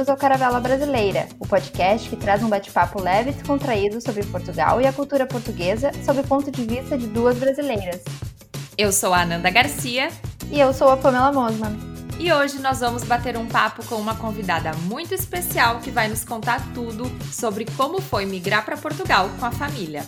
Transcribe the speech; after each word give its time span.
Bem-vindos 0.00 0.08
ao 0.08 0.16
Caravela 0.16 0.60
Brasileira, 0.60 1.28
o 1.38 1.46
podcast 1.46 2.08
que 2.08 2.16
traz 2.16 2.42
um 2.42 2.48
bate-papo 2.48 3.02
leve 3.02 3.30
e 3.30 3.32
descontraído 3.34 4.00
sobre 4.00 4.24
Portugal 4.24 4.80
e 4.80 4.86
a 4.86 4.92
cultura 4.94 5.26
portuguesa 5.26 5.90
sob 6.02 6.20
o 6.20 6.24
ponto 6.24 6.50
de 6.50 6.64
vista 6.64 6.96
de 6.96 7.06
duas 7.06 7.36
brasileiras. 7.36 8.00
Eu 8.78 8.92
sou 8.92 9.12
a 9.12 9.20
Ananda 9.20 9.50
Garcia. 9.50 10.08
E 10.50 10.58
eu 10.58 10.72
sou 10.72 10.88
a 10.88 10.96
Pamela 10.96 11.30
Mosman. 11.32 11.78
E 12.18 12.32
hoje 12.32 12.60
nós 12.60 12.80
vamos 12.80 13.04
bater 13.04 13.36
um 13.36 13.46
papo 13.46 13.84
com 13.84 13.96
uma 13.96 14.14
convidada 14.14 14.72
muito 14.84 15.12
especial 15.12 15.80
que 15.80 15.90
vai 15.90 16.08
nos 16.08 16.24
contar 16.24 16.72
tudo 16.72 17.04
sobre 17.30 17.66
como 17.76 18.00
foi 18.00 18.24
migrar 18.24 18.64
para 18.64 18.78
Portugal 18.78 19.28
com 19.38 19.44
a 19.44 19.50
família. 19.50 20.02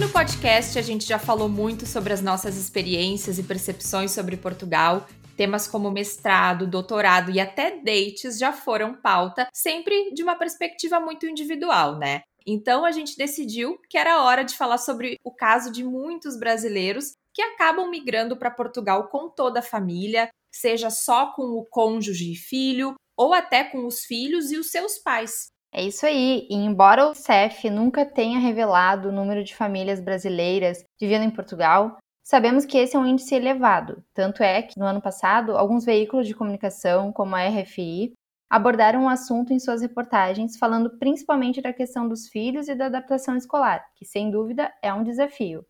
No 0.00 0.08
podcast 0.08 0.78
a 0.78 0.82
gente 0.82 1.06
já 1.06 1.18
falou 1.18 1.46
muito 1.46 1.84
sobre 1.84 2.14
as 2.14 2.22
nossas 2.22 2.56
experiências 2.56 3.38
e 3.38 3.42
percepções 3.42 4.12
sobre 4.12 4.34
Portugal. 4.34 5.06
Temas 5.36 5.68
como 5.68 5.90
mestrado, 5.90 6.66
doutorado 6.66 7.30
e 7.30 7.38
até 7.38 7.76
dates 7.76 8.38
já 8.38 8.50
foram 8.50 8.94
pauta, 8.94 9.46
sempre 9.52 10.10
de 10.14 10.22
uma 10.22 10.36
perspectiva 10.36 10.98
muito 10.98 11.26
individual, 11.26 11.98
né? 11.98 12.22
Então 12.46 12.86
a 12.86 12.92
gente 12.92 13.14
decidiu 13.14 13.78
que 13.90 13.98
era 13.98 14.22
hora 14.22 14.42
de 14.42 14.56
falar 14.56 14.78
sobre 14.78 15.16
o 15.22 15.34
caso 15.34 15.70
de 15.70 15.84
muitos 15.84 16.38
brasileiros 16.38 17.12
que 17.34 17.42
acabam 17.42 17.90
migrando 17.90 18.38
para 18.38 18.50
Portugal 18.50 19.08
com 19.08 19.28
toda 19.28 19.60
a 19.60 19.62
família, 19.62 20.30
seja 20.50 20.88
só 20.88 21.32
com 21.34 21.42
o 21.42 21.66
cônjuge 21.66 22.32
e 22.32 22.36
filho, 22.36 22.94
ou 23.18 23.34
até 23.34 23.64
com 23.64 23.84
os 23.84 24.00
filhos 24.00 24.50
e 24.50 24.56
os 24.56 24.70
seus 24.70 24.98
pais. 24.98 25.48
É 25.72 25.84
isso 25.84 26.04
aí, 26.04 26.48
e 26.50 26.54
embora 26.54 27.08
o 27.08 27.14
CEF 27.14 27.70
nunca 27.70 28.04
tenha 28.04 28.40
revelado 28.40 29.08
o 29.08 29.12
número 29.12 29.44
de 29.44 29.54
famílias 29.54 30.00
brasileiras 30.00 30.84
vivendo 31.00 31.22
em 31.22 31.30
Portugal, 31.30 31.96
sabemos 32.24 32.64
que 32.64 32.76
esse 32.76 32.96
é 32.96 32.98
um 32.98 33.06
índice 33.06 33.36
elevado. 33.36 34.02
Tanto 34.12 34.42
é 34.42 34.62
que, 34.62 34.78
no 34.78 34.84
ano 34.84 35.00
passado, 35.00 35.56
alguns 35.56 35.84
veículos 35.84 36.26
de 36.26 36.34
comunicação, 36.34 37.12
como 37.12 37.36
a 37.36 37.46
RFI, 37.46 38.12
abordaram 38.50 39.04
o 39.04 39.08
assunto 39.08 39.52
em 39.52 39.60
suas 39.60 39.80
reportagens, 39.80 40.58
falando 40.58 40.98
principalmente 40.98 41.62
da 41.62 41.72
questão 41.72 42.08
dos 42.08 42.28
filhos 42.28 42.66
e 42.66 42.74
da 42.74 42.86
adaptação 42.86 43.36
escolar, 43.36 43.84
que 43.94 44.04
sem 44.04 44.28
dúvida 44.28 44.72
é 44.82 44.92
um 44.92 45.04
desafio. 45.04 45.64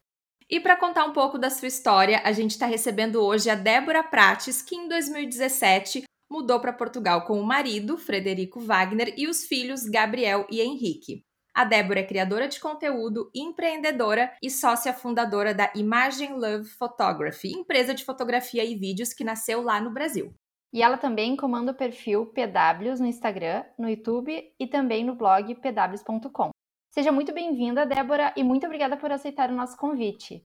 E 0.49 0.59
para 0.59 0.77
contar 0.77 1.05
um 1.05 1.13
pouco 1.13 1.39
da 1.39 1.51
sua 1.51 1.69
história, 1.69 2.23
a 2.25 2.33
gente 2.33 2.53
está 2.53 2.67
recebendo 2.67 3.23
hoje 3.23 3.51
a 3.51 3.55
Débora 3.55 4.03
Prates, 4.03 4.63
que 4.63 4.75
em 4.75 4.89
2017 4.89 6.05
mudou 6.31 6.61
para 6.61 6.73
Portugal 6.73 7.25
com 7.25 7.41
o 7.41 7.45
marido, 7.45 7.99
Frederico 7.99 8.61
Wagner, 8.61 9.13
e 9.17 9.27
os 9.27 9.45
filhos 9.45 9.85
Gabriel 9.85 10.47
e 10.51 10.61
Henrique. 10.61 11.25
A 11.53 11.65
Débora 11.65 12.01
é 12.01 12.07
criadora 12.07 12.47
de 12.47 12.61
conteúdo, 12.61 13.29
empreendedora 13.35 14.33
e 14.41 14.49
sócia 14.49 14.95
fundadora 14.95 15.53
da 15.53 15.71
Imagine 15.75 16.35
Love 16.35 16.69
Photography, 16.69 17.49
empresa 17.49 17.93
de 17.93 18.05
fotografia 18.05 18.65
e 18.65 18.77
vídeos 18.77 19.13
que 19.13 19.25
nasceu 19.25 19.61
lá 19.61 19.81
no 19.81 19.93
Brasil. 19.93 20.33
E 20.73 20.83
ela 20.83 20.97
também 20.97 21.37
comanda 21.37 21.73
o 21.73 21.77
perfil 21.77 22.27
PWs 22.27 23.01
no 23.01 23.07
Instagram, 23.07 23.65
no 23.77 23.89
YouTube 23.89 24.55
e 24.59 24.67
também 24.69 25.05
no 25.05 25.17
blog 25.17 25.53
pws.com. 25.57 26.51
Seja 26.93 27.11
muito 27.11 27.35
bem-vinda, 27.35 27.85
Débora, 27.85 28.33
e 28.37 28.45
muito 28.45 28.67
obrigada 28.67 28.97
por 28.97 29.11
aceitar 29.11 29.51
o 29.51 29.55
nosso 29.55 29.77
convite. 29.77 30.45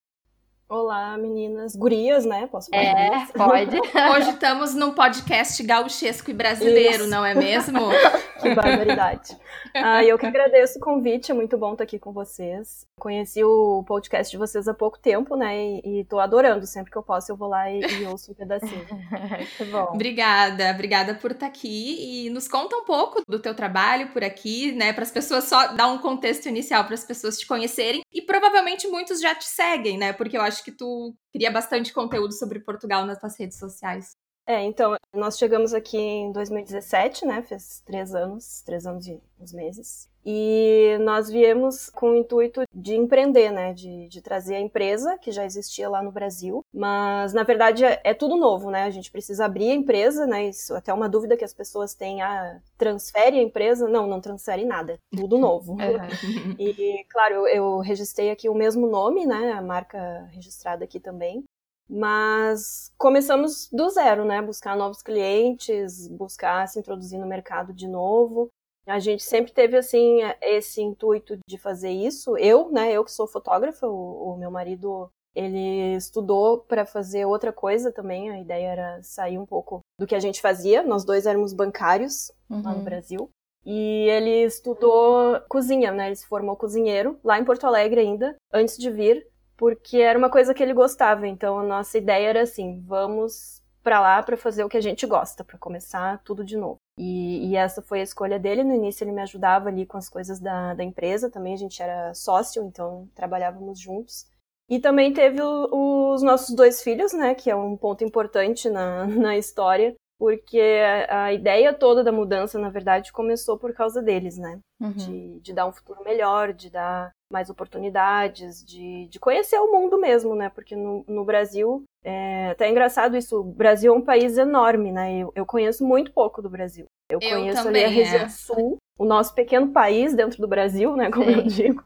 Olá, 0.68 1.16
meninas, 1.16 1.76
gurias, 1.76 2.26
né? 2.26 2.48
Posso 2.48 2.72
falar? 2.72 2.84
É, 2.84 3.18
isso? 3.18 3.34
pode. 3.34 3.78
Hoje 4.18 4.30
estamos 4.32 4.74
num 4.74 4.94
podcast 4.94 5.62
gauchesco 5.62 6.32
e 6.32 6.34
brasileiro, 6.34 7.04
isso. 7.04 7.08
não 7.08 7.24
é 7.24 7.36
mesmo? 7.36 7.80
que 8.42 8.56
barbaridade. 8.56 9.38
Ah, 9.76 10.04
eu 10.04 10.18
que 10.18 10.26
agradeço 10.26 10.80
o 10.80 10.82
convite, 10.82 11.32
é 11.32 11.36
muito 11.36 11.56
bom 11.56 11.74
estar 11.74 11.84
aqui 11.84 12.00
com 12.00 12.12
vocês. 12.12 12.88
Conheci 12.98 13.44
o 13.44 13.84
podcast 13.86 14.32
de 14.32 14.38
vocês 14.38 14.68
há 14.68 14.74
pouco 14.74 14.98
tempo, 14.98 15.36
né? 15.36 15.56
E, 15.84 16.00
estou 16.02 16.20
adorando. 16.20 16.66
Sempre 16.66 16.92
que 16.92 16.98
eu 16.98 17.04
posso, 17.04 17.32
eu 17.32 17.36
vou 17.36 17.50
lá 17.50 17.70
e, 17.70 17.82
e 17.82 18.06
ouço 18.06 18.32
um 18.32 18.36
pedacinho. 18.36 18.88
muito 18.90 19.72
bom. 19.72 19.94
Obrigada, 19.94 20.72
obrigada 20.72 21.14
por 21.14 21.32
estar 21.32 21.46
aqui. 21.46 22.26
E 22.26 22.30
nos 22.30 22.48
conta 22.48 22.76
um 22.76 22.86
pouco 22.86 23.22
do 23.28 23.38
teu 23.38 23.54
trabalho 23.54 24.08
por 24.10 24.24
aqui, 24.24 24.72
né? 24.72 24.94
Para 24.94 25.04
as 25.04 25.12
pessoas 25.12 25.44
só 25.44 25.68
dar 25.74 25.88
um 25.90 26.00
contexto 26.00 26.48
inicial 26.48 26.86
para 26.86 26.96
as 26.96 27.04
pessoas 27.04 27.38
te 27.38 27.46
conhecerem. 27.46 28.02
E 28.12 28.22
provavelmente 28.22 28.88
muitos 28.88 29.20
já 29.20 29.36
te 29.36 29.46
seguem, 29.46 29.98
né? 29.98 30.14
Porque 30.14 30.38
eu 30.38 30.42
acho 30.42 30.55
que 30.64 30.72
tu 30.72 31.16
cria 31.34 31.52
bastante 31.52 31.94
conteúdo 31.94 32.34
sobre 32.34 32.60
Portugal 32.60 33.06
nas 33.06 33.20
tuas 33.20 33.38
redes 33.38 33.58
sociais. 33.58 34.16
É, 34.48 34.62
então, 34.64 34.96
nós 35.14 35.38
chegamos 35.38 35.74
aqui 35.74 35.98
em 35.98 36.32
2017, 36.32 37.26
né? 37.26 37.42
Fez 37.42 37.82
três 37.84 38.14
anos, 38.14 38.62
três 38.62 38.86
anos 38.86 39.08
e 39.08 39.20
uns 39.40 39.52
meses. 39.52 40.08
E 40.26 40.98
nós 41.02 41.30
viemos 41.30 41.90
com 41.92 42.10
o 42.10 42.16
intuito 42.16 42.64
de 42.74 42.96
empreender, 42.96 43.52
né? 43.52 43.74
De, 43.74 44.08
de 44.10 44.22
trazer 44.22 44.56
a 44.56 44.60
empresa, 44.60 45.20
que 45.20 45.32
já 45.32 45.46
existia 45.46 45.88
lá 45.88 46.02
no 46.02 46.12
Brasil. 46.12 46.66
Mas, 46.74 47.32
na 47.32 47.44
verdade, 47.44 47.86
é, 47.86 48.02
é, 48.04 48.14
tudo 48.14 48.36
novo, 48.36 48.72
né? 48.72 48.86
A 48.86 48.90
gente 48.90 49.12
precisa 49.12 49.46
abrir 49.46 49.70
a 49.70 49.76
empresa, 49.76 50.26
né? 50.26 50.48
Isso 50.48 50.74
até 50.74 50.90
é 50.90 50.94
uma 50.94 51.08
dúvida 51.08 51.38
que 51.38 51.46
as 51.46 51.54
pessoas 51.54 51.94
têm. 51.94 52.24
Ah, 52.24 52.60
transfere 52.76 53.38
a 53.38 53.44
empresa? 53.44 53.88
Não, 53.88 54.08
não 54.08 54.20
transfere 54.20 54.66
nada. 54.66 55.00
Tudo 55.16 55.38
novo. 55.38 55.74
Uhum. 55.74 55.78
E, 56.58 57.06
claro, 57.10 57.36
eu, 57.36 57.48
eu 57.48 57.80
registrei 57.80 58.32
aqui 58.32 58.50
o 58.50 58.56
mesmo 58.56 58.88
nome, 58.88 59.28
né? 59.28 59.52
A 59.52 59.62
marca 59.62 60.28
registrada 60.32 60.86
aqui 60.86 61.00
também. 61.00 61.44
Mas 61.88 62.92
começamos 62.98 63.70
do 63.72 63.90
zero, 63.90 64.26
né? 64.26 64.42
Buscar 64.42 64.76
novos 64.76 65.04
clientes, 65.04 66.08
buscar 66.08 66.68
se 66.68 66.80
introduzir 66.80 67.20
no 67.20 67.28
mercado 67.28 67.72
de 67.72 67.88
novo. 67.88 68.50
A 68.86 69.00
gente 69.00 69.24
sempre 69.24 69.52
teve 69.52 69.78
assim 69.78 70.20
esse 70.42 70.82
intuito 70.82 71.38
de 71.48 71.58
fazer 71.58 71.92
isso. 71.92 72.38
Eu, 72.38 72.72
né? 72.72 72.92
Eu 72.92 73.04
que 73.04 73.12
sou 73.12 73.28
fotógrafa, 73.28 73.88
o, 73.88 74.34
o 74.34 74.38
meu 74.38 74.52
marido 74.52 75.10
ele 75.34 75.96
estudou 75.96 76.60
para 76.60 76.86
fazer 76.86 77.26
outra 77.26 77.52
coisa 77.52 77.92
também. 77.92 78.30
A 78.30 78.40
ideia 78.40 78.68
era 78.68 79.04
sair 79.04 79.38
um 79.38 79.46
pouco 79.46 79.80
do 80.00 80.08
que 80.08 80.16
a 80.16 80.20
gente 80.20 80.42
fazia. 80.42 80.84
Nós 80.84 81.04
dois 81.04 81.26
éramos 81.26 81.52
bancários 81.52 82.32
uhum. 82.50 82.62
lá 82.64 82.72
no 82.72 82.78
uhum. 82.78 82.84
Brasil. 82.84 83.30
E 83.66 84.08
ele 84.10 84.44
estudou 84.44 85.42
cozinha, 85.50 85.92
né? 85.92 86.08
Ele 86.08 86.16
se 86.16 86.28
formou 86.28 86.56
cozinheiro 86.56 87.20
lá 87.24 87.40
em 87.40 87.44
Porto 87.44 87.66
Alegre 87.66 88.00
ainda, 88.00 88.36
antes 88.54 88.78
de 88.78 88.92
vir 88.92 89.28
porque 89.58 89.98
era 89.98 90.18
uma 90.18 90.30
coisa 90.30 90.54
que 90.54 90.62
ele 90.62 90.74
gostava. 90.74 91.28
Então 91.28 91.60
a 91.60 91.64
nossa 91.64 91.98
ideia 91.98 92.30
era 92.30 92.42
assim: 92.42 92.82
vamos 92.86 93.62
para 93.84 94.00
lá 94.00 94.24
para 94.24 94.38
fazer 94.38 94.64
o 94.64 94.70
que 94.70 94.78
a 94.78 94.82
gente 94.82 95.06
gosta, 95.06 95.44
para 95.44 95.58
começar 95.58 96.22
tudo 96.24 96.44
de 96.44 96.58
novo. 96.58 96.78
E, 96.98 97.50
e, 97.50 97.56
essa 97.56 97.82
foi 97.82 98.00
a 98.00 98.04
escolha 98.04 98.40
dele. 98.40 98.64
No 98.64 98.74
início 98.74 99.04
ele 99.04 99.12
me 99.12 99.22
ajudava 99.22 99.68
ali 99.70 99.86
com 99.86 99.98
as 99.98 100.08
coisas 100.08 100.40
da, 100.40 100.74
da 100.74 100.84
empresa, 100.84 101.30
também 101.30 101.54
a 101.54 101.58
gente 101.58 101.82
era 101.82 102.14
sócio, 102.14 102.64
então 102.64 103.10
trabalhávamos 103.14 103.80
juntos. 103.80 104.28
E 104.70 104.80
também 104.80 105.14
teve 105.14 105.42
o, 105.42 106.14
os 106.14 106.24
nossos 106.24 106.56
dois 106.56 106.82
filhos, 106.82 107.14
né, 107.14 107.36
que 107.36 107.52
é 107.52 107.56
um 107.56 107.78
ponto 107.78 108.04
importante 108.04 108.70
na, 108.70 109.06
na 109.08 109.38
história. 109.38 109.94
porque 110.18 110.62
a, 111.10 111.34
ideia 111.34 111.74
toda 111.74 112.04
da 112.04 112.12
mudança, 112.12 112.58
na 112.58 112.70
verdade, 112.70 113.12
começou 113.12 113.58
por 113.60 113.74
causa 113.74 114.02
deles, 114.02 114.38
né? 114.38 114.60
Uhum. 114.80 114.92
De, 114.92 115.40
de, 115.42 115.54
dar 115.54 115.68
um 115.68 115.74
futuro 115.74 116.02
melhor, 116.04 116.54
de 116.54 116.70
dar 116.70 117.12
mais 117.32 117.50
oportunidades, 117.50 118.64
de, 118.64 119.08
de 119.08 119.20
conhecer 119.20 119.60
o 119.60 119.72
mundo 119.72 120.00
mesmo, 120.00 120.36
né? 120.36 120.50
Porque 120.50 120.76
no, 120.76 121.04
no 121.08 121.26
Brasil, 121.26 121.84
é 122.06 122.52
até 122.52 122.68
é 122.68 122.70
engraçado 122.70 123.18
isso, 123.18 123.40
o 123.40 123.44
Brasil 123.44 123.94
é 123.94 123.98
um 123.98 124.02
país 124.02 124.38
enorme, 124.38 124.92
né? 124.92 125.18
Eu, 125.18 125.32
eu 125.36 125.46
conheço 125.46 125.86
muito 125.86 126.12
pouco 126.12 126.42
do 126.42 126.50
Brasil. 126.50 126.86
Eu, 127.10 127.20
eu 127.20 127.30
conheço 127.32 127.64
também, 127.64 127.84
ali 127.84 127.94
a 127.94 127.96
região 127.96 128.26
é. 128.26 128.30
sul, 128.30 128.78
o 128.98 129.06
nosso 129.06 129.34
pequeno 129.34 129.72
país 129.72 130.14
dentro 130.14 130.40
do 130.40 130.48
Brasil, 130.48 130.96
né? 130.96 131.10
Como 131.12 131.26
Sim. 131.26 131.38
eu 131.38 131.42
digo. 131.42 131.84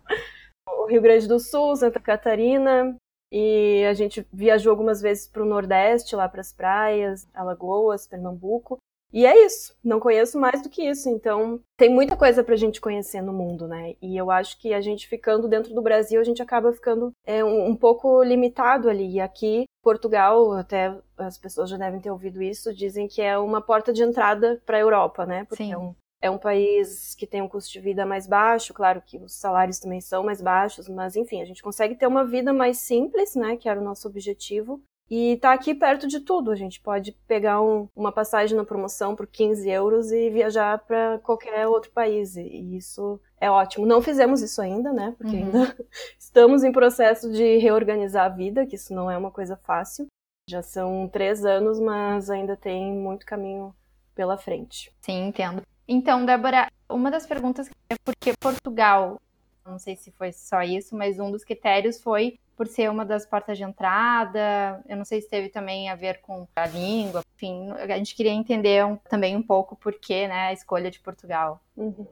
O 0.67 0.85
Rio 0.87 1.01
Grande 1.01 1.27
do 1.27 1.39
Sul, 1.39 1.75
Santa 1.75 1.99
Catarina, 1.99 2.95
e 3.31 3.85
a 3.89 3.93
gente 3.93 4.27
viajou 4.31 4.71
algumas 4.71 5.01
vezes 5.01 5.27
para 5.27 5.41
o 5.43 5.45
Nordeste, 5.45 6.15
lá 6.15 6.27
para 6.27 6.41
as 6.41 6.51
praias, 6.51 7.27
Alagoas, 7.33 8.07
Pernambuco. 8.07 8.77
E 9.11 9.25
é 9.25 9.45
isso, 9.45 9.75
não 9.83 9.99
conheço 9.99 10.39
mais 10.39 10.61
do 10.61 10.69
que 10.69 10.83
isso. 10.87 11.09
Então, 11.09 11.59
tem 11.77 11.89
muita 11.89 12.15
coisa 12.15 12.43
para 12.43 12.53
a 12.53 12.57
gente 12.57 12.79
conhecer 12.79 13.21
no 13.21 13.33
mundo, 13.33 13.67
né? 13.67 13.95
E 14.01 14.15
eu 14.15 14.29
acho 14.29 14.59
que 14.59 14.73
a 14.73 14.81
gente 14.81 15.07
ficando 15.07 15.47
dentro 15.47 15.73
do 15.73 15.81
Brasil, 15.81 16.21
a 16.21 16.23
gente 16.23 16.41
acaba 16.41 16.71
ficando 16.71 17.11
é, 17.25 17.43
um, 17.43 17.69
um 17.69 17.75
pouco 17.75 18.21
limitado 18.23 18.87
ali. 18.87 19.15
E 19.15 19.19
aqui, 19.19 19.65
Portugal, 19.81 20.53
até 20.53 20.95
as 21.17 21.37
pessoas 21.37 21.69
já 21.69 21.77
devem 21.77 21.99
ter 21.99 22.11
ouvido 22.11 22.41
isso, 22.41 22.73
dizem 22.73 23.07
que 23.07 23.21
é 23.21 23.37
uma 23.37 23.61
porta 23.61 23.93
de 23.93 24.03
entrada 24.03 24.61
para 24.65 24.77
a 24.77 24.81
Europa, 24.81 25.25
né? 25.25 25.45
Porque 25.45 25.63
Sim. 25.63 25.73
é 25.73 25.77
um 25.77 25.95
é 26.21 26.29
um 26.29 26.37
país 26.37 27.15
que 27.15 27.25
tem 27.25 27.41
um 27.41 27.47
custo 27.47 27.71
de 27.71 27.79
vida 27.79 28.05
mais 28.05 28.27
baixo, 28.27 28.73
claro 28.73 29.01
que 29.01 29.17
os 29.17 29.33
salários 29.33 29.79
também 29.79 30.01
são 30.01 30.23
mais 30.23 30.41
baixos, 30.41 30.89
mas 30.89 31.15
enfim, 31.15 31.41
a 31.41 31.45
gente 31.45 31.63
consegue 31.63 31.95
ter 31.95 32.07
uma 32.07 32.25
vida 32.25 32.51
mais 32.51 32.79
simples, 32.79 33.35
né, 33.35 33.55
que 33.55 33.69
era 33.69 33.79
o 33.79 33.83
nosso 33.83 34.07
objetivo, 34.07 34.81
e 35.09 35.37
tá 35.37 35.53
aqui 35.53 35.73
perto 35.73 36.07
de 36.07 36.19
tudo. 36.19 36.51
A 36.51 36.55
gente 36.55 36.79
pode 36.79 37.13
pegar 37.27 37.61
um, 37.61 37.87
uma 37.95 38.11
passagem 38.11 38.55
na 38.55 38.63
promoção 38.63 39.15
por 39.15 39.25
15 39.25 39.67
euros 39.69 40.11
e 40.11 40.29
viajar 40.29 40.77
para 40.79 41.17
qualquer 41.19 41.67
outro 41.67 41.91
país. 41.91 42.35
E 42.35 42.77
isso 42.77 43.19
é 43.41 43.49
ótimo. 43.49 43.85
Não 43.85 44.01
fizemos 44.01 44.41
isso 44.41 44.61
ainda, 44.61 44.93
né? 44.93 45.15
Porque 45.17 45.35
uhum. 45.35 45.45
ainda 45.45 45.77
estamos 46.19 46.63
em 46.63 46.71
processo 46.71 47.31
de 47.31 47.57
reorganizar 47.57 48.25
a 48.25 48.29
vida, 48.29 48.65
que 48.65 48.75
isso 48.75 48.93
não 48.93 49.09
é 49.09 49.17
uma 49.17 49.31
coisa 49.31 49.57
fácil. 49.57 50.07
Já 50.47 50.61
são 50.61 51.07
três 51.07 51.45
anos, 51.45 51.79
mas 51.79 52.29
ainda 52.29 52.55
tem 52.55 52.93
muito 52.93 53.25
caminho 53.25 53.73
pela 54.13 54.37
frente. 54.37 54.91
Sim, 55.01 55.27
entendo. 55.27 55.61
Então, 55.87 56.25
Débora, 56.25 56.67
uma 56.87 57.09
das 57.09 57.25
perguntas 57.25 57.69
é 57.89 57.95
por 58.03 58.15
que 58.15 58.33
Portugal? 58.37 59.19
Não 59.65 59.79
sei 59.79 59.95
se 59.95 60.11
foi 60.11 60.31
só 60.31 60.61
isso, 60.61 60.95
mas 60.95 61.19
um 61.19 61.31
dos 61.31 61.43
critérios 61.43 62.01
foi 62.01 62.39
por 62.55 62.67
ser 62.67 62.89
uma 62.89 63.05
das 63.05 63.25
portas 63.25 63.57
de 63.57 63.63
entrada. 63.63 64.83
Eu 64.87 64.97
não 64.97 65.05
sei 65.05 65.21
se 65.21 65.29
teve 65.29 65.49
também 65.49 65.89
a 65.89 65.95
ver 65.95 66.21
com 66.21 66.47
a 66.55 66.67
língua. 66.67 67.23
Enfim, 67.35 67.71
a 67.71 67.97
gente 67.97 68.15
queria 68.15 68.31
entender 68.31 68.85
um, 68.85 68.97
também 68.97 69.35
um 69.35 69.43
pouco 69.43 69.75
por 69.75 69.93
que 69.93 70.27
né, 70.27 70.47
a 70.47 70.53
escolha 70.53 70.91
de 70.91 70.99
Portugal. 70.99 71.61
Uhum. 71.77 72.07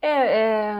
É, 0.00 0.08
é, 0.08 0.74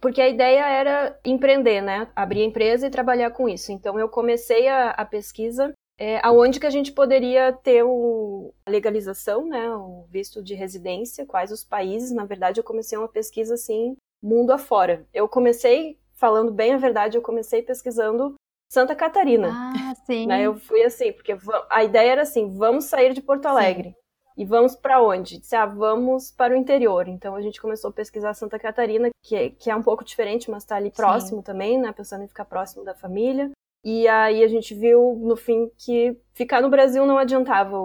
porque 0.00 0.20
a 0.20 0.28
ideia 0.28 0.66
era 0.66 1.18
empreender, 1.24 1.80
né? 1.80 2.08
Abrir 2.14 2.42
a 2.42 2.46
empresa 2.46 2.86
e 2.86 2.90
trabalhar 2.90 3.30
com 3.30 3.48
isso. 3.48 3.72
Então 3.72 3.98
eu 3.98 4.08
comecei 4.08 4.68
a, 4.68 4.90
a 4.90 5.04
pesquisa 5.04 5.74
é, 6.00 6.18
aonde 6.22 6.58
que 6.58 6.66
a 6.66 6.70
gente 6.70 6.92
poderia 6.92 7.52
ter 7.52 7.82
o, 7.82 8.54
a 8.64 8.70
legalização, 8.70 9.46
né, 9.46 9.70
o 9.70 10.06
visto 10.08 10.42
de 10.42 10.54
residência, 10.54 11.26
quais 11.26 11.52
os 11.52 11.62
países. 11.62 12.10
Na 12.10 12.24
verdade, 12.24 12.58
eu 12.58 12.64
comecei 12.64 12.96
uma 12.96 13.06
pesquisa 13.06 13.52
assim, 13.52 13.94
mundo 14.22 14.52
afora. 14.52 15.06
Eu 15.12 15.28
comecei, 15.28 15.98
falando 16.14 16.52
bem 16.52 16.74
a 16.74 16.78
verdade, 16.78 17.16
eu 17.16 17.22
comecei 17.22 17.62
pesquisando 17.62 18.34
Santa 18.70 18.94
Catarina. 18.94 19.48
Ah, 19.52 19.94
sim. 20.06 20.26
Né, 20.26 20.42
eu 20.42 20.54
fui 20.54 20.82
assim, 20.82 21.12
porque 21.12 21.36
a 21.68 21.84
ideia 21.84 22.12
era 22.12 22.22
assim, 22.22 22.52
vamos 22.56 22.84
sair 22.84 23.12
de 23.12 23.20
Porto 23.20 23.46
Alegre. 23.46 23.90
Sim. 23.90 23.94
E 24.36 24.44
vamos 24.44 24.74
para 24.74 25.02
onde? 25.02 25.38
Disse, 25.38 25.54
ah, 25.54 25.66
vamos 25.66 26.30
para 26.30 26.54
o 26.54 26.56
interior. 26.56 27.08
Então 27.08 27.34
a 27.34 27.42
gente 27.42 27.60
começou 27.60 27.90
a 27.90 27.92
pesquisar 27.92 28.32
Santa 28.32 28.58
Catarina, 28.58 29.10
que 29.22 29.36
é, 29.36 29.50
que 29.50 29.70
é 29.70 29.76
um 29.76 29.82
pouco 29.82 30.04
diferente, 30.04 30.50
mas 30.50 30.62
está 30.62 30.76
ali 30.76 30.90
próximo 30.90 31.40
Sim. 31.40 31.44
também, 31.44 31.78
né? 31.78 31.92
Pensando 31.92 32.24
em 32.24 32.28
ficar 32.28 32.46
próximo 32.46 32.84
da 32.84 32.94
família. 32.94 33.50
E 33.84 34.06
aí 34.08 34.42
a 34.44 34.48
gente 34.48 34.74
viu 34.74 35.18
no 35.20 35.36
fim 35.36 35.70
que 35.76 36.16
ficar 36.32 36.60
no 36.60 36.70
Brasil 36.70 37.04
não 37.06 37.18
adiantava. 37.18 37.76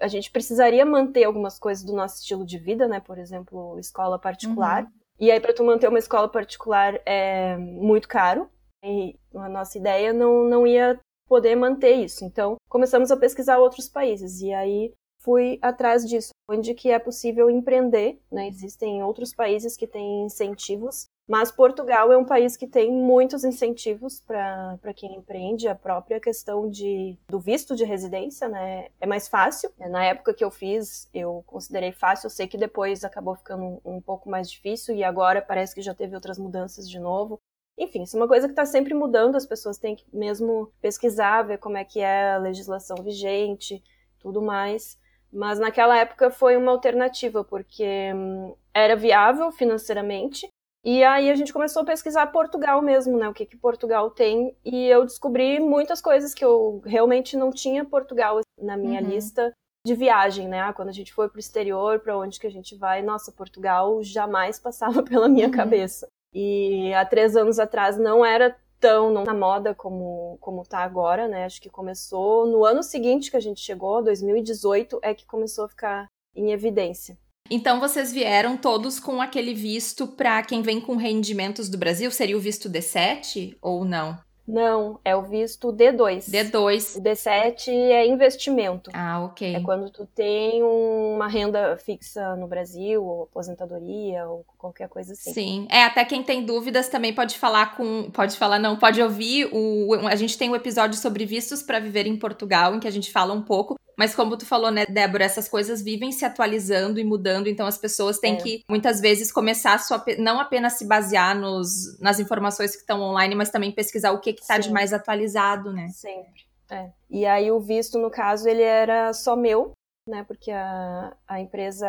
A 0.00 0.08
gente 0.08 0.30
precisaria 0.30 0.84
manter 0.84 1.24
algumas 1.24 1.58
coisas 1.58 1.84
do 1.84 1.92
nosso 1.92 2.20
estilo 2.20 2.44
de 2.44 2.58
vida, 2.58 2.88
né? 2.88 2.98
Por 3.00 3.18
exemplo, 3.18 3.78
escola 3.78 4.18
particular. 4.18 4.84
Uhum. 4.84 4.90
E 5.20 5.30
aí 5.30 5.38
para 5.38 5.52
tu 5.52 5.62
manter 5.62 5.88
uma 5.88 5.98
escola 5.98 6.28
particular 6.28 7.00
é 7.04 7.56
muito 7.58 8.08
caro. 8.08 8.48
E 8.82 9.14
a 9.34 9.48
nossa 9.48 9.76
ideia 9.76 10.12
não, 10.12 10.44
não 10.44 10.66
ia 10.66 10.98
poder 11.28 11.54
manter 11.54 11.92
isso. 11.92 12.24
Então 12.24 12.56
começamos 12.68 13.10
a 13.10 13.16
pesquisar 13.16 13.58
outros 13.58 13.88
países. 13.88 14.40
E 14.40 14.52
aí 14.52 14.92
fui 15.22 15.58
atrás 15.60 16.08
disso, 16.08 16.30
onde 16.48 16.74
que 16.74 16.90
é 16.90 16.98
possível 16.98 17.50
empreender, 17.50 18.18
né? 18.32 18.48
Existem 18.48 19.02
outros 19.04 19.34
países 19.34 19.76
que 19.76 19.86
têm 19.86 20.24
incentivos 20.24 21.06
mas 21.30 21.52
Portugal 21.52 22.10
é 22.10 22.18
um 22.18 22.24
país 22.24 22.56
que 22.56 22.66
tem 22.66 22.90
muitos 22.90 23.44
incentivos 23.44 24.20
para 24.20 24.92
quem 24.96 25.14
empreende, 25.14 25.68
a 25.68 25.76
própria 25.76 26.18
questão 26.18 26.68
de, 26.68 27.16
do 27.28 27.38
visto 27.38 27.76
de 27.76 27.84
residência, 27.84 28.48
né? 28.48 28.88
É 29.00 29.06
mais 29.06 29.28
fácil. 29.28 29.70
Na 29.78 30.04
época 30.04 30.34
que 30.34 30.42
eu 30.42 30.50
fiz, 30.50 31.08
eu 31.14 31.44
considerei 31.46 31.92
fácil, 31.92 32.26
eu 32.26 32.30
sei 32.30 32.48
que 32.48 32.58
depois 32.58 33.04
acabou 33.04 33.36
ficando 33.36 33.62
um, 33.62 33.80
um 33.84 34.00
pouco 34.00 34.28
mais 34.28 34.50
difícil 34.50 34.92
e 34.92 35.04
agora 35.04 35.40
parece 35.40 35.72
que 35.72 35.82
já 35.82 35.94
teve 35.94 36.16
outras 36.16 36.36
mudanças 36.36 36.90
de 36.90 36.98
novo. 36.98 37.38
Enfim, 37.78 38.02
isso 38.02 38.16
é 38.16 38.20
uma 38.20 38.26
coisa 38.26 38.48
que 38.48 38.52
está 38.52 38.66
sempre 38.66 38.92
mudando, 38.92 39.36
as 39.36 39.46
pessoas 39.46 39.78
têm 39.78 39.94
que 39.94 40.04
mesmo 40.12 40.72
pesquisar, 40.82 41.42
ver 41.42 41.58
como 41.58 41.76
é 41.76 41.84
que 41.84 42.00
é 42.00 42.32
a 42.32 42.38
legislação 42.38 42.96
vigente, 43.04 43.80
tudo 44.18 44.42
mais. 44.42 44.98
Mas 45.32 45.60
naquela 45.60 45.96
época 45.96 46.28
foi 46.28 46.56
uma 46.56 46.72
alternativa, 46.72 47.44
porque 47.44 48.12
hum, 48.12 48.56
era 48.74 48.96
viável 48.96 49.52
financeiramente, 49.52 50.50
e 50.84 51.04
aí 51.04 51.30
a 51.30 51.34
gente 51.34 51.52
começou 51.52 51.82
a 51.82 51.84
pesquisar 51.84 52.26
Portugal 52.28 52.80
mesmo, 52.80 53.18
né? 53.18 53.28
O 53.28 53.34
que, 53.34 53.44
que 53.44 53.56
Portugal 53.56 54.10
tem. 54.10 54.56
E 54.64 54.86
eu 54.86 55.04
descobri 55.04 55.60
muitas 55.60 56.00
coisas 56.00 56.32
que 56.32 56.44
eu 56.44 56.80
realmente 56.84 57.36
não 57.36 57.50
tinha 57.50 57.84
Portugal 57.84 58.40
na 58.58 58.76
minha 58.76 59.00
uhum. 59.02 59.08
lista 59.08 59.52
de 59.86 59.94
viagem, 59.94 60.48
né? 60.48 60.60
Ah, 60.60 60.72
quando 60.72 60.88
a 60.88 60.92
gente 60.92 61.12
foi 61.12 61.28
para 61.28 61.36
o 61.36 61.40
exterior, 61.40 62.00
para 62.00 62.16
onde 62.16 62.40
que 62.40 62.46
a 62.46 62.50
gente 62.50 62.76
vai, 62.76 63.02
nossa, 63.02 63.30
Portugal 63.32 64.02
jamais 64.02 64.58
passava 64.60 65.02
pela 65.02 65.28
minha 65.28 65.46
uhum. 65.46 65.52
cabeça. 65.52 66.06
E 66.32 66.94
há 66.94 67.04
três 67.04 67.36
anos 67.36 67.58
atrás 67.58 67.98
não 67.98 68.24
era 68.24 68.56
tão 68.78 69.12
na 69.12 69.34
moda 69.34 69.74
como 69.74 70.38
como 70.40 70.64
tá 70.64 70.78
agora, 70.78 71.28
né? 71.28 71.44
Acho 71.44 71.60
que 71.60 71.68
começou 71.68 72.46
no 72.46 72.64
ano 72.64 72.82
seguinte 72.82 73.30
que 73.30 73.36
a 73.36 73.40
gente 73.40 73.60
chegou, 73.60 74.02
2018, 74.02 74.98
é 75.02 75.12
que 75.12 75.26
começou 75.26 75.66
a 75.66 75.68
ficar 75.68 76.06
em 76.34 76.52
evidência. 76.52 77.18
Então 77.50 77.80
vocês 77.80 78.12
vieram 78.12 78.56
todos 78.56 79.00
com 79.00 79.20
aquele 79.20 79.52
visto 79.52 80.06
para 80.06 80.42
quem 80.42 80.62
vem 80.62 80.80
com 80.80 80.94
rendimentos 80.94 81.68
do 81.68 81.76
Brasil? 81.76 82.10
Seria 82.10 82.36
o 82.36 82.40
visto 82.40 82.70
D7 82.70 83.56
ou 83.60 83.84
não? 83.84 84.18
Não, 84.50 84.98
é 85.04 85.14
o 85.14 85.22
visto 85.22 85.72
D2. 85.72 86.28
D2. 86.28 86.98
O 86.98 87.02
D7 87.02 87.68
é 87.68 88.06
investimento. 88.06 88.90
Ah, 88.92 89.22
ok. 89.24 89.54
É 89.54 89.60
quando 89.60 89.90
tu 89.90 90.06
tem 90.06 90.62
uma 90.62 91.28
renda 91.28 91.76
fixa 91.76 92.34
no 92.34 92.48
Brasil, 92.48 93.02
ou 93.02 93.22
aposentadoria, 93.24 94.26
ou 94.26 94.44
qualquer 94.58 94.88
coisa 94.88 95.12
assim. 95.12 95.32
Sim. 95.32 95.68
É, 95.70 95.84
até 95.84 96.04
quem 96.04 96.22
tem 96.22 96.44
dúvidas 96.44 96.88
também 96.88 97.14
pode 97.14 97.38
falar 97.38 97.76
com. 97.76 98.10
Pode 98.10 98.36
falar, 98.36 98.58
não, 98.58 98.76
pode 98.76 99.00
ouvir. 99.00 99.48
O, 99.52 99.94
a 100.08 100.16
gente 100.16 100.36
tem 100.36 100.50
um 100.50 100.56
episódio 100.56 100.98
sobre 100.98 101.24
vistos 101.24 101.62
para 101.62 101.78
viver 101.78 102.06
em 102.06 102.16
Portugal, 102.16 102.74
em 102.74 102.80
que 102.80 102.88
a 102.88 102.92
gente 102.92 103.12
fala 103.12 103.32
um 103.32 103.42
pouco. 103.42 103.78
Mas 104.00 104.14
como 104.14 104.34
tu 104.34 104.46
falou, 104.46 104.70
né, 104.70 104.86
Débora, 104.86 105.26
essas 105.26 105.46
coisas 105.46 105.82
vivem 105.82 106.10
se 106.10 106.24
atualizando 106.24 106.98
e 106.98 107.04
mudando, 107.04 107.48
então 107.48 107.66
as 107.66 107.76
pessoas 107.76 108.18
têm 108.18 108.36
é. 108.36 108.36
que 108.38 108.64
muitas 108.66 108.98
vezes 108.98 109.30
começar 109.30 109.74
a 109.74 109.78
sua, 109.78 110.02
não 110.18 110.40
apenas 110.40 110.78
se 110.78 110.86
basear 110.86 111.38
nos, 111.38 112.00
nas 112.00 112.18
informações 112.18 112.70
que 112.70 112.80
estão 112.80 112.98
online, 112.98 113.34
mas 113.34 113.50
também 113.50 113.70
pesquisar 113.70 114.12
o 114.12 114.18
que 114.18 114.30
está 114.30 114.56
de 114.56 114.72
mais 114.72 114.94
atualizado, 114.94 115.70
né? 115.70 115.88
Sempre. 115.88 116.46
É. 116.70 116.88
E 117.10 117.26
aí 117.26 117.50
o 117.50 117.60
visto, 117.60 117.98
no 117.98 118.10
caso, 118.10 118.48
ele 118.48 118.62
era 118.62 119.12
só 119.12 119.36
meu, 119.36 119.72
né? 120.08 120.24
Porque 120.24 120.50
a, 120.50 121.14
a 121.28 121.38
empresa 121.38 121.86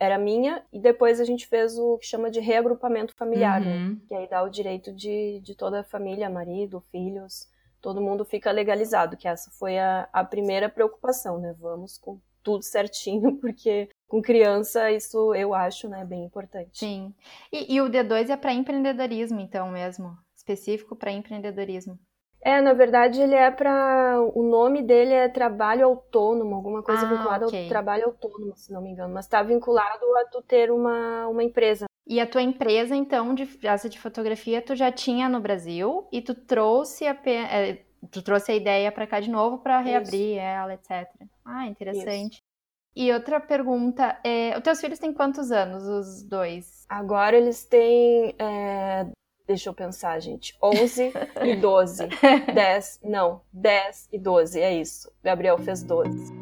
era 0.00 0.16
minha, 0.16 0.64
e 0.72 0.80
depois 0.80 1.20
a 1.20 1.24
gente 1.24 1.46
fez 1.46 1.76
o 1.76 1.98
que 1.98 2.06
chama 2.06 2.30
de 2.30 2.40
reagrupamento 2.40 3.12
familiar, 3.14 3.60
né? 3.60 3.76
uhum. 3.76 3.90
né? 3.90 3.96
Que 4.08 4.14
aí 4.14 4.26
dá 4.26 4.42
o 4.42 4.48
direito 4.48 4.90
de, 4.90 5.38
de 5.40 5.54
toda 5.54 5.80
a 5.80 5.84
família, 5.84 6.30
marido, 6.30 6.82
filhos, 6.90 7.46
todo 7.82 8.00
mundo 8.00 8.24
fica 8.24 8.50
legalizado, 8.50 9.16
que 9.16 9.28
essa 9.28 9.50
foi 9.50 9.78
a, 9.78 10.08
a 10.12 10.24
primeira 10.24 10.68
preocupação, 10.68 11.38
né? 11.38 11.54
Vamos 11.58 11.98
com 11.98 12.18
tudo 12.42 12.62
certinho, 12.62 13.36
porque 13.42 13.88
com 14.08 14.22
criança 14.22 14.90
isso 14.90 15.34
eu 15.34 15.52
acho, 15.52 15.88
né, 15.88 16.04
bem 16.04 16.24
importante. 16.24 16.78
Sim. 16.78 17.14
E, 17.52 17.74
e 17.74 17.80
o 17.80 17.90
D2 17.90 18.30
é 18.30 18.36
para 18.36 18.52
empreendedorismo, 18.52 19.40
então 19.40 19.70
mesmo, 19.70 20.16
específico 20.34 20.94
para 20.94 21.12
empreendedorismo. 21.12 21.98
É, 22.44 22.60
na 22.60 22.72
verdade 22.72 23.20
ele 23.20 23.36
é 23.36 23.50
para 23.52 24.20
o 24.34 24.42
nome 24.42 24.82
dele 24.82 25.14
é 25.14 25.28
trabalho 25.28 25.86
autônomo, 25.86 26.56
alguma 26.56 26.82
coisa 26.82 27.06
ah, 27.06 27.08
vinculada 27.08 27.46
okay. 27.46 27.62
ao 27.62 27.68
trabalho 27.68 28.06
autônomo, 28.06 28.56
se 28.56 28.72
não 28.72 28.82
me 28.82 28.90
engano, 28.90 29.14
mas 29.14 29.26
está 29.26 29.42
vinculado 29.44 30.04
a 30.16 30.24
tu 30.24 30.42
ter 30.42 30.72
uma, 30.72 31.28
uma 31.28 31.44
empresa. 31.44 31.86
E 32.06 32.20
a 32.20 32.26
tua 32.26 32.42
empresa, 32.42 32.96
então, 32.96 33.34
de 33.34 33.48
asa 33.66 33.88
de 33.88 33.98
fotografia, 33.98 34.60
tu 34.60 34.74
já 34.74 34.90
tinha 34.90 35.28
no 35.28 35.40
Brasil 35.40 36.06
e 36.10 36.20
tu 36.20 36.34
trouxe 36.34 37.06
a, 37.06 37.16
é, 37.26 37.84
tu 38.10 38.22
trouxe 38.22 38.52
a 38.52 38.54
ideia 38.56 38.90
para 38.90 39.06
cá 39.06 39.20
de 39.20 39.30
novo 39.30 39.58
para 39.58 39.80
reabrir 39.80 40.32
Isso. 40.32 40.40
ela, 40.40 40.74
etc. 40.74 41.08
Ah, 41.44 41.66
interessante. 41.66 42.34
Isso. 42.34 42.52
E 42.94 43.10
outra 43.12 43.40
pergunta, 43.40 44.18
é, 44.22 44.54
os 44.56 44.62
teus 44.62 44.80
filhos 44.80 44.98
têm 44.98 45.14
quantos 45.14 45.50
anos, 45.50 45.84
os 45.84 46.22
dois? 46.22 46.84
Agora 46.88 47.36
eles 47.36 47.64
têm, 47.64 48.34
é, 48.38 49.06
deixa 49.46 49.70
eu 49.70 49.74
pensar, 49.74 50.20
gente, 50.20 50.54
11 50.62 51.12
e 51.42 51.56
12. 51.56 52.08
10, 52.52 53.00
não, 53.04 53.40
10 53.50 54.08
e 54.12 54.18
12, 54.18 54.60
é 54.60 54.74
isso. 54.74 55.10
Gabriel 55.22 55.56
fez 55.56 55.82
12. 55.82 56.41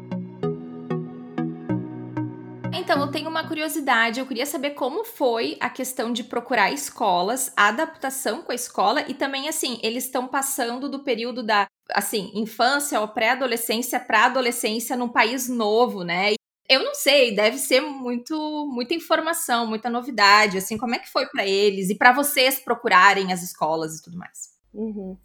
Então, 2.73 3.01
eu 3.01 3.11
tenho 3.11 3.29
uma 3.29 3.47
curiosidade. 3.47 4.19
Eu 4.19 4.25
queria 4.25 4.45
saber 4.45 4.71
como 4.71 5.03
foi 5.03 5.57
a 5.59 5.69
questão 5.69 6.11
de 6.11 6.23
procurar 6.23 6.71
escolas, 6.71 7.51
a 7.55 7.67
adaptação 7.67 8.41
com 8.41 8.51
a 8.51 8.55
escola 8.55 9.01
e 9.09 9.13
também, 9.13 9.49
assim, 9.49 9.77
eles 9.83 10.05
estão 10.05 10.27
passando 10.27 10.87
do 10.87 11.03
período 11.03 11.43
da, 11.43 11.67
assim, 11.91 12.31
infância 12.33 12.99
ou 13.01 13.07
pré-adolescência 13.07 13.99
para 13.99 14.25
adolescência 14.25 14.95
num 14.95 15.09
país 15.09 15.49
novo, 15.49 16.03
né? 16.03 16.33
Eu 16.69 16.83
não 16.83 16.95
sei, 16.95 17.35
deve 17.35 17.57
ser 17.57 17.81
muito, 17.81 18.69
muita 18.71 18.93
informação, 18.93 19.67
muita 19.67 19.89
novidade. 19.89 20.57
Assim, 20.57 20.77
como 20.77 20.95
é 20.95 20.99
que 20.99 21.09
foi 21.09 21.25
para 21.27 21.45
eles 21.45 21.89
e 21.89 21.97
para 21.97 22.13
vocês 22.13 22.59
procurarem 22.59 23.33
as 23.33 23.43
escolas 23.43 23.97
e 23.97 24.01
tudo 24.01 24.17
mais? 24.17 24.51
Uhum. 24.73 25.17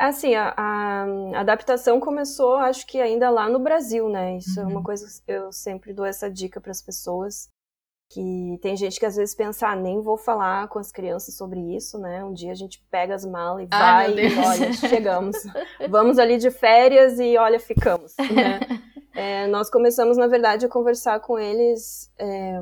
Assim, 0.00 0.34
a, 0.34 0.54
a, 0.56 1.40
adaptação 1.40 2.00
começou, 2.00 2.56
acho 2.56 2.86
que 2.86 2.98
ainda 2.98 3.28
lá 3.28 3.50
no 3.50 3.58
Brasil, 3.58 4.08
né? 4.08 4.38
Isso 4.38 4.58
uhum. 4.58 4.66
é 4.66 4.68
uma 4.70 4.78
uhum. 4.78 4.82
coisa 4.82 5.06
que 5.06 5.30
eu 5.30 5.52
sempre 5.52 5.92
dou 5.92 6.06
essa 6.06 6.30
dica 6.30 6.58
para 6.58 6.70
as 6.70 6.80
pessoas. 6.80 7.50
Que 8.10 8.58
tem 8.62 8.74
gente 8.76 8.98
que 8.98 9.04
às 9.04 9.16
vezes 9.16 9.34
pensa, 9.34 9.68
ah, 9.68 9.76
nem 9.76 10.00
vou 10.00 10.16
falar 10.16 10.66
com 10.68 10.78
as 10.78 10.90
crianças 10.90 11.36
sobre 11.36 11.60
isso, 11.76 11.98
né? 11.98 12.24
Um 12.24 12.32
dia 12.32 12.50
a 12.50 12.54
gente 12.54 12.82
pega 12.90 13.14
as 13.14 13.26
malas 13.26 13.64
e 13.64 13.66
vai, 13.66 14.10
e 14.10 14.38
olha, 14.38 14.72
chegamos. 14.88 15.36
Vamos 15.90 16.18
ali 16.18 16.38
de 16.38 16.50
férias 16.50 17.20
e 17.20 17.36
olha, 17.36 17.60
ficamos. 17.60 18.14
Né? 18.16 18.60
É, 19.12 19.48
nós 19.48 19.68
começamos, 19.68 20.16
na 20.16 20.28
verdade, 20.28 20.64
a 20.64 20.68
conversar 20.68 21.18
com 21.18 21.36
eles 21.36 22.08
é, 22.16 22.60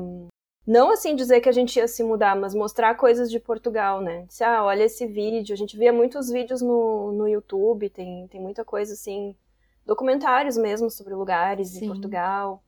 não 0.69 0.91
assim 0.91 1.15
dizer 1.15 1.41
que 1.41 1.49
a 1.49 1.51
gente 1.51 1.77
ia 1.77 1.87
se 1.87 2.03
mudar, 2.03 2.35
mas 2.35 2.53
mostrar 2.53 2.93
coisas 2.93 3.31
de 3.31 3.39
Portugal, 3.39 4.01
né? 4.01 4.25
Disse, 4.27 4.43
ah, 4.43 4.63
olha 4.63 4.83
esse 4.83 5.07
vídeo. 5.07 5.51
A 5.51 5.57
gente 5.57 5.75
via 5.75 5.91
muitos 5.91 6.29
vídeos 6.29 6.61
no, 6.61 7.11
no 7.11 7.27
YouTube, 7.27 7.89
tem, 7.89 8.27
tem 8.27 8.39
muita 8.39 8.63
coisa 8.63 8.93
assim, 8.93 9.35
documentários 9.83 10.57
mesmo 10.57 10.87
sobre 10.91 11.15
lugares 11.15 11.69
Sim. 11.69 11.85
em 11.85 11.87
Portugal. 11.87 12.63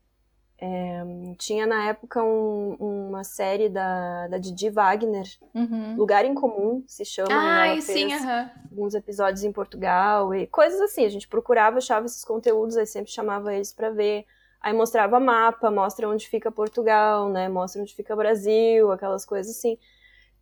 É, 0.58 1.03
tinha 1.38 1.67
na 1.67 1.89
época 1.89 2.24
um, 2.24 2.75
uma 2.79 3.24
série 3.24 3.70
da, 3.70 4.27
da 4.27 4.39
Didi 4.39 4.72
Wagner, 4.72 5.27
uhum. 5.53 5.96
Lugar 5.96 6.25
em 6.25 6.34
Comum, 6.34 6.84
se 6.88 7.05
chama. 7.05 7.29
Ah, 7.31 7.67
ela 7.67 7.81
sim, 7.81 8.15
uhum. 8.15 8.50
alguns 8.72 8.96
episódios 8.96 9.43
em 9.43 9.51
Portugal 9.51 10.34
e 10.34 10.48
coisas 10.48 10.81
assim. 10.81 11.05
A 11.05 11.10
gente 11.10 11.27
procurava, 11.27 11.77
achava 11.77 12.08
esses 12.08 12.25
conteúdos, 12.25 12.77
aí 12.77 12.88
sempre 12.88 13.12
chamava 13.12 13.53
eles 13.53 13.72
para 13.72 13.91
ver. 13.91 14.25
Aí 14.62 14.74
mostrava 14.74 15.20
mapa, 15.20 15.72
mostra 15.72 16.08
onde 16.08 16.27
fica 16.27 16.51
Portugal, 16.51 17.30
né? 17.30 17.50
Mostra 17.50 17.82
onde 17.82 17.96
fica 17.96 18.15
Brasil, 18.15 18.91
aquelas 18.91 19.25
coisas 19.25 19.58
assim. 19.58 19.77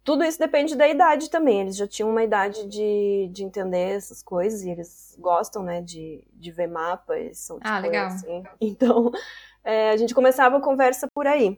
Tudo 0.04 0.24
isso 0.24 0.38
depende 0.38 0.76
da 0.76 0.88
idade 0.88 1.30
também. 1.30 1.62
Eles 1.62 1.78
já 1.78 1.88
tinham 1.88 2.10
uma 2.10 2.24
idade 2.24 2.68
de, 2.68 3.30
de 3.32 3.44
entender 3.44 3.96
essas 3.96 4.22
coisas 4.22 4.64
e 4.64 4.70
eles 4.70 5.16
gostam, 5.20 5.64
né, 5.64 5.82
de, 5.82 6.26
de 6.34 6.52
ver 6.52 6.68
mapa. 6.68 7.18
Eles 7.18 7.40
são, 7.40 7.58
tipo, 7.58 7.70
ah, 7.70 7.80
legal. 7.80 8.08
Assim. 8.08 8.44
Então, 8.60 9.12
é, 9.64 9.92
a 9.92 9.98
gente 9.98 10.14
começava 10.14 10.58
a 10.58 10.62
conversa 10.62 11.08
por 11.14 11.26
aí. 11.26 11.58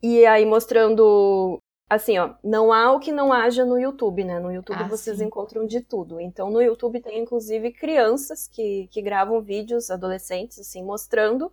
E 0.00 0.24
aí 0.26 0.46
mostrando 0.46 1.60
assim, 1.90 2.18
ó, 2.18 2.34
não 2.44 2.72
há 2.72 2.92
o 2.92 3.00
que 3.00 3.10
não 3.10 3.32
haja 3.32 3.64
no 3.64 3.78
YouTube, 3.78 4.22
né? 4.22 4.38
No 4.38 4.52
YouTube 4.52 4.82
ah, 4.82 4.88
vocês 4.88 5.18
sim. 5.18 5.24
encontram 5.24 5.66
de 5.66 5.80
tudo. 5.80 6.20
Então, 6.20 6.50
no 6.50 6.60
YouTube 6.60 7.00
tem 7.00 7.20
inclusive 7.20 7.72
crianças 7.72 8.46
que, 8.46 8.88
que 8.92 9.00
gravam 9.00 9.40
vídeos, 9.40 9.90
adolescentes, 9.90 10.58
assim, 10.58 10.84
mostrando 10.84 11.50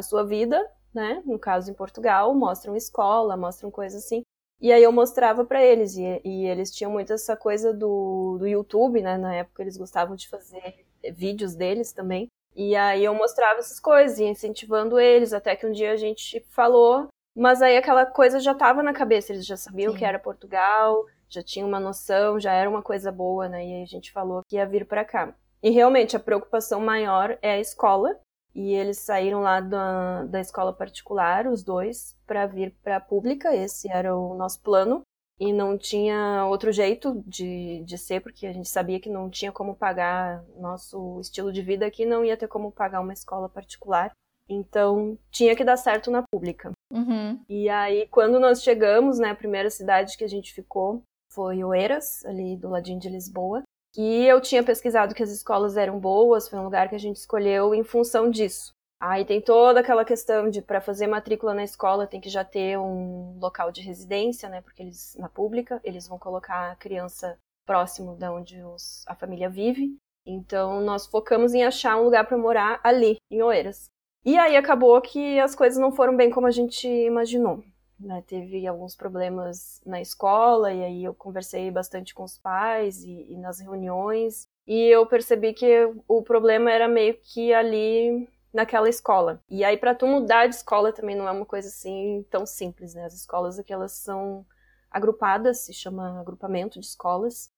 a 0.00 0.02
sua 0.02 0.24
vida, 0.24 0.60
né? 0.92 1.22
No 1.24 1.38
caso 1.38 1.70
em 1.70 1.74
Portugal, 1.74 2.34
mostram 2.34 2.76
escola, 2.76 3.36
mostram 3.36 3.70
coisas 3.70 4.04
assim. 4.04 4.22
E 4.60 4.72
aí 4.72 4.82
eu 4.82 4.92
mostrava 4.92 5.44
para 5.44 5.64
eles, 5.64 5.96
e, 5.96 6.20
e, 6.22 6.46
eles 6.46 6.70
tinham 6.70 6.92
muito 6.92 7.12
essa 7.12 7.34
coisa 7.34 7.72
do, 7.72 8.36
do 8.38 8.46
YouTube, 8.46 9.00
né? 9.00 9.16
Na 9.16 9.34
época 9.34 9.62
eles 9.62 9.76
gostavam 9.76 10.14
de 10.14 10.28
fazer 10.28 10.84
vídeos 11.14 11.54
deles 11.54 11.92
também. 11.92 12.28
E 12.54 12.76
aí 12.76 13.04
eu 13.04 13.14
mostrava 13.14 13.60
essas 13.60 13.80
coisas, 13.80 14.18
e 14.18 14.24
incentivando 14.24 14.98
eles, 14.98 15.32
até 15.32 15.56
que 15.56 15.66
um 15.66 15.72
dia 15.72 15.92
a 15.92 15.96
gente 15.96 16.44
falou, 16.50 17.08
mas 17.34 17.62
aí 17.62 17.76
aquela 17.76 18.04
coisa 18.04 18.38
já 18.38 18.52
estava 18.52 18.82
na 18.82 18.92
cabeça, 18.92 19.32
eles 19.32 19.46
já 19.46 19.56
sabiam 19.56 19.92
Sim. 19.92 19.98
que 19.98 20.04
era 20.04 20.18
Portugal, 20.18 21.06
já 21.28 21.42
tinham 21.42 21.68
uma 21.68 21.80
noção, 21.80 22.38
já 22.38 22.52
era 22.52 22.68
uma 22.68 22.82
coisa 22.82 23.10
boa, 23.10 23.48
né? 23.48 23.64
E 23.64 23.74
aí 23.76 23.82
a 23.82 23.86
gente 23.86 24.12
falou 24.12 24.42
que 24.46 24.56
ia 24.56 24.66
vir 24.66 24.84
para 24.84 25.04
cá. 25.04 25.32
E 25.62 25.70
realmente 25.70 26.16
a 26.16 26.20
preocupação 26.20 26.80
maior 26.80 27.38
é 27.40 27.52
a 27.52 27.60
escola, 27.60 28.18
e 28.54 28.72
eles 28.72 28.98
saíram 28.98 29.40
lá 29.40 29.60
da, 29.60 30.24
da 30.24 30.40
escola 30.40 30.72
particular, 30.72 31.46
os 31.46 31.62
dois, 31.62 32.16
para 32.26 32.46
vir 32.46 32.74
para 32.82 32.96
a 32.96 33.00
pública. 33.00 33.54
Esse 33.54 33.90
era 33.90 34.16
o 34.16 34.34
nosso 34.34 34.60
plano. 34.60 35.02
E 35.38 35.54
não 35.54 35.78
tinha 35.78 36.44
outro 36.46 36.70
jeito 36.70 37.22
de, 37.26 37.82
de 37.84 37.96
ser, 37.96 38.20
porque 38.20 38.46
a 38.46 38.52
gente 38.52 38.68
sabia 38.68 39.00
que 39.00 39.08
não 39.08 39.30
tinha 39.30 39.50
como 39.50 39.74
pagar 39.74 40.44
nosso 40.58 41.18
estilo 41.18 41.50
de 41.50 41.62
vida 41.62 41.86
aqui, 41.86 42.04
não 42.04 42.22
ia 42.22 42.36
ter 42.36 42.46
como 42.46 42.70
pagar 42.70 43.00
uma 43.00 43.14
escola 43.14 43.48
particular. 43.48 44.12
Então, 44.46 45.16
tinha 45.30 45.56
que 45.56 45.64
dar 45.64 45.78
certo 45.78 46.10
na 46.10 46.22
pública. 46.22 46.72
Uhum. 46.92 47.40
E 47.48 47.70
aí, 47.70 48.06
quando 48.08 48.38
nós 48.38 48.62
chegamos, 48.62 49.18
né, 49.18 49.30
a 49.30 49.34
primeira 49.34 49.70
cidade 49.70 50.18
que 50.18 50.24
a 50.24 50.28
gente 50.28 50.52
ficou 50.52 51.02
foi 51.32 51.64
Oeiras, 51.64 52.22
ali 52.26 52.56
do 52.56 52.68
ladinho 52.68 52.98
de 52.98 53.08
Lisboa 53.08 53.62
que 53.92 54.24
eu 54.26 54.40
tinha 54.40 54.62
pesquisado 54.62 55.14
que 55.14 55.22
as 55.22 55.30
escolas 55.30 55.76
eram 55.76 55.98
boas, 55.98 56.48
foi 56.48 56.58
um 56.58 56.64
lugar 56.64 56.88
que 56.88 56.94
a 56.94 56.98
gente 56.98 57.16
escolheu 57.16 57.74
em 57.74 57.82
função 57.82 58.30
disso. 58.30 58.72
Aí 59.00 59.24
tem 59.24 59.40
toda 59.40 59.80
aquela 59.80 60.04
questão 60.04 60.50
de 60.50 60.60
para 60.60 60.80
fazer 60.80 61.06
matrícula 61.06 61.54
na 61.54 61.64
escola 61.64 62.06
tem 62.06 62.20
que 62.20 62.28
já 62.28 62.44
ter 62.44 62.78
um 62.78 63.38
local 63.40 63.72
de 63.72 63.80
residência, 63.80 64.48
né? 64.48 64.60
Porque 64.60 64.82
eles 64.82 65.16
na 65.18 65.28
pública 65.28 65.80
eles 65.82 66.06
vão 66.06 66.18
colocar 66.18 66.72
a 66.72 66.76
criança 66.76 67.38
próximo 67.66 68.14
da 68.16 68.30
onde 68.30 68.62
os, 68.62 69.02
a 69.06 69.14
família 69.14 69.48
vive. 69.48 69.96
Então 70.26 70.82
nós 70.82 71.06
focamos 71.06 71.54
em 71.54 71.64
achar 71.64 71.96
um 71.96 72.04
lugar 72.04 72.26
para 72.26 72.36
morar 72.36 72.78
ali 72.84 73.16
em 73.30 73.40
Oeiras. 73.42 73.86
E 74.22 74.36
aí 74.36 74.54
acabou 74.54 75.00
que 75.00 75.40
as 75.40 75.54
coisas 75.54 75.80
não 75.80 75.90
foram 75.90 76.14
bem 76.14 76.30
como 76.30 76.46
a 76.46 76.50
gente 76.50 76.86
imaginou 76.86 77.64
né, 78.00 78.22
teve 78.26 78.66
alguns 78.66 78.96
problemas 78.96 79.80
na 79.84 80.00
escola, 80.00 80.72
e 80.72 80.82
aí 80.84 81.04
eu 81.04 81.14
conversei 81.14 81.70
bastante 81.70 82.14
com 82.14 82.24
os 82.24 82.38
pais 82.38 83.04
e, 83.04 83.26
e 83.30 83.36
nas 83.36 83.60
reuniões, 83.60 84.48
e 84.66 84.86
eu 84.86 85.06
percebi 85.06 85.52
que 85.52 85.66
o 86.08 86.22
problema 86.22 86.70
era 86.70 86.88
meio 86.88 87.14
que 87.22 87.52
ali 87.52 88.28
naquela 88.52 88.88
escola. 88.88 89.42
E 89.48 89.64
aí 89.64 89.76
para 89.76 89.94
tu 89.94 90.06
mudar 90.06 90.46
de 90.46 90.56
escola 90.56 90.92
também 90.92 91.16
não 91.16 91.28
é 91.28 91.30
uma 91.30 91.46
coisa 91.46 91.68
assim 91.68 92.24
tão 92.30 92.46
simples, 92.46 92.94
né? 92.94 93.04
As 93.04 93.14
escolas 93.14 93.58
aqui 93.58 93.72
elas 93.72 93.92
são 93.92 94.44
agrupadas, 94.90 95.60
se 95.60 95.72
chama 95.72 96.20
agrupamento 96.20 96.80
de 96.80 96.86
escolas. 96.86 97.50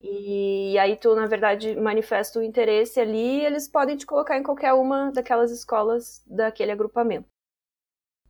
E 0.00 0.76
aí 0.78 0.96
tu, 0.96 1.14
na 1.14 1.26
verdade, 1.26 1.76
manifesta 1.76 2.38
o 2.38 2.42
interesse 2.42 3.00
ali, 3.00 3.40
e 3.40 3.44
eles 3.46 3.68
podem 3.68 3.96
te 3.96 4.06
colocar 4.06 4.36
em 4.38 4.42
qualquer 4.42 4.72
uma 4.74 5.12
daquelas 5.12 5.50
escolas 5.52 6.22
daquele 6.26 6.72
agrupamento. 6.72 7.28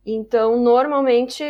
Então, 0.05 0.59
normalmente, 0.59 1.43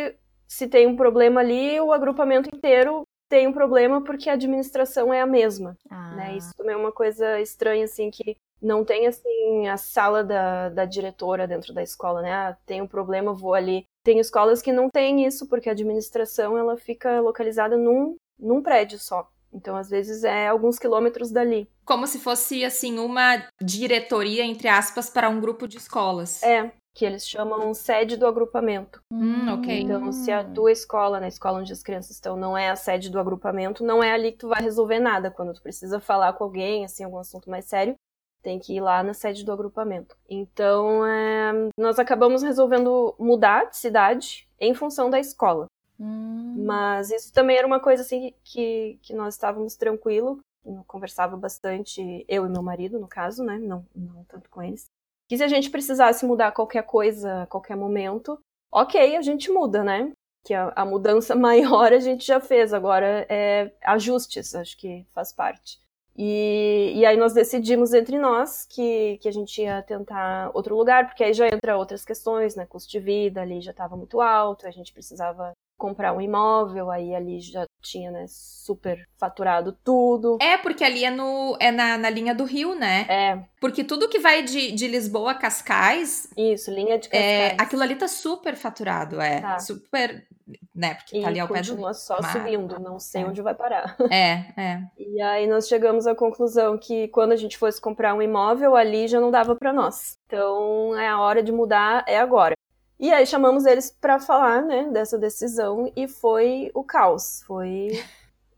se 0.46 0.68
tem 0.68 0.86
um 0.86 0.96
problema 0.96 1.40
ali, 1.40 1.80
o 1.80 1.92
agrupamento 1.92 2.54
inteiro 2.54 3.02
tem 3.28 3.48
um 3.48 3.52
problema 3.52 4.02
porque 4.02 4.30
a 4.30 4.34
administração 4.34 5.12
é 5.12 5.20
a 5.20 5.26
mesma, 5.26 5.76
ah. 5.90 6.14
né? 6.14 6.36
Isso 6.36 6.54
também 6.56 6.74
é 6.74 6.78
uma 6.78 6.92
coisa 6.92 7.40
estranha, 7.40 7.84
assim, 7.84 8.10
que 8.10 8.36
não 8.62 8.84
tem, 8.84 9.06
assim, 9.06 9.68
a 9.68 9.76
sala 9.76 10.22
da, 10.22 10.68
da 10.68 10.84
diretora 10.84 11.46
dentro 11.46 11.74
da 11.74 11.82
escola, 11.82 12.22
né? 12.22 12.32
Ah, 12.32 12.56
tem 12.64 12.80
um 12.80 12.86
problema, 12.86 13.32
vou 13.32 13.54
ali. 13.54 13.86
Tem 14.04 14.18
escolas 14.20 14.62
que 14.62 14.72
não 14.72 14.88
tem 14.88 15.26
isso, 15.26 15.48
porque 15.48 15.68
a 15.68 15.72
administração, 15.72 16.56
ela 16.56 16.76
fica 16.76 17.20
localizada 17.20 17.76
num, 17.76 18.16
num 18.38 18.62
prédio 18.62 18.98
só. 18.98 19.28
Então, 19.52 19.76
às 19.76 19.88
vezes, 19.88 20.24
é 20.24 20.48
alguns 20.48 20.78
quilômetros 20.78 21.30
dali. 21.30 21.68
Como 21.84 22.06
se 22.06 22.18
fosse, 22.18 22.64
assim, 22.64 22.98
uma 22.98 23.46
diretoria, 23.60 24.44
entre 24.44 24.68
aspas, 24.68 25.08
para 25.08 25.28
um 25.28 25.40
grupo 25.40 25.68
de 25.68 25.76
escolas. 25.76 26.42
É, 26.42 26.72
que 26.94 27.04
eles 27.04 27.26
chamam 27.26 27.74
sede 27.74 28.16
do 28.16 28.24
agrupamento. 28.24 29.02
Hum, 29.10 29.52
ok. 29.52 29.80
Então, 29.80 30.12
se 30.12 30.30
a 30.30 30.44
tua 30.44 30.70
escola, 30.70 31.18
na 31.18 31.26
escola 31.26 31.58
onde 31.58 31.72
as 31.72 31.82
crianças 31.82 32.12
estão, 32.12 32.36
não 32.36 32.56
é 32.56 32.70
a 32.70 32.76
sede 32.76 33.10
do 33.10 33.18
agrupamento, 33.18 33.84
não 33.84 34.02
é 34.02 34.12
ali 34.12 34.30
que 34.30 34.38
tu 34.38 34.48
vai 34.48 34.62
resolver 34.62 35.00
nada. 35.00 35.28
Quando 35.28 35.52
tu 35.52 35.60
precisa 35.60 35.98
falar 35.98 36.32
com 36.34 36.44
alguém, 36.44 36.84
assim, 36.84 37.02
algum 37.02 37.18
assunto 37.18 37.50
mais 37.50 37.64
sério, 37.64 37.96
tem 38.42 38.60
que 38.60 38.74
ir 38.74 38.80
lá 38.80 39.02
na 39.02 39.12
sede 39.12 39.44
do 39.44 39.50
agrupamento. 39.50 40.16
Então, 40.28 41.04
é, 41.04 41.52
nós 41.76 41.98
acabamos 41.98 42.42
resolvendo 42.42 43.16
mudar 43.18 43.64
de 43.64 43.76
cidade 43.76 44.48
em 44.60 44.72
função 44.72 45.10
da 45.10 45.18
escola. 45.18 45.66
Hum. 45.98 46.64
Mas 46.64 47.10
isso 47.10 47.32
também 47.32 47.56
era 47.56 47.66
uma 47.66 47.80
coisa 47.80 48.02
assim 48.02 48.32
que, 48.44 49.00
que 49.02 49.12
nós 49.12 49.34
estávamos 49.34 49.74
tranquilo, 49.74 50.38
conversava 50.86 51.36
bastante, 51.36 52.24
eu 52.28 52.46
e 52.46 52.48
meu 52.48 52.62
marido, 52.62 53.00
no 53.00 53.08
caso, 53.08 53.42
né? 53.42 53.58
Não, 53.58 53.84
não 53.94 54.24
tanto 54.24 54.48
com 54.48 54.62
eles 54.62 54.88
que 55.34 55.38
se 55.38 55.44
a 55.44 55.48
gente 55.48 55.68
precisasse 55.68 56.24
mudar 56.24 56.52
qualquer 56.52 56.84
coisa 56.84 57.42
a 57.42 57.46
qualquer 57.46 57.76
momento, 57.76 58.38
ok, 58.72 59.16
a 59.16 59.22
gente 59.22 59.50
muda, 59.50 59.82
né? 59.82 60.12
Que 60.44 60.54
a, 60.54 60.72
a 60.76 60.84
mudança 60.84 61.34
maior 61.36 61.92
a 61.92 61.98
gente 61.98 62.24
já 62.24 62.40
fez, 62.40 62.72
agora 62.72 63.26
é 63.28 63.72
ajustes, 63.82 64.54
acho 64.54 64.76
que 64.78 65.04
faz 65.12 65.32
parte. 65.32 65.82
E, 66.16 66.92
e 66.94 67.04
aí 67.04 67.16
nós 67.16 67.32
decidimos 67.32 67.92
entre 67.92 68.16
nós 68.16 68.64
que, 68.66 69.18
que 69.20 69.28
a 69.28 69.32
gente 69.32 69.60
ia 69.60 69.82
tentar 69.82 70.52
outro 70.54 70.76
lugar, 70.76 71.08
porque 71.08 71.24
aí 71.24 71.34
já 71.34 71.48
entra 71.48 71.76
outras 71.76 72.04
questões, 72.04 72.54
né? 72.54 72.64
Custo 72.66 72.88
de 72.92 73.00
vida 73.00 73.42
ali 73.42 73.60
já 73.60 73.72
estava 73.72 73.96
muito 73.96 74.20
alto, 74.20 74.68
a 74.68 74.70
gente 74.70 74.92
precisava 74.92 75.52
comprar 75.84 76.14
um 76.14 76.20
imóvel, 76.20 76.90
aí 76.90 77.14
ali 77.14 77.38
já 77.40 77.66
tinha, 77.82 78.10
né, 78.10 78.24
super 78.26 79.06
faturado 79.20 79.76
tudo. 79.84 80.38
É, 80.40 80.56
porque 80.56 80.82
ali 80.82 81.04
é, 81.04 81.10
no, 81.10 81.58
é 81.60 81.70
na, 81.70 81.98
na 81.98 82.08
linha 82.08 82.34
do 82.34 82.44
Rio, 82.44 82.74
né? 82.74 83.04
É. 83.06 83.44
Porque 83.60 83.84
tudo 83.84 84.08
que 84.08 84.18
vai 84.18 84.42
de, 84.42 84.72
de 84.72 84.88
Lisboa 84.88 85.32
a 85.32 85.34
Cascais. 85.34 86.30
Isso, 86.38 86.70
linha 86.70 86.98
de 86.98 87.10
Cascais. 87.10 87.52
É, 87.52 87.56
aquilo 87.58 87.82
ali 87.82 87.96
tá 87.96 88.08
super 88.08 88.56
faturado, 88.56 89.20
é. 89.20 89.42
Tá. 89.42 89.58
Super. 89.58 90.26
Né? 90.74 90.94
Porque 90.94 91.20
tá 91.20 91.28
ali 91.28 91.38
ao 91.38 91.48
pé 91.48 91.60
do. 91.60 91.68
Continua 91.68 91.92
só 91.92 92.18
Mar... 92.18 92.32
subindo, 92.32 92.80
não 92.80 92.98
sei 92.98 93.20
é. 93.22 93.26
onde 93.26 93.42
vai 93.42 93.54
parar. 93.54 93.94
É, 94.10 94.46
é. 94.56 94.82
E 94.98 95.20
aí 95.20 95.46
nós 95.46 95.68
chegamos 95.68 96.06
à 96.06 96.14
conclusão 96.14 96.78
que 96.78 97.08
quando 97.08 97.32
a 97.32 97.36
gente 97.36 97.58
fosse 97.58 97.78
comprar 97.78 98.14
um 98.14 98.22
imóvel, 98.22 98.74
ali 98.74 99.06
já 99.06 99.20
não 99.20 99.30
dava 99.30 99.54
para 99.54 99.72
nós. 99.72 100.16
Então 100.26 100.98
é 100.98 101.08
a 101.08 101.20
hora 101.20 101.42
de 101.42 101.52
mudar, 101.52 102.04
é 102.08 102.18
agora. 102.18 102.53
E 102.98 103.12
aí 103.12 103.26
chamamos 103.26 103.66
eles 103.66 103.90
para 103.90 104.20
falar, 104.20 104.62
né, 104.62 104.88
dessa 104.90 105.18
decisão 105.18 105.92
e 105.96 106.06
foi 106.06 106.70
o 106.74 106.84
caos, 106.84 107.42
foi 107.46 107.88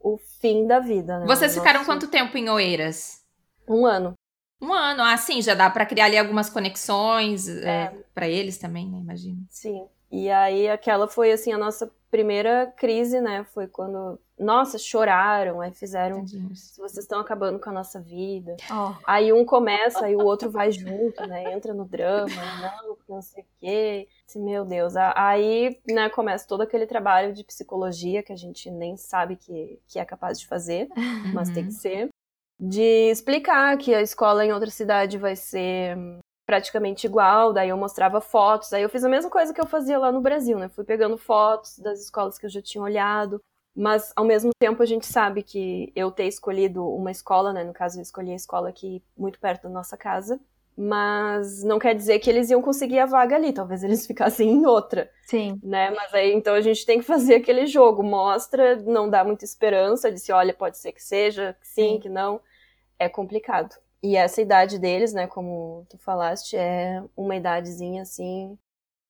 o 0.00 0.18
fim 0.40 0.66
da 0.66 0.78
vida, 0.78 1.18
né? 1.18 1.26
Vocês 1.26 1.54
ficaram 1.54 1.80
Nosso... 1.80 1.90
quanto 1.90 2.08
tempo 2.08 2.36
em 2.36 2.48
Oeiras? 2.48 3.24
Um 3.68 3.86
ano. 3.86 4.12
Um 4.60 4.72
ano, 4.72 5.02
ah, 5.02 5.16
sim, 5.16 5.42
já 5.42 5.54
dá 5.54 5.68
para 5.68 5.84
criar 5.84 6.06
ali 6.06 6.16
algumas 6.16 6.48
conexões 6.48 7.48
é. 7.48 7.68
é 7.68 8.04
para 8.14 8.28
eles 8.28 8.56
também, 8.56 8.88
né, 8.88 8.98
imagino. 8.98 9.44
Sim. 9.50 9.86
E 10.10 10.30
aí 10.30 10.68
aquela 10.68 11.08
foi 11.08 11.32
assim 11.32 11.52
a 11.52 11.58
nossa 11.58 11.90
primeira 12.10 12.72
crise, 12.76 13.20
né? 13.20 13.44
Foi 13.52 13.66
quando, 13.66 14.18
nossa, 14.38 14.78
choraram, 14.78 15.60
aí 15.60 15.72
fizeram, 15.72 16.24
vocês 16.24 16.96
estão 16.96 17.20
acabando 17.20 17.58
com 17.58 17.68
a 17.68 17.72
nossa 17.72 18.00
vida. 18.00 18.56
Oh. 18.70 18.94
Aí 19.06 19.32
um 19.32 19.44
começa, 19.44 20.06
aí 20.06 20.14
o 20.14 20.24
outro 20.24 20.50
vai 20.50 20.70
junto, 20.70 21.26
né? 21.26 21.52
Entra 21.52 21.74
no 21.74 21.84
drama, 21.84 22.30
não, 22.62 22.96
não 23.08 23.22
sei 23.22 23.42
o 23.42 23.46
quê. 23.60 24.08
Meu 24.36 24.64
Deus, 24.64 24.94
aí, 24.96 25.80
né, 25.88 26.08
começa 26.08 26.46
todo 26.48 26.62
aquele 26.62 26.86
trabalho 26.86 27.32
de 27.32 27.44
psicologia 27.44 28.22
que 28.22 28.32
a 28.32 28.36
gente 28.36 28.70
nem 28.70 28.96
sabe 28.96 29.36
que, 29.36 29.80
que 29.86 29.98
é 29.98 30.04
capaz 30.04 30.38
de 30.40 30.46
fazer, 30.46 30.88
mas 31.34 31.50
tem 31.50 31.64
que 31.64 31.72
uhum. 31.72 31.78
ser. 31.78 32.08
De 32.58 33.10
explicar 33.10 33.76
que 33.76 33.94
a 33.94 34.00
escola 34.00 34.44
em 34.44 34.52
outra 34.52 34.70
cidade 34.70 35.18
vai 35.18 35.36
ser 35.36 35.96
praticamente 36.46 37.06
igual, 37.06 37.52
daí 37.52 37.68
eu 37.68 37.76
mostrava 37.76 38.20
fotos, 38.20 38.72
aí 38.72 38.82
eu 38.82 38.88
fiz 38.88 39.02
a 39.02 39.08
mesma 39.08 39.28
coisa 39.30 39.52
que 39.52 39.60
eu 39.60 39.66
fazia 39.66 39.98
lá 39.98 40.12
no 40.12 40.20
Brasil, 40.20 40.58
né? 40.58 40.68
Fui 40.68 40.84
pegando 40.84 41.18
fotos 41.18 41.78
das 41.80 42.00
escolas 42.00 42.38
que 42.38 42.46
eu 42.46 42.50
já 42.50 42.62
tinha 42.62 42.82
olhado, 42.82 43.40
mas 43.74 44.12
ao 44.16 44.24
mesmo 44.24 44.52
tempo 44.58 44.82
a 44.82 44.86
gente 44.86 45.06
sabe 45.06 45.42
que 45.42 45.92
eu 45.94 46.10
ter 46.10 46.24
escolhido 46.24 46.88
uma 46.88 47.10
escola, 47.10 47.52
né? 47.52 47.64
No 47.64 47.74
caso, 47.74 47.98
eu 47.98 48.02
escolhi 48.02 48.30
a 48.30 48.36
escola 48.36 48.68
aqui 48.70 49.02
muito 49.18 49.38
perto 49.40 49.64
da 49.64 49.68
nossa 49.68 49.96
casa, 49.96 50.40
mas 50.76 51.64
não 51.64 51.78
quer 51.78 51.94
dizer 51.94 52.18
que 52.20 52.30
eles 52.30 52.48
iam 52.48 52.62
conseguir 52.62 53.00
a 53.00 53.06
vaga 53.06 53.34
ali, 53.34 53.52
talvez 53.52 53.82
eles 53.82 54.06
ficassem 54.08 54.48
em 54.48 54.66
outra. 54.66 55.10
Sim. 55.26 55.58
Né? 55.62 55.90
Mas 55.90 56.14
aí 56.14 56.32
então 56.32 56.54
a 56.54 56.60
gente 56.60 56.86
tem 56.86 57.00
que 57.00 57.04
fazer 57.04 57.36
aquele 57.36 57.66
jogo, 57.66 58.02
mostra, 58.02 58.76
não 58.76 59.10
dá 59.10 59.24
muita 59.24 59.44
esperança, 59.44 60.12
disse, 60.12 60.32
olha, 60.32 60.54
pode 60.54 60.78
ser 60.78 60.92
que 60.92 61.02
seja, 61.02 61.56
que 61.60 61.66
sim, 61.66 61.94
sim. 61.94 62.00
que 62.00 62.08
não. 62.08 62.40
É 62.98 63.08
complicado. 63.10 63.74
E 64.02 64.16
essa 64.16 64.40
idade 64.40 64.78
deles, 64.78 65.12
né, 65.12 65.26
como 65.26 65.86
tu 65.88 65.98
falaste, 65.98 66.56
é 66.56 67.02
uma 67.16 67.36
idadezinha 67.36 68.02
assim 68.02 68.56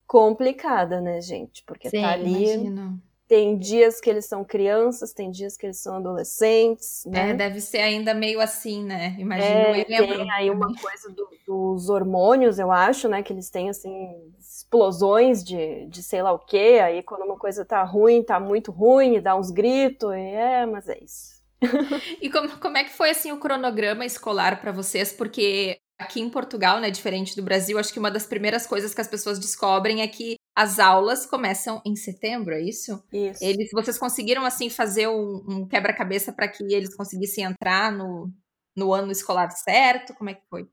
complicada, 0.07 1.01
né, 1.01 1.21
gente? 1.21 1.65
Porque 1.65 1.91
Sim, 1.91 2.01
tá 2.01 2.13
ali. 2.13 2.55
Imagino. 2.55 3.03
Tem 3.29 3.59
dias 3.59 4.01
que 4.01 4.09
eles 4.09 4.27
são 4.27 4.45
crianças, 4.45 5.13
tem 5.13 5.33
dias 5.33 5.57
que 5.57 5.67
eles 5.67 5.81
são 5.81 5.97
adolescentes, 5.97 7.05
né? 7.07 7.31
É, 7.31 7.35
deve 7.35 7.61
ser 7.61 7.79
ainda 7.79 8.15
meio 8.15 8.41
assim, 8.41 8.85
né? 8.85 9.17
Imagino. 9.19 9.75
É, 9.75 9.85
tem 9.85 10.31
aí 10.31 10.49
uma 10.49 10.73
coisa 10.77 11.11
do, 11.11 11.29
dos 11.45 11.89
hormônios, 11.89 12.61
eu 12.61 12.71
acho, 12.71 13.09
né? 13.09 13.25
Que 13.25 13.33
eles 13.33 13.51
têm, 13.51 13.69
assim, 13.69 14.33
explosões 14.39 15.43
de, 15.43 15.87
de 15.87 16.05
sei 16.05 16.23
lá 16.23 16.31
o 16.33 16.39
quê. 16.39 16.79
Aí 16.81 17.03
quando 17.03 17.23
uma 17.23 17.37
coisa 17.37 17.65
tá 17.65 17.83
ruim, 17.83 18.23
tá 18.23 18.39
muito 18.39 18.71
ruim, 18.71 19.17
e 19.17 19.21
dá 19.21 19.35
uns 19.35 19.51
gritos, 19.51 20.13
e 20.13 20.21
é, 20.21 20.65
mas 20.65 20.89
é 20.89 20.97
isso. 21.03 21.36
e 22.21 22.31
como, 22.31 22.49
como 22.59 22.77
é 22.77 22.85
que 22.85 22.91
foi 22.91 23.11
assim 23.11 23.33
o 23.33 23.39
cronograma 23.39 24.05
escolar 24.05 24.61
para 24.61 24.73
vocês? 24.73 25.13
Porque 25.13 25.79
aqui 25.99 26.21
em 26.21 26.29
Portugal, 26.29 26.81
né, 26.81 26.91
diferente 26.91 27.35
do 27.35 27.43
Brasil, 27.43 27.79
acho 27.79 27.93
que 27.93 27.99
uma 27.99 28.11
das 28.11 28.27
primeiras 28.27 28.67
coisas 28.67 28.95
que 28.95 29.01
as 29.01 29.09
pessoas 29.09 29.39
descobrem 29.39 30.03
é 30.03 30.09
que 30.09 30.37
as 30.55 30.79
aulas 30.79 31.27
começam 31.27 31.83
em 31.85 31.95
setembro, 31.97 32.55
é 32.55 32.63
isso? 32.63 33.03
Isso. 33.13 33.45
Eles, 33.45 33.69
vocês 33.73 33.99
conseguiram 33.99 34.45
assim 34.45 34.71
fazer 34.71 35.09
um, 35.09 35.45
um 35.49 35.69
quebra-cabeça 35.69 36.33
para 36.33 36.49
que 36.49 36.65
eles 36.73 36.95
conseguissem 36.95 37.45
entrar 37.45 37.93
no, 37.93 38.31
no 38.77 38.93
ano 38.93 39.13
escolar 39.13 39.51
certo? 39.51 40.15
Como 40.15 40.31
é 40.31 40.35
que 40.35 40.43
foi? 40.49 40.69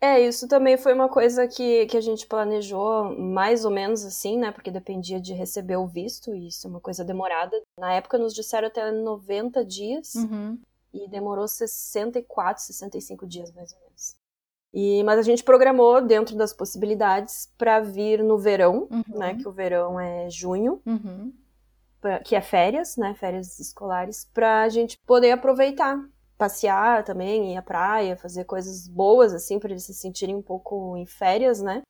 É, 0.00 0.20
isso 0.20 0.46
também 0.46 0.76
foi 0.76 0.94
uma 0.94 1.08
coisa 1.08 1.48
que, 1.48 1.86
que 1.86 1.96
a 1.96 2.00
gente 2.00 2.26
planejou 2.26 3.18
mais 3.18 3.64
ou 3.64 3.70
menos 3.70 4.04
assim, 4.04 4.38
né? 4.38 4.52
Porque 4.52 4.70
dependia 4.70 5.20
de 5.20 5.32
receber 5.32 5.76
o 5.76 5.88
visto, 5.88 6.34
e 6.34 6.46
isso 6.46 6.66
é 6.66 6.70
uma 6.70 6.80
coisa 6.80 7.04
demorada. 7.04 7.60
Na 7.76 7.92
época 7.94 8.16
nos 8.16 8.32
disseram 8.32 8.68
até 8.68 8.92
90 8.92 9.64
dias, 9.64 10.14
uhum. 10.14 10.56
e 10.94 11.08
demorou 11.08 11.48
64, 11.48 12.62
65 12.62 13.26
dias 13.26 13.52
mais 13.52 13.72
ou 13.72 13.78
menos. 13.80 14.16
E, 14.72 15.02
mas 15.02 15.18
a 15.18 15.22
gente 15.22 15.42
programou 15.42 16.00
dentro 16.00 16.36
das 16.36 16.52
possibilidades 16.52 17.52
para 17.58 17.80
vir 17.80 18.22
no 18.22 18.38
verão, 18.38 18.86
uhum. 18.90 19.18
né? 19.18 19.34
Que 19.34 19.48
o 19.48 19.52
verão 19.52 19.98
é 19.98 20.30
junho, 20.30 20.80
uhum. 20.86 21.32
pra, 22.00 22.20
que 22.20 22.36
é 22.36 22.40
férias, 22.40 22.96
né? 22.96 23.14
Férias 23.14 23.58
escolares, 23.58 24.30
para 24.32 24.62
a 24.62 24.68
gente 24.68 24.96
poder 25.04 25.32
aproveitar 25.32 25.98
passear 26.38 27.04
também, 27.04 27.52
ir 27.52 27.56
à 27.56 27.62
praia, 27.62 28.16
fazer 28.16 28.44
coisas 28.44 28.86
boas, 28.88 29.34
assim, 29.34 29.58
para 29.58 29.70
eles 29.70 29.84
se 29.84 29.92
sentirem 29.92 30.36
um 30.36 30.42
pouco 30.42 30.96
em 30.96 31.04
férias, 31.04 31.60
né? 31.60 31.82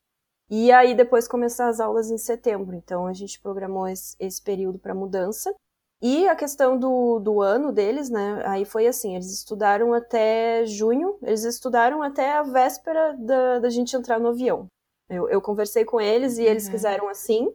E 0.51 0.73
aí 0.73 0.95
depois 0.95 1.29
começar 1.29 1.69
as 1.69 1.79
aulas 1.79 2.11
em 2.11 2.17
setembro. 2.17 2.75
Então 2.75 3.07
a 3.07 3.13
gente 3.13 3.41
programou 3.41 3.87
esse, 3.87 4.17
esse 4.19 4.43
período 4.43 4.79
para 4.79 4.95
mudança. 4.95 5.55
E 6.01 6.27
a 6.29 6.37
questão 6.37 6.79
do, 6.79 7.19
do 7.19 7.43
ano 7.43 7.73
deles, 7.73 8.09
né? 8.09 8.43
Aí 8.47 8.65
foi 8.65 8.87
assim: 8.87 9.15
eles 9.15 9.33
estudaram 9.33 9.93
até 9.93 10.65
junho, 10.65 11.19
eles 11.23 11.45
estudaram 11.45 12.03
até 12.03 12.33
a 12.33 12.43
véspera 12.43 13.15
da, 13.19 13.59
da 13.59 13.69
gente 13.69 13.95
entrar 13.95 14.19
no 14.19 14.29
avião. 14.29 14.67
Eu, 15.11 15.29
eu 15.29 15.41
conversei 15.43 15.85
com 15.85 16.01
eles 16.01 16.39
e 16.39 16.45
eles 16.45 16.67
uhum. 16.67 16.71
quiseram 16.71 17.09
assim. 17.09 17.53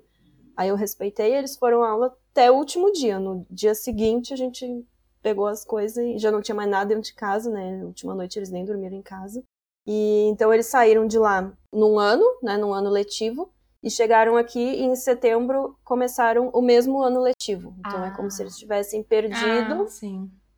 Aí 0.56 0.69
eu 0.69 0.75
respeitei, 0.75 1.34
eles 1.34 1.58
foram 1.58 1.84
à 1.84 1.89
aula 1.89 2.15
até 2.32 2.51
o 2.51 2.56
último 2.56 2.91
dia. 2.91 3.17
No 3.17 3.45
dia 3.49 3.73
seguinte 3.73 4.34
a 4.34 4.38
gente 4.38 4.86
pegou 5.23 5.47
as 5.47 5.65
coisas 5.65 5.97
e 5.97 6.19
já 6.19 6.29
não 6.29 6.41
tinha 6.41 6.53
mais 6.53 6.69
nada 6.69 6.89
dentro 6.89 7.03
de 7.03 7.15
casa, 7.15 7.49
né? 7.49 7.77
Na 7.77 7.86
última 7.86 8.13
noite 8.13 8.38
eles 8.38 8.51
nem 8.51 8.65
dormiram 8.65 8.97
em 8.97 9.01
casa. 9.01 9.41
E 9.88 10.27
então 10.29 10.53
eles 10.53 10.67
saíram 10.67 11.07
de 11.07 11.17
lá 11.17 11.51
num 11.71 11.97
ano, 11.97 12.25
né, 12.41 12.57
num 12.57 12.73
ano 12.73 12.89
letivo, 12.89 13.51
e 13.81 13.89
chegaram 13.89 14.38
aqui 14.38 14.59
e 14.59 14.83
em 14.83 14.95
setembro 14.95 15.77
começaram 15.83 16.49
o 16.53 16.62
mesmo 16.62 17.01
ano 17.01 17.19
letivo. 17.21 17.73
Então 17.79 18.03
ah. 18.03 18.07
é 18.07 18.12
como 18.12 18.29
se 18.29 18.43
eles 18.43 18.57
tivessem 18.57 19.01
perdido, 19.01 19.73
ah, 19.83 19.86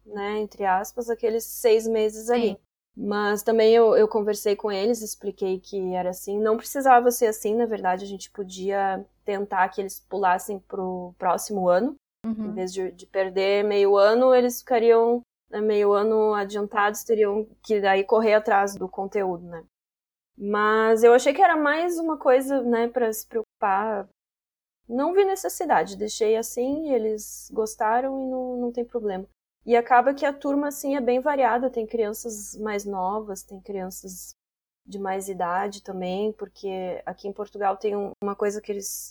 né, 0.05 0.39
entre 0.39 0.65
aspas, 0.65 1.09
aqueles 1.09 1.43
seis 1.43 1.87
meses 1.87 2.29
ali. 2.29 2.57
Mas 2.97 3.43
também 3.43 3.73
eu, 3.73 3.95
eu 3.97 4.07
conversei 4.07 4.55
com 4.55 4.71
eles, 4.71 5.01
expliquei 5.01 5.59
que 5.59 5.93
era 5.93 6.11
assim. 6.11 6.39
Não 6.39 6.55
precisava 6.55 7.11
ser 7.11 7.25
assim, 7.25 7.53
na 7.53 7.65
verdade, 7.65 8.05
a 8.05 8.07
gente 8.07 8.31
podia 8.31 9.05
tentar 9.25 9.67
que 9.69 9.81
eles 9.81 9.99
pulassem 9.99 10.59
pro 10.59 11.13
próximo 11.17 11.67
ano. 11.67 11.95
Uhum. 12.25 12.47
Em 12.47 12.53
vez 12.53 12.73
de, 12.73 12.91
de, 12.91 13.05
perder 13.05 13.63
meio 13.63 13.95
ano, 13.95 14.33
eles 14.33 14.59
ficariam 14.59 15.21
né, 15.49 15.61
meio 15.61 15.93
ano 15.93 16.33
adiantados, 16.33 17.03
teriam 17.03 17.47
que 17.63 17.79
daí 17.79 18.03
correr 18.03 18.33
atrás 18.33 18.75
do 18.75 18.89
conteúdo, 18.89 19.45
né? 19.45 19.63
Mas 20.37 21.03
eu 21.03 21.13
achei 21.13 21.33
que 21.33 21.41
era 21.41 21.55
mais 21.55 21.97
uma 21.97 22.17
coisa, 22.17 22.61
né, 22.61 22.87
para 22.87 23.11
se 23.13 23.27
preocupar. 23.27 24.09
Não 24.87 25.13
vi 25.13 25.23
necessidade, 25.23 25.97
deixei 25.97 26.35
assim, 26.35 26.91
eles 26.91 27.49
gostaram 27.53 28.19
e 28.19 28.29
não, 28.29 28.57
não 28.57 28.71
tem 28.71 28.83
problema. 28.83 29.25
E 29.65 29.75
acaba 29.75 30.13
que 30.13 30.25
a 30.25 30.33
turma, 30.33 30.67
assim, 30.67 30.95
é 30.95 31.01
bem 31.01 31.19
variada, 31.19 31.71
tem 31.71 31.87
crianças 31.87 32.55
mais 32.57 32.85
novas, 32.85 33.41
tem 33.43 33.59
crianças 33.59 34.35
de 34.85 34.99
mais 34.99 35.27
idade 35.27 35.81
também, 35.81 36.31
porque 36.33 37.01
aqui 37.05 37.27
em 37.27 37.33
Portugal 37.33 37.75
tem 37.75 37.95
uma 38.21 38.35
coisa 38.35 38.61
que 38.61 38.71
eles. 38.71 39.09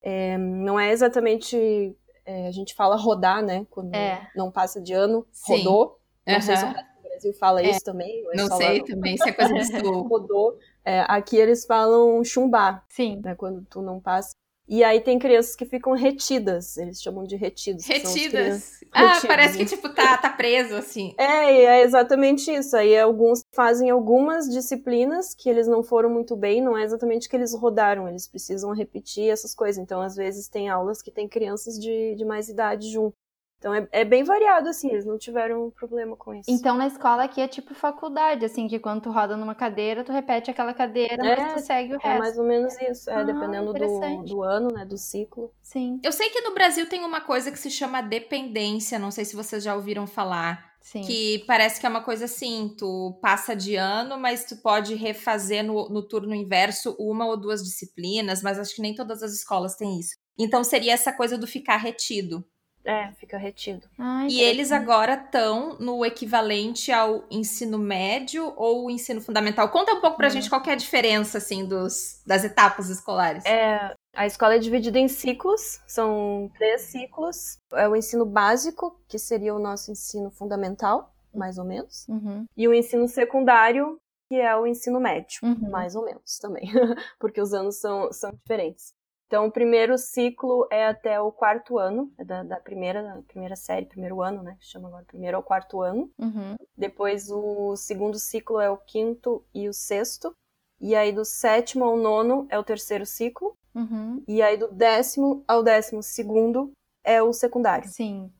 É, 0.00 0.38
não 0.38 0.78
é 0.78 0.92
exatamente 0.92 1.96
é, 2.28 2.46
a 2.46 2.50
gente 2.50 2.74
fala 2.74 2.94
rodar, 2.94 3.42
né? 3.42 3.66
Quando 3.70 3.94
é. 3.94 4.28
não 4.36 4.50
passa 4.50 4.82
de 4.82 4.92
ano, 4.92 5.26
Sim. 5.32 5.64
rodou. 5.64 5.98
Não 6.26 6.34
uhum. 6.34 6.42
sei 6.42 6.56
se 6.58 6.64
o 6.66 6.74
Brasil 7.08 7.32
fala 7.40 7.62
é. 7.62 7.70
isso 7.70 7.80
também. 7.80 8.22
É 8.30 8.36
não 8.36 8.48
sei 8.48 8.84
também, 8.84 9.16
se 9.16 9.26
é 9.26 9.32
coisa 9.32 9.54
do 9.54 9.64
sul. 9.80 10.06
rodou. 10.06 10.58
É, 10.84 11.00
aqui 11.08 11.38
eles 11.38 11.64
falam 11.64 12.22
chumbar. 12.22 12.84
Sim. 12.86 13.22
Né, 13.24 13.34
quando 13.34 13.64
tu 13.70 13.80
não 13.80 13.98
passa. 13.98 14.32
E 14.68 14.84
aí 14.84 15.00
tem 15.00 15.18
crianças 15.18 15.56
que 15.56 15.64
ficam 15.64 15.94
retidas, 15.94 16.76
eles 16.76 17.00
chamam 17.00 17.24
de 17.24 17.36
retidos. 17.36 17.86
Retidas? 17.86 18.84
Ah, 18.92 19.14
retidos. 19.14 19.26
parece 19.26 19.58
que 19.58 19.64
tipo 19.64 19.88
tá, 19.88 20.18
tá 20.18 20.28
preso 20.28 20.76
assim. 20.76 21.14
É, 21.18 21.64
é 21.64 21.82
exatamente 21.82 22.50
isso. 22.50 22.76
Aí 22.76 22.98
alguns 22.98 23.42
fazem 23.54 23.88
algumas 23.90 24.48
disciplinas 24.48 25.34
que 25.34 25.48
eles 25.48 25.66
não 25.66 25.82
foram 25.82 26.10
muito 26.10 26.36
bem, 26.36 26.60
não 26.60 26.76
é 26.76 26.84
exatamente 26.84 27.28
que 27.28 27.36
eles 27.36 27.54
rodaram, 27.54 28.08
eles 28.08 28.28
precisam 28.28 28.72
repetir 28.72 29.30
essas 29.30 29.54
coisas. 29.54 29.82
Então, 29.82 30.00
às 30.02 30.14
vezes 30.14 30.48
tem 30.48 30.68
aulas 30.68 31.00
que 31.00 31.10
tem 31.10 31.26
crianças 31.26 31.78
de, 31.78 32.14
de 32.14 32.24
mais 32.24 32.48
idade 32.48 32.90
junto. 32.90 33.16
Então 33.58 33.74
é, 33.74 33.88
é, 33.90 34.04
bem 34.04 34.22
variado, 34.22 34.68
assim, 34.68 34.88
eles 34.88 35.04
não 35.04 35.18
tiveram 35.18 35.70
problema 35.70 36.16
com 36.16 36.32
isso. 36.32 36.48
Então 36.48 36.76
na 36.76 36.86
escola 36.86 37.24
aqui 37.24 37.40
é 37.40 37.48
tipo 37.48 37.74
faculdade, 37.74 38.44
assim, 38.44 38.68
que 38.68 38.78
quando 38.78 39.02
tu 39.02 39.10
roda 39.10 39.36
numa 39.36 39.54
cadeira, 39.54 40.04
tu 40.04 40.12
repete 40.12 40.50
aquela 40.50 40.72
cadeira, 40.72 41.26
é, 41.26 41.36
mas 41.36 41.54
tu 41.54 41.66
segue 41.66 41.94
o 41.94 41.98
resto. 41.98 42.08
É 42.08 42.18
mais 42.18 42.38
ou 42.38 42.44
menos 42.44 42.80
isso, 42.80 43.10
é, 43.10 43.14
ah, 43.14 43.24
dependendo 43.24 43.72
do, 43.72 44.22
do 44.22 44.42
ano, 44.42 44.68
né, 44.72 44.84
do 44.84 44.96
ciclo. 44.96 45.52
Sim. 45.60 46.00
Eu 46.04 46.12
sei 46.12 46.30
que 46.30 46.40
no 46.42 46.54
Brasil 46.54 46.88
tem 46.88 47.04
uma 47.04 47.20
coisa 47.20 47.50
que 47.50 47.58
se 47.58 47.70
chama 47.70 48.00
dependência, 48.00 48.98
não 48.98 49.10
sei 49.10 49.24
se 49.24 49.34
vocês 49.34 49.64
já 49.64 49.74
ouviram 49.74 50.06
falar. 50.06 50.68
Sim. 50.80 51.02
Que 51.02 51.44
parece 51.46 51.80
que 51.80 51.86
é 51.86 51.88
uma 51.88 52.02
coisa 52.02 52.26
assim, 52.26 52.74
tu 52.78 53.18
passa 53.20 53.54
de 53.54 53.74
ano, 53.74 54.18
mas 54.18 54.44
tu 54.44 54.56
pode 54.62 54.94
refazer 54.94 55.64
no, 55.64 55.88
no 55.88 56.06
turno 56.06 56.34
inverso 56.34 56.96
uma 56.98 57.26
ou 57.26 57.36
duas 57.36 57.62
disciplinas, 57.62 58.40
mas 58.40 58.58
acho 58.58 58.74
que 58.74 58.80
nem 58.80 58.94
todas 58.94 59.22
as 59.22 59.32
escolas 59.32 59.74
têm 59.74 59.98
isso. 59.98 60.16
Então 60.38 60.62
seria 60.62 60.92
essa 60.92 61.12
coisa 61.12 61.36
do 61.36 61.46
ficar 61.46 61.76
retido. 61.76 62.44
É, 62.84 63.12
fica 63.12 63.36
retido. 63.36 63.86
Ai, 63.98 64.28
e 64.28 64.40
eles 64.40 64.72
agora 64.72 65.14
estão 65.14 65.76
no 65.78 66.04
equivalente 66.04 66.90
ao 66.90 67.24
ensino 67.30 67.78
médio 67.78 68.52
ou 68.56 68.86
o 68.86 68.90
ensino 68.90 69.20
fundamental. 69.20 69.68
Conta 69.68 69.92
um 69.92 70.00
pouco 70.00 70.16
pra 70.16 70.28
hum. 70.28 70.30
gente 70.30 70.48
qual 70.48 70.62
é 70.66 70.72
a 70.72 70.76
diferença, 70.76 71.38
assim, 71.38 71.66
dos, 71.66 72.22
das 72.26 72.44
etapas 72.44 72.88
escolares. 72.88 73.44
É, 73.44 73.94
a 74.14 74.26
escola 74.26 74.54
é 74.54 74.58
dividida 74.58 74.98
em 74.98 75.06
ciclos, 75.06 75.80
são 75.86 76.50
três 76.56 76.82
ciclos. 76.82 77.58
É 77.72 77.88
o 77.88 77.94
ensino 77.94 78.24
básico, 78.24 78.98
que 79.06 79.18
seria 79.18 79.54
o 79.54 79.58
nosso 79.58 79.90
ensino 79.92 80.30
fundamental, 80.30 81.14
mais 81.34 81.58
ou 81.58 81.64
menos. 81.64 82.06
Uhum. 82.08 82.46
E 82.56 82.66
o 82.66 82.74
ensino 82.74 83.06
secundário, 83.06 83.98
que 84.28 84.36
é 84.36 84.56
o 84.56 84.66
ensino 84.66 84.98
médio, 84.98 85.40
uhum. 85.42 85.70
mais 85.70 85.94
ou 85.94 86.04
menos 86.04 86.38
também, 86.38 86.70
porque 87.18 87.40
os 87.40 87.52
anos 87.52 87.76
são, 87.76 88.12
são 88.12 88.30
diferentes. 88.32 88.92
Então, 89.28 89.46
o 89.46 89.52
primeiro 89.52 89.98
ciclo 89.98 90.66
é 90.70 90.86
até 90.86 91.20
o 91.20 91.30
quarto 91.30 91.78
ano, 91.78 92.10
é 92.16 92.24
da, 92.24 92.42
da 92.42 92.56
primeira, 92.56 93.02
da 93.02 93.22
primeira 93.22 93.54
série, 93.56 93.84
primeiro 93.84 94.22
ano, 94.22 94.42
né? 94.42 94.56
Que 94.58 94.64
chama 94.64 94.88
agora 94.88 95.04
primeiro 95.04 95.36
ao 95.36 95.42
quarto 95.42 95.82
ano. 95.82 96.10
Uhum. 96.18 96.56
Depois, 96.74 97.30
o 97.30 97.76
segundo 97.76 98.18
ciclo 98.18 98.58
é 98.58 98.70
o 98.70 98.78
quinto 98.78 99.44
e 99.54 99.68
o 99.68 99.74
sexto. 99.74 100.34
E 100.80 100.96
aí, 100.96 101.12
do 101.12 101.26
sétimo 101.26 101.84
ao 101.84 101.94
nono 101.94 102.46
é 102.48 102.58
o 102.58 102.64
terceiro 102.64 103.04
ciclo. 103.04 103.52
Uhum. 103.74 104.24
E 104.26 104.40
aí, 104.40 104.56
do 104.56 104.68
décimo 104.68 105.44
ao 105.46 105.62
décimo 105.62 106.02
segundo 106.02 106.72
é 107.04 107.22
o 107.22 107.30
secundário. 107.34 107.86
Sim. 107.90 108.32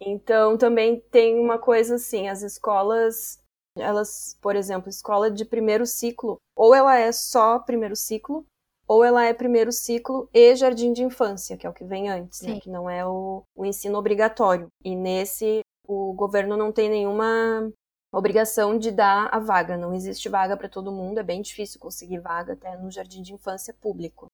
Então, 0.00 0.56
também 0.56 1.00
tem 1.10 1.38
uma 1.38 1.58
coisa 1.58 1.96
assim: 1.96 2.28
as 2.28 2.40
escolas, 2.40 3.38
elas, 3.76 4.38
por 4.40 4.56
exemplo, 4.56 4.88
escola 4.88 5.30
de 5.30 5.44
primeiro 5.44 5.84
ciclo, 5.84 6.38
ou 6.56 6.74
ela 6.74 6.98
é 6.98 7.12
só 7.12 7.58
primeiro 7.58 7.94
ciclo, 7.94 8.46
ou 8.86 9.04
ela 9.04 9.24
é 9.24 9.32
primeiro 9.32 9.72
ciclo 9.72 10.28
e 10.32 10.54
jardim 10.54 10.92
de 10.92 11.02
infância, 11.02 11.56
que 11.56 11.66
é 11.66 11.70
o 11.70 11.74
que 11.74 11.84
vem 11.84 12.08
antes, 12.08 12.42
né? 12.42 12.60
que 12.60 12.70
não 12.70 12.88
é 12.88 13.06
o, 13.06 13.42
o 13.54 13.64
ensino 13.64 13.98
obrigatório. 13.98 14.68
E 14.84 14.94
nesse, 14.94 15.60
o 15.86 16.12
governo 16.12 16.56
não 16.56 16.70
tem 16.70 16.88
nenhuma 16.88 17.72
obrigação 18.12 18.78
de 18.78 18.90
dar 18.90 19.28
a 19.32 19.38
vaga, 19.38 19.76
não 19.76 19.92
existe 19.92 20.28
vaga 20.28 20.56
para 20.56 20.68
todo 20.68 20.92
mundo, 20.92 21.18
é 21.18 21.22
bem 21.22 21.42
difícil 21.42 21.80
conseguir 21.80 22.20
vaga 22.20 22.52
até 22.52 22.76
no 22.76 22.90
jardim 22.90 23.22
de 23.22 23.34
infância 23.34 23.74
público. 23.74 24.26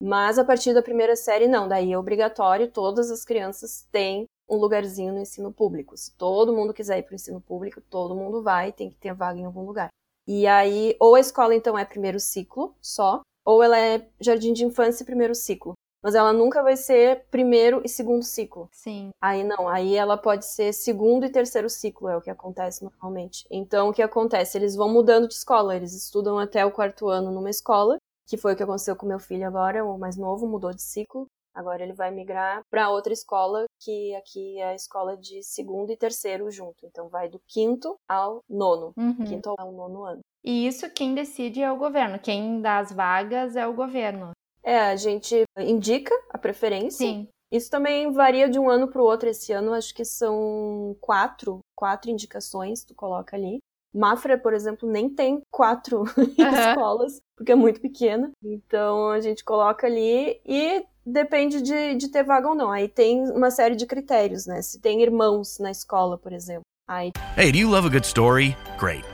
Mas 0.00 0.38
a 0.38 0.44
partir 0.44 0.74
da 0.74 0.82
primeira 0.82 1.14
série, 1.14 1.46
não, 1.46 1.68
daí 1.68 1.92
é 1.92 1.98
obrigatório, 1.98 2.70
todas 2.70 3.10
as 3.10 3.24
crianças 3.24 3.86
têm 3.90 4.26
um 4.48 4.56
lugarzinho 4.56 5.14
no 5.14 5.20
ensino 5.20 5.52
público. 5.52 5.96
Se 5.96 6.14
todo 6.16 6.52
mundo 6.52 6.74
quiser 6.74 6.98
ir 6.98 7.04
para 7.04 7.12
o 7.12 7.14
ensino 7.14 7.40
público, 7.40 7.80
todo 7.80 8.14
mundo 8.14 8.42
vai, 8.42 8.72
tem 8.72 8.90
que 8.90 8.96
ter 8.96 9.14
vaga 9.14 9.38
em 9.38 9.44
algum 9.44 9.64
lugar. 9.64 9.88
E 10.26 10.46
aí, 10.46 10.96
ou 11.00 11.14
a 11.14 11.20
escola 11.20 11.54
então 11.54 11.78
é 11.78 11.84
primeiro 11.84 12.20
ciclo 12.20 12.74
só, 12.80 13.22
ou 13.44 13.62
ela 13.62 13.78
é 13.78 14.06
jardim 14.20 14.52
de 14.52 14.64
infância 14.64 15.02
e 15.02 15.06
primeiro 15.06 15.34
ciclo. 15.34 15.74
Mas 16.02 16.16
ela 16.16 16.32
nunca 16.32 16.62
vai 16.62 16.76
ser 16.76 17.24
primeiro 17.30 17.80
e 17.84 17.88
segundo 17.88 18.24
ciclo. 18.24 18.68
Sim. 18.72 19.10
Aí 19.20 19.44
não, 19.44 19.68
aí 19.68 19.94
ela 19.94 20.16
pode 20.16 20.44
ser 20.44 20.72
segundo 20.72 21.24
e 21.24 21.30
terceiro 21.30 21.70
ciclo, 21.70 22.08
é 22.08 22.16
o 22.16 22.20
que 22.20 22.30
acontece 22.30 22.82
normalmente. 22.82 23.46
Então 23.48 23.88
o 23.88 23.92
que 23.92 24.02
acontece? 24.02 24.58
Eles 24.58 24.74
vão 24.74 24.88
mudando 24.88 25.28
de 25.28 25.34
escola, 25.34 25.76
eles 25.76 25.94
estudam 25.94 26.38
até 26.40 26.66
o 26.66 26.72
quarto 26.72 27.08
ano 27.08 27.30
numa 27.30 27.50
escola, 27.50 27.98
que 28.26 28.36
foi 28.36 28.54
o 28.54 28.56
que 28.56 28.62
aconteceu 28.64 28.96
com 28.96 29.06
meu 29.06 29.20
filho 29.20 29.46
agora, 29.46 29.84
o 29.84 29.96
mais 29.96 30.16
novo, 30.16 30.48
mudou 30.48 30.72
de 30.72 30.82
ciclo. 30.82 31.26
Agora 31.54 31.82
ele 31.82 31.92
vai 31.92 32.10
migrar 32.10 32.62
para 32.70 32.88
outra 32.88 33.12
escola, 33.12 33.66
que 33.78 34.14
aqui 34.14 34.58
é 34.58 34.68
a 34.68 34.74
escola 34.74 35.16
de 35.16 35.42
segundo 35.42 35.92
e 35.92 35.96
terceiro 35.96 36.50
junto. 36.50 36.86
Então 36.86 37.08
vai 37.08 37.28
do 37.28 37.38
quinto 37.46 37.96
ao 38.08 38.42
nono. 38.48 38.92
Uhum. 38.96 39.24
Quinto 39.24 39.54
ao 39.58 39.70
nono 39.70 40.04
ano. 40.04 40.20
E 40.44 40.66
isso 40.66 40.90
quem 40.90 41.14
decide 41.14 41.62
é 41.62 41.70
o 41.70 41.76
governo. 41.76 42.18
Quem 42.18 42.60
dá 42.60 42.78
as 42.78 42.92
vagas 42.92 43.56
é 43.56 43.66
o 43.66 43.74
governo. 43.74 44.30
É, 44.64 44.78
a 44.78 44.96
gente 44.96 45.44
indica 45.58 46.14
a 46.30 46.38
preferência. 46.38 47.06
Sim. 47.06 47.28
Isso 47.52 47.70
também 47.70 48.10
varia 48.10 48.48
de 48.48 48.58
um 48.58 48.70
ano 48.70 48.88
para 48.88 49.02
o 49.02 49.04
outro. 49.04 49.28
Esse 49.28 49.52
ano 49.52 49.74
acho 49.74 49.94
que 49.94 50.04
são 50.04 50.96
quatro, 51.00 51.60
quatro 51.76 52.10
indicações 52.10 52.84
tu 52.84 52.94
coloca 52.94 53.36
ali. 53.36 53.58
Mafra, 53.94 54.38
por 54.38 54.54
exemplo, 54.54 54.90
nem 54.90 55.10
tem 55.10 55.42
quatro 55.50 56.00
uhum. 56.16 56.68
escolas, 56.70 57.20
porque 57.36 57.52
é 57.52 57.54
muito 57.54 57.80
pequena. 57.80 58.30
Então 58.42 59.10
a 59.10 59.20
gente 59.20 59.44
coloca 59.44 59.86
ali 59.86 60.40
e 60.46 60.82
depende 61.04 61.60
de, 61.60 61.94
de 61.96 62.08
ter 62.08 62.22
vaga 62.22 62.48
ou 62.48 62.54
não. 62.54 62.70
Aí 62.70 62.88
tem 62.88 63.30
uma 63.30 63.50
série 63.50 63.76
de 63.76 63.86
critérios, 63.86 64.46
né? 64.46 64.62
Se 64.62 64.80
tem 64.80 65.02
irmãos 65.02 65.58
na 65.58 65.70
escola, 65.70 66.16
por 66.16 66.32
exemplo. 66.32 66.62
Aí... 66.88 67.12
Hey, 67.36 67.52
do 67.52 67.58
you 67.58 67.68
love 67.68 67.86
a 67.86 67.90
good 67.90 68.06
story? 68.06 68.56
Great. 68.78 69.04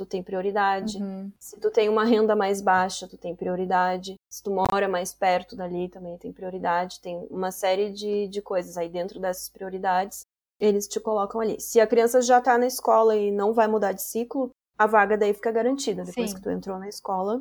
Tu 0.00 0.06
tem 0.06 0.22
prioridade. 0.22 0.96
Uhum. 0.96 1.30
Se 1.38 1.60
tu 1.60 1.70
tem 1.70 1.86
uma 1.86 2.04
renda 2.04 2.34
mais 2.34 2.62
baixa, 2.62 3.06
tu 3.06 3.18
tem 3.18 3.36
prioridade. 3.36 4.14
Se 4.30 4.42
tu 4.42 4.50
mora 4.50 4.88
mais 4.88 5.12
perto 5.12 5.54
dali, 5.54 5.90
também 5.90 6.16
tem 6.16 6.32
prioridade. 6.32 7.02
Tem 7.02 7.26
uma 7.30 7.52
série 7.52 7.90
de, 7.92 8.26
de 8.28 8.40
coisas 8.40 8.78
aí 8.78 8.88
dentro 8.88 9.20
dessas 9.20 9.50
prioridades 9.50 10.22
eles 10.58 10.88
te 10.88 10.98
colocam 10.98 11.38
ali. 11.38 11.60
Se 11.60 11.80
a 11.80 11.86
criança 11.86 12.22
já 12.22 12.40
tá 12.40 12.56
na 12.56 12.66
escola 12.66 13.14
e 13.14 13.30
não 13.30 13.52
vai 13.52 13.66
mudar 13.66 13.92
de 13.92 14.02
ciclo, 14.02 14.50
a 14.78 14.86
vaga 14.86 15.18
daí 15.18 15.34
fica 15.34 15.52
garantida. 15.52 16.04
Depois 16.04 16.30
Sim. 16.30 16.36
que 16.36 16.42
tu 16.42 16.50
entrou 16.50 16.78
na 16.78 16.88
escola, 16.88 17.40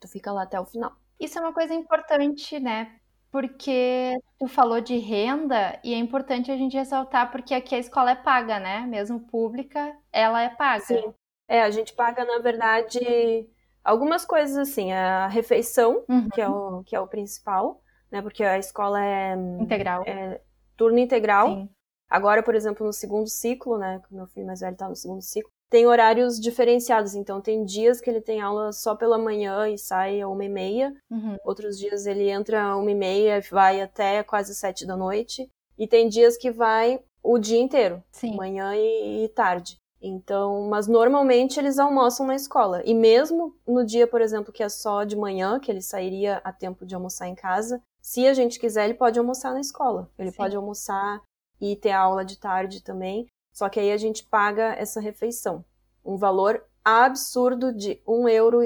tu 0.00 0.08
fica 0.08 0.32
lá 0.32 0.42
até 0.42 0.58
o 0.58 0.64
final. 0.64 0.92
Isso 1.18 1.38
é 1.38 1.40
uma 1.40 1.52
coisa 1.52 1.74
importante, 1.74 2.58
né? 2.58 2.96
Porque 3.30 4.16
tu 4.36 4.48
falou 4.48 4.80
de 4.80 4.96
renda 4.98 5.78
e 5.84 5.94
é 5.94 5.96
importante 5.96 6.50
a 6.50 6.56
gente 6.56 6.76
ressaltar 6.76 7.30
porque 7.30 7.54
aqui 7.54 7.76
a 7.76 7.78
escola 7.78 8.10
é 8.12 8.16
paga, 8.16 8.58
né? 8.58 8.80
Mesmo 8.80 9.20
pública, 9.20 9.96
ela 10.12 10.42
é 10.42 10.48
paga. 10.48 10.84
Sim. 10.84 11.14
É, 11.50 11.62
a 11.62 11.70
gente 11.70 11.92
paga, 11.94 12.24
na 12.24 12.38
verdade, 12.38 13.44
algumas 13.82 14.24
coisas 14.24 14.56
assim, 14.56 14.92
a 14.92 15.26
refeição, 15.26 16.04
uhum. 16.08 16.28
que, 16.28 16.40
é 16.40 16.48
o, 16.48 16.84
que 16.84 16.94
é 16.94 17.00
o 17.00 17.08
principal, 17.08 17.82
né? 18.08 18.22
Porque 18.22 18.44
a 18.44 18.56
escola 18.56 19.04
é 19.04 19.34
integral. 19.60 20.04
É 20.06 20.40
turno 20.76 21.00
integral. 21.00 21.48
Sim. 21.48 21.68
Agora, 22.08 22.40
por 22.40 22.54
exemplo, 22.54 22.86
no 22.86 22.92
segundo 22.92 23.28
ciclo, 23.28 23.78
né, 23.78 24.00
que 24.06 24.14
meu 24.14 24.28
filho 24.28 24.46
mais 24.46 24.60
velho 24.60 24.74
está 24.74 24.88
no 24.88 24.94
segundo 24.94 25.22
ciclo, 25.22 25.50
tem 25.68 25.86
horários 25.86 26.38
diferenciados. 26.38 27.16
Então, 27.16 27.40
tem 27.40 27.64
dias 27.64 28.00
que 28.00 28.08
ele 28.08 28.20
tem 28.20 28.40
aula 28.40 28.72
só 28.72 28.94
pela 28.94 29.18
manhã 29.18 29.68
e 29.68 29.76
sai 29.76 30.20
a 30.20 30.28
uma 30.28 30.44
e 30.44 30.48
meia. 30.48 30.94
Uhum. 31.10 31.36
Outros 31.44 31.76
dias 31.76 32.06
ele 32.06 32.30
entra 32.30 32.62
a 32.62 32.76
uma 32.76 32.90
e 32.90 32.94
meia 32.94 33.38
e 33.38 33.50
vai 33.50 33.80
até 33.80 34.22
quase 34.22 34.54
sete 34.54 34.86
da 34.86 34.96
noite. 34.96 35.50
E 35.76 35.88
tem 35.88 36.08
dias 36.08 36.36
que 36.36 36.52
vai 36.52 37.00
o 37.22 37.38
dia 37.38 37.60
inteiro, 37.60 38.02
Sim. 38.12 38.36
manhã 38.36 38.74
e, 38.76 39.24
e 39.24 39.28
tarde. 39.30 39.80
Então, 40.02 40.68
mas 40.68 40.86
normalmente 40.86 41.60
eles 41.60 41.78
almoçam 41.78 42.26
na 42.26 42.34
escola. 42.34 42.82
E 42.84 42.94
mesmo 42.94 43.54
no 43.66 43.84
dia, 43.84 44.06
por 44.06 44.22
exemplo, 44.22 44.52
que 44.52 44.62
é 44.62 44.68
só 44.68 45.04
de 45.04 45.14
manhã, 45.14 45.60
que 45.60 45.70
ele 45.70 45.82
sairia 45.82 46.40
a 46.42 46.52
tempo 46.52 46.86
de 46.86 46.94
almoçar 46.94 47.28
em 47.28 47.34
casa, 47.34 47.82
se 48.00 48.26
a 48.26 48.32
gente 48.32 48.58
quiser, 48.58 48.84
ele 48.84 48.94
pode 48.94 49.18
almoçar 49.18 49.52
na 49.52 49.60
escola. 49.60 50.10
Ele 50.18 50.30
Sim. 50.30 50.36
pode 50.36 50.56
almoçar 50.56 51.20
e 51.60 51.76
ter 51.76 51.92
aula 51.92 52.24
de 52.24 52.38
tarde 52.38 52.82
também. 52.82 53.26
Só 53.52 53.68
que 53.68 53.78
aí 53.78 53.92
a 53.92 53.96
gente 53.98 54.24
paga 54.24 54.74
essa 54.74 55.00
refeição. 55.00 55.64
Um 56.02 56.16
valor 56.16 56.64
absurdo 56.82 57.72
de 57.72 57.96
1,64 58.06 58.30
euro. 58.36 58.60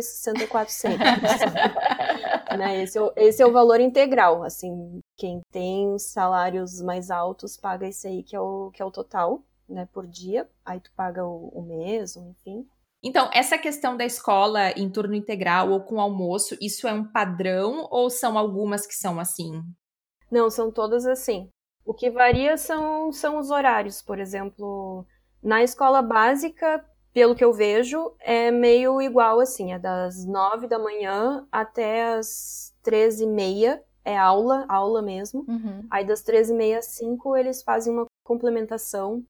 né? 2.56 2.82
esse, 2.82 2.98
é, 2.98 3.12
esse 3.16 3.42
é 3.42 3.46
o 3.46 3.52
valor 3.52 3.80
integral. 3.80 4.44
Assim, 4.44 5.00
quem 5.16 5.40
tem 5.50 5.98
salários 5.98 6.80
mais 6.80 7.10
altos 7.10 7.56
paga 7.56 7.88
esse 7.88 8.06
aí, 8.06 8.22
que 8.22 8.36
é 8.36 8.40
o, 8.40 8.70
que 8.72 8.80
é 8.80 8.84
o 8.84 8.90
total, 8.90 9.42
né, 9.68 9.88
por 9.92 10.06
dia. 10.06 10.48
Aí 10.64 10.80
tu 10.80 10.90
paga 10.96 11.24
o, 11.24 11.48
o 11.48 11.62
mês, 11.62 12.16
enfim. 12.16 12.66
Então, 13.02 13.28
essa 13.34 13.58
questão 13.58 13.96
da 13.96 14.04
escola 14.04 14.70
em 14.70 14.90
turno 14.90 15.14
integral 15.14 15.70
ou 15.70 15.80
com 15.80 16.00
almoço, 16.00 16.56
isso 16.60 16.88
é 16.88 16.92
um 16.92 17.04
padrão 17.04 17.86
ou 17.90 18.08
são 18.08 18.38
algumas 18.38 18.86
que 18.86 18.94
são 18.94 19.20
assim? 19.20 19.62
Não, 20.30 20.48
são 20.48 20.70
todas 20.70 21.06
assim. 21.06 21.50
O 21.84 21.92
que 21.92 22.10
varia 22.10 22.56
são, 22.56 23.12
são 23.12 23.38
os 23.38 23.50
horários, 23.50 24.00
por 24.00 24.18
exemplo, 24.18 25.04
na 25.42 25.62
escola 25.62 26.00
básica, 26.00 26.82
pelo 27.12 27.34
que 27.34 27.44
eu 27.44 27.52
vejo, 27.52 28.14
é 28.18 28.50
meio 28.50 29.00
igual 29.02 29.38
assim, 29.38 29.72
é 29.72 29.78
das 29.78 30.26
nove 30.26 30.66
da 30.66 30.78
manhã 30.78 31.46
até 31.52 32.14
as 32.14 32.74
treze 32.82 33.24
e 33.24 33.26
meia, 33.26 33.82
é 34.02 34.16
aula, 34.16 34.64
aula 34.66 35.02
mesmo. 35.02 35.44
Uhum. 35.46 35.86
Aí 35.90 36.06
das 36.06 36.22
treze 36.22 36.52
e 36.52 36.56
meia 36.56 36.78
às 36.78 36.86
cinco 36.86 37.36
eles 37.36 37.62
fazem 37.62 37.92
uma 37.92 38.06
complementação 38.24 39.22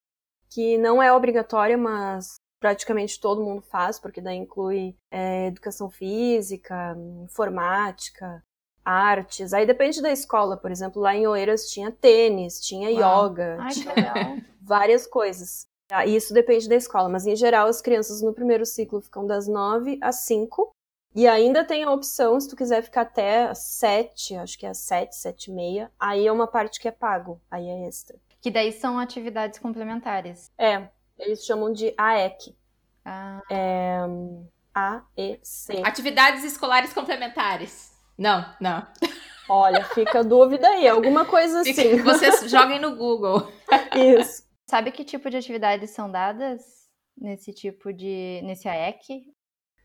que 0.55 0.77
não 0.77 1.03
é 1.03 1.11
obrigatória, 1.11 1.77
mas 1.77 2.35
praticamente 2.61 3.19
todo 3.19 3.43
mundo 3.43 3.61
faz, 3.61 3.99
porque 3.99 4.21
daí 4.21 4.37
inclui 4.37 4.95
é, 5.11 5.47
educação 5.47 5.89
física, 5.89 6.95
informática, 7.25 8.41
artes. 8.83 9.53
Aí 9.53 9.65
depende 9.65 10.01
da 10.01 10.09
escola, 10.09 10.55
por 10.55 10.71
exemplo, 10.71 11.01
lá 11.01 11.13
em 11.13 11.27
Oeiras 11.27 11.69
tinha 11.69 11.91
tênis, 11.91 12.61
tinha 12.61 12.89
Uau. 12.89 13.27
yoga, 13.27 13.57
Ai, 13.59 13.73
tinha 13.73 14.43
várias 14.61 15.05
coisas. 15.05 15.67
Ah, 15.91 16.05
Isso 16.05 16.33
depende 16.33 16.69
da 16.69 16.75
escola, 16.75 17.09
mas 17.09 17.27
em 17.27 17.35
geral 17.35 17.67
as 17.67 17.81
crianças 17.81 18.21
no 18.21 18.33
primeiro 18.33 18.65
ciclo 18.65 19.01
ficam 19.01 19.27
das 19.27 19.49
9 19.49 19.99
às 20.01 20.21
5. 20.21 20.71
E 21.13 21.27
ainda 21.27 21.65
tem 21.65 21.83
a 21.83 21.91
opção, 21.91 22.39
se 22.39 22.47
tu 22.47 22.55
quiser 22.55 22.81
ficar 22.81 23.01
até 23.01 23.47
às 23.47 23.59
7, 23.59 24.35
acho 24.35 24.57
que 24.57 24.65
é 24.65 24.69
às 24.69 24.79
7, 24.79 25.15
7 25.15 25.51
e 25.51 25.53
meia, 25.53 25.91
aí 25.99 26.25
é 26.25 26.31
uma 26.31 26.47
parte 26.47 26.79
que 26.79 26.87
é 26.87 26.91
pago, 26.91 27.41
aí 27.51 27.67
é 27.67 27.87
extra. 27.87 28.17
Que 28.45 28.51
daí 28.51 28.71
são 28.71 28.99
atividades 28.99 29.57
complementares. 29.57 30.51
É, 30.55 30.87
eles 31.17 31.43
chamam 31.43 31.73
de 31.73 31.91
AEC. 31.97 32.55
Ah, 33.03 33.41
É, 33.49 34.01
AEC. 34.71 35.81
Atividades 35.83 36.43
escolares 36.43 36.93
complementares. 36.93 37.91
Não, 38.15 38.45
não. 38.61 38.85
Olha, 39.49 39.83
fica 39.85 40.19
a 40.19 40.23
dúvida 40.23 40.67
aí, 40.69 40.87
alguma 40.87 41.25
coisa 41.25 41.63
Fica- 41.63 41.81
assim. 41.81 41.97
Vocês 42.03 42.41
joguem 42.51 42.79
no 42.79 42.95
Google. 42.95 43.51
Isso. 43.95 44.43
sabe 44.69 44.91
que 44.91 45.03
tipo 45.03 45.27
de 45.27 45.37
atividades 45.37 45.89
são 45.89 46.11
dadas 46.11 46.61
nesse 47.17 47.51
tipo 47.51 47.91
de. 47.91 48.41
nesse 48.43 48.67
AEC? 48.69 49.23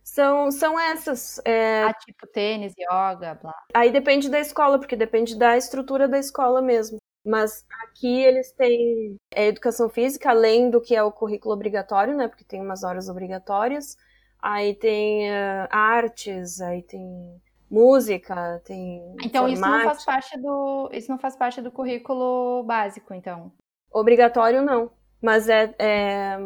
São, 0.04 0.50
são 0.50 0.78
essas. 0.78 1.40
é, 1.46 1.84
Ah, 1.84 1.94
tipo 1.94 2.26
tênis, 2.26 2.74
yoga, 2.78 3.36
blá. 3.40 3.54
Aí 3.72 3.90
depende 3.90 4.28
da 4.28 4.38
escola, 4.38 4.78
porque 4.78 4.96
depende 4.96 5.38
da 5.38 5.56
estrutura 5.56 6.06
da 6.06 6.18
escola 6.18 6.60
mesmo. 6.60 6.98
Mas 7.24 7.64
aqui 7.83 8.22
eles 8.22 8.50
têm 8.52 9.16
é, 9.30 9.46
educação 9.48 9.88
física, 9.88 10.30
além 10.30 10.70
do 10.70 10.80
que 10.80 10.94
é 10.94 11.02
o 11.02 11.12
currículo 11.12 11.54
obrigatório, 11.54 12.16
né? 12.16 12.28
Porque 12.28 12.44
tem 12.44 12.61
umas 12.61 12.83
horas 12.83 13.09
obrigatórias. 13.09 13.96
Aí 14.42 14.74
tem 14.74 15.30
eh, 15.30 15.68
artes, 15.70 16.62
aí 16.62 16.83
tem 16.83 17.38
música, 17.70 18.61
tem 18.64 19.14
Então 19.22 19.46
isso 19.46 19.61
não 19.61 19.85
faz 19.85 20.04
parte 20.04 20.38
do. 20.40 20.90
Isso 20.92 21.11
não 21.11 21.18
faz 21.18 21.37
parte 21.37 21.61
do 21.61 21.70
currículo 21.70 22.64
básico, 22.64 23.12
então. 23.12 23.52
Obrigatório 23.92 24.62
não. 24.62 24.90
Mas 25.22 25.48
é, 25.48 25.74
é- 25.78 26.38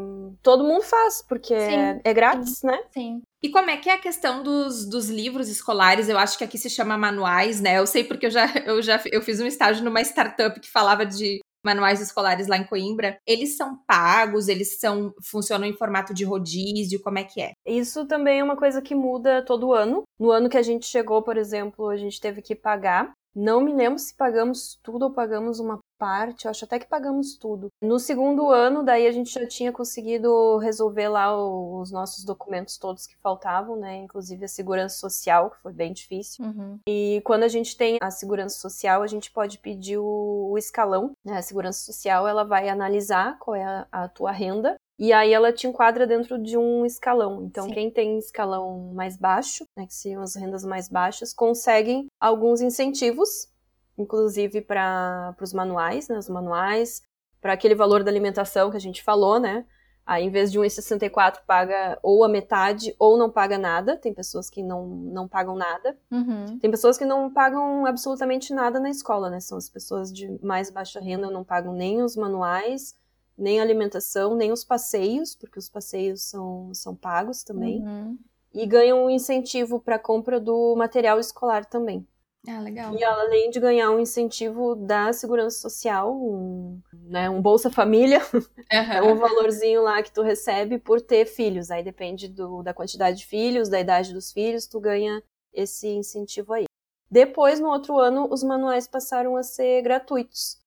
todo 0.43 0.65
mundo 0.65 0.83
faz, 0.83 1.23
porque 1.29 1.55
é, 1.55 1.95
Sim, 1.95 2.01
é 2.05 2.15
grátis, 2.15 2.63
né? 2.63 2.79
Sim. 2.93 3.23
E 3.43 3.51
como 3.51 3.71
é 3.71 3.77
que 3.77 3.91
é 3.91 3.95
a 3.95 3.99
questão 3.99 4.43
dos, 4.43 4.89
dos 4.89 5.09
livros 5.09 5.49
escolares? 5.49 6.09
Eu 6.09 6.19
acho 6.19 6.37
que 6.39 6.45
aqui 6.45 6.59
se 6.59 6.71
chama 6.71 6.97
manuais, 6.97 7.61
né? 7.61 7.79
Eu 7.79 7.87
sei 7.87 8.03
porque 8.03 8.27
eu 8.27 8.31
já, 8.31 8.47
eu 8.67 8.83
já 8.83 9.01
eu 9.13 9.23
fiz 9.23 9.41
um 9.41 9.47
estágio 9.47 9.85
numa 9.85 10.01
startup 10.01 10.59
que 10.59 10.71
falava 10.71 11.05
de 11.05 11.41
manuais 11.65 12.01
escolares 12.01 12.47
lá 12.47 12.57
em 12.57 12.67
Coimbra. 12.67 13.17
Eles 13.27 13.57
são 13.57 13.77
pagos? 13.87 14.49
Eles 14.49 14.79
são 14.79 15.15
funcionam 15.23 15.67
em 15.67 15.73
formato 15.73 16.13
de 16.13 16.25
rodízio? 16.25 17.03
Como 17.03 17.19
é 17.19 17.25
que 17.25 17.41
é? 17.41 17.53
Isso 17.67 18.07
também 18.07 18.41
é 18.41 18.45
uma 18.45 18.57
coisa 18.57 18.83
que 18.83 18.95
muda 18.95 19.43
todo 19.45 19.73
ano. 19.73 20.03
No 20.19 20.31
ano 20.31 20.49
que 20.49 20.59
a 20.59 20.63
gente 20.63 20.87
chegou, 20.87 21.23
por 21.23 21.37
exemplo, 21.37 21.89
a 21.89 21.97
gente 21.97 22.21
teve 22.21 22.43
que 22.43 22.55
pagar. 22.55 23.13
Não 23.35 23.61
me 23.61 23.73
lembro 23.73 23.99
se 23.99 24.15
pagamos 24.17 24.79
tudo 24.83 25.07
ou 25.07 25.13
pagamos 25.13 25.59
uma 25.59 25.79
parte, 25.99 26.45
eu 26.45 26.51
acho 26.51 26.65
até 26.65 26.79
que 26.79 26.87
pagamos 26.87 27.37
tudo. 27.37 27.69
No 27.83 27.99
segundo 27.99 28.51
ano, 28.51 28.83
daí 28.83 29.07
a 29.07 29.13
gente 29.13 29.33
já 29.33 29.47
tinha 29.47 29.73
conseguido 29.73 30.59
resolver 30.59 31.09
lá 31.09 31.37
os 31.37 31.91
nossos 31.91 32.25
documentos 32.25 32.79
todos 32.79 33.07
que 33.07 33.17
faltavam, 33.19 33.77
né? 33.77 33.97
Inclusive 33.97 34.45
a 34.45 34.49
segurança 34.49 34.97
social, 34.97 35.51
que 35.51 35.63
foi 35.63 35.73
bem 35.73 35.93
difícil. 35.93 36.45
Uhum. 36.45 36.79
E 36.89 37.21
quando 37.25 37.45
a 37.45 37.49
gente 37.49 37.77
tem 37.77 37.99
a 38.01 38.11
segurança 38.11 38.59
social, 38.59 39.03
a 39.03 39.07
gente 39.07 39.31
pode 39.31 39.59
pedir 39.59 39.99
o, 39.99 40.51
o 40.51 40.59
escalão. 40.59 41.13
Né? 41.25 41.39
A 41.39 41.43
segurança 41.43 41.85
social 41.85 42.27
ela 42.27 42.45
vai 42.45 42.69
analisar 42.69 43.39
qual 43.39 43.55
é 43.55 43.65
a, 43.65 43.87
a 43.91 44.09
tua 44.09 44.33
renda 44.33 44.77
e 44.99 45.13
aí 45.13 45.33
ela 45.33 45.53
te 45.53 45.67
enquadra 45.67 46.07
dentro 46.07 46.39
de 46.39 46.57
um 46.57 46.87
escalão. 46.87 47.45
Então, 47.45 47.67
Sim. 47.67 47.73
quem 47.73 47.91
tem 47.91 48.19
escalão 48.19 48.93
mais 48.95 49.17
baixo, 49.17 49.67
né, 49.77 49.87
que 49.87 49.95
seriam 49.95 50.23
as 50.23 50.37
rendas 50.37 50.65
mais 50.65 50.89
baixas, 50.89 51.35
conseguem 51.35 52.07
alguns 52.21 52.61
incentivos, 52.61 53.49
inclusive 53.97 54.61
para 54.61 55.35
os 55.41 55.53
manuais, 55.53 56.09
né, 56.09 56.19
os 56.19 56.29
manuais, 56.29 57.03
para 57.41 57.53
aquele 57.53 57.75
valor 57.75 58.03
da 58.03 58.11
alimentação 58.11 58.71
que 58.71 58.77
a 58.77 58.81
gente 58.81 59.03
falou, 59.03 59.39
né? 59.39 59.65
Aí, 60.07 60.25
em 60.25 60.31
vez 60.31 60.53
de 60.53 60.59
1,64, 60.59 61.41
paga 61.47 61.99
ou 62.03 62.25
a 62.25 62.29
metade 62.29 62.95
ou 62.99 63.17
não 63.17 63.31
paga 63.31 63.57
nada. 63.57 63.97
Tem 63.97 64.13
pessoas 64.13 64.51
que 64.51 64.63
não, 64.63 64.87
não 64.87 65.27
pagam 65.27 65.57
nada. 65.57 65.97
Uhum. 66.11 66.59
Tem 66.59 66.71
pessoas 66.71 66.99
que 66.99 67.07
não 67.07 67.33
pagam 67.33 67.87
absolutamente 67.87 68.53
nada 68.53 68.79
na 68.79 68.91
escola, 68.91 69.31
né? 69.31 69.41
São 69.41 69.57
as 69.57 69.69
pessoas 69.69 70.13
de 70.13 70.39
mais 70.45 70.69
baixa 70.71 71.01
renda, 71.01 71.31
não 71.31 71.43
pagam 71.43 71.73
nem 71.73 72.03
os 72.03 72.17
manuais, 72.17 72.95
nem 73.37 73.61
a 73.61 73.63
alimentação, 73.63 74.35
nem 74.35 74.53
os 74.53 74.63
passeios, 74.63 75.35
porque 75.35 75.59
os 75.59 75.71
passeios 75.71 76.23
são, 76.23 76.73
são 76.75 76.95
pagos 76.95 77.43
também. 77.43 77.81
Uhum. 77.81 78.19
E 78.53 78.67
ganham 78.67 79.07
um 79.07 79.11
incentivo 79.11 79.81
para 79.81 79.99
compra 79.99 80.39
do 80.39 80.77
material 80.77 81.19
escolar 81.19 81.65
também. 81.65 82.07
Ah, 82.47 82.61
legal. 82.61 82.95
E 82.95 83.03
além 83.03 83.51
de 83.51 83.59
ganhar 83.59 83.91
um 83.91 83.99
incentivo 83.99 84.75
da 84.75 85.13
Segurança 85.13 85.59
Social, 85.59 86.15
um, 86.15 86.81
né, 86.93 87.31
um 87.31 87.41
Bolsa 87.41 87.71
Família, 87.71 88.21
é 88.71 89.03
um 89.03 89.17
valorzinho 89.17 89.83
lá 89.83 90.03
que 90.03 90.13
tu 90.13 90.23
recebe 90.23 90.79
por 90.79 91.01
ter 91.01 91.27
filhos. 91.27 91.71
Aí 91.71 91.83
depende 91.83 92.29
do, 92.29 92.63
da 92.63 92.75
quantidade 92.75 93.19
de 93.19 93.27
filhos, 93.27 93.69
da 93.69 93.81
idade 93.81 94.13
dos 94.13 94.31
filhos, 94.31 94.67
tu 94.67 94.79
ganha 94.79 95.23
esse 95.53 95.89
incentivo 95.89 96.53
aí. 96.53 96.65
Depois, 97.11 97.61
no 97.61 97.69
outro 97.69 97.99
ano, 97.99 98.29
os 98.31 98.43
manuais 98.43 98.89
passaram 98.89 99.37
a 99.37 99.43
ser 99.43 99.83
gratuitos. 99.83 100.59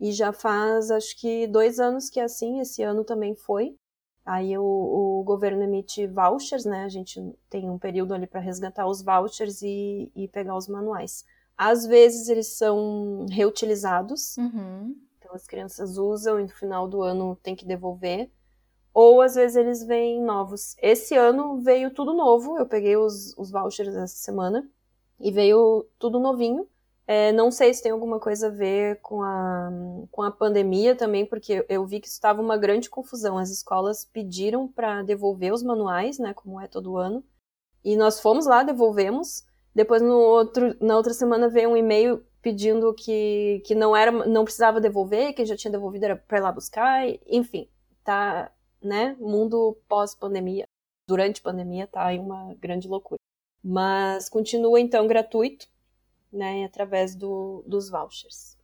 E 0.00 0.12
já 0.12 0.32
faz, 0.32 0.90
acho 0.90 1.14
que, 1.20 1.46
dois 1.46 1.78
anos 1.78 2.08
que 2.08 2.18
é 2.18 2.24
assim, 2.24 2.58
esse 2.60 2.82
ano 2.82 3.04
também 3.04 3.34
foi. 3.34 3.76
Aí 4.32 4.56
o, 4.56 4.62
o 4.62 5.24
governo 5.24 5.60
emite 5.64 6.06
vouchers, 6.06 6.64
né? 6.64 6.84
A 6.84 6.88
gente 6.88 7.20
tem 7.48 7.68
um 7.68 7.76
período 7.78 8.14
ali 8.14 8.28
para 8.28 8.38
resgatar 8.38 8.86
os 8.86 9.02
vouchers 9.02 9.60
e, 9.60 10.08
e 10.14 10.28
pegar 10.28 10.56
os 10.56 10.68
manuais. 10.68 11.24
Às 11.58 11.84
vezes 11.84 12.28
eles 12.28 12.46
são 12.46 13.26
reutilizados, 13.28 14.36
Uhum. 14.38 14.94
então 15.18 15.34
as 15.34 15.48
crianças 15.48 15.98
usam 15.98 16.38
e 16.38 16.44
no 16.44 16.48
final 16.48 16.86
do 16.86 17.02
ano 17.02 17.34
tem 17.42 17.56
que 17.56 17.64
devolver. 17.66 18.30
Ou 18.94 19.20
às 19.20 19.34
vezes 19.34 19.56
eles 19.56 19.82
vêm 19.84 20.22
novos. 20.22 20.76
Esse 20.80 21.16
ano 21.16 21.60
veio 21.60 21.90
tudo 21.92 22.14
novo. 22.14 22.56
Eu 22.56 22.66
peguei 22.66 22.96
os, 22.96 23.36
os 23.36 23.50
vouchers 23.50 23.94
essa 23.96 24.16
semana 24.16 24.68
e 25.18 25.32
veio 25.32 25.86
tudo 25.98 26.20
novinho. 26.20 26.68
É, 27.12 27.32
não 27.32 27.50
sei 27.50 27.74
se 27.74 27.82
tem 27.82 27.90
alguma 27.90 28.20
coisa 28.20 28.46
a 28.46 28.50
ver 28.50 29.00
com 29.00 29.20
a, 29.20 29.68
com 30.12 30.22
a 30.22 30.30
pandemia 30.30 30.94
também, 30.94 31.26
porque 31.26 31.66
eu 31.68 31.84
vi 31.84 31.98
que 31.98 32.06
estava 32.06 32.40
uma 32.40 32.56
grande 32.56 32.88
confusão. 32.88 33.36
As 33.36 33.50
escolas 33.50 34.04
pediram 34.04 34.68
para 34.68 35.02
devolver 35.02 35.52
os 35.52 35.60
manuais, 35.60 36.20
né, 36.20 36.32
como 36.32 36.60
é 36.60 36.68
todo 36.68 36.96
ano, 36.96 37.24
e 37.84 37.96
nós 37.96 38.20
fomos 38.20 38.46
lá, 38.46 38.62
devolvemos. 38.62 39.44
Depois, 39.74 40.00
no 40.00 40.16
outro, 40.16 40.76
na 40.80 40.96
outra 40.96 41.12
semana, 41.12 41.48
veio 41.48 41.70
um 41.70 41.76
e-mail 41.76 42.24
pedindo 42.40 42.94
que, 42.94 43.60
que 43.66 43.74
não 43.74 43.96
era, 43.96 44.12
não 44.12 44.44
precisava 44.44 44.80
devolver, 44.80 45.34
quem 45.34 45.44
já 45.44 45.56
tinha 45.56 45.72
devolvido 45.72 46.04
era 46.04 46.16
para 46.16 46.38
ir 46.38 46.42
lá 46.42 46.52
buscar, 46.52 47.08
enfim, 47.26 47.68
tá, 48.04 48.52
né, 48.80 49.16
mundo 49.18 49.76
pós-pandemia, 49.88 50.64
durante 51.08 51.42
pandemia, 51.42 51.88
tá 51.88 52.06
aí 52.06 52.20
uma 52.20 52.54
grande 52.54 52.86
loucura. 52.86 53.18
Mas 53.64 54.28
continua, 54.28 54.78
então, 54.78 55.08
gratuito, 55.08 55.68
né, 56.32 56.64
através 56.64 57.14
do, 57.16 57.62
dos 57.66 57.90
vouchers. 57.90 58.58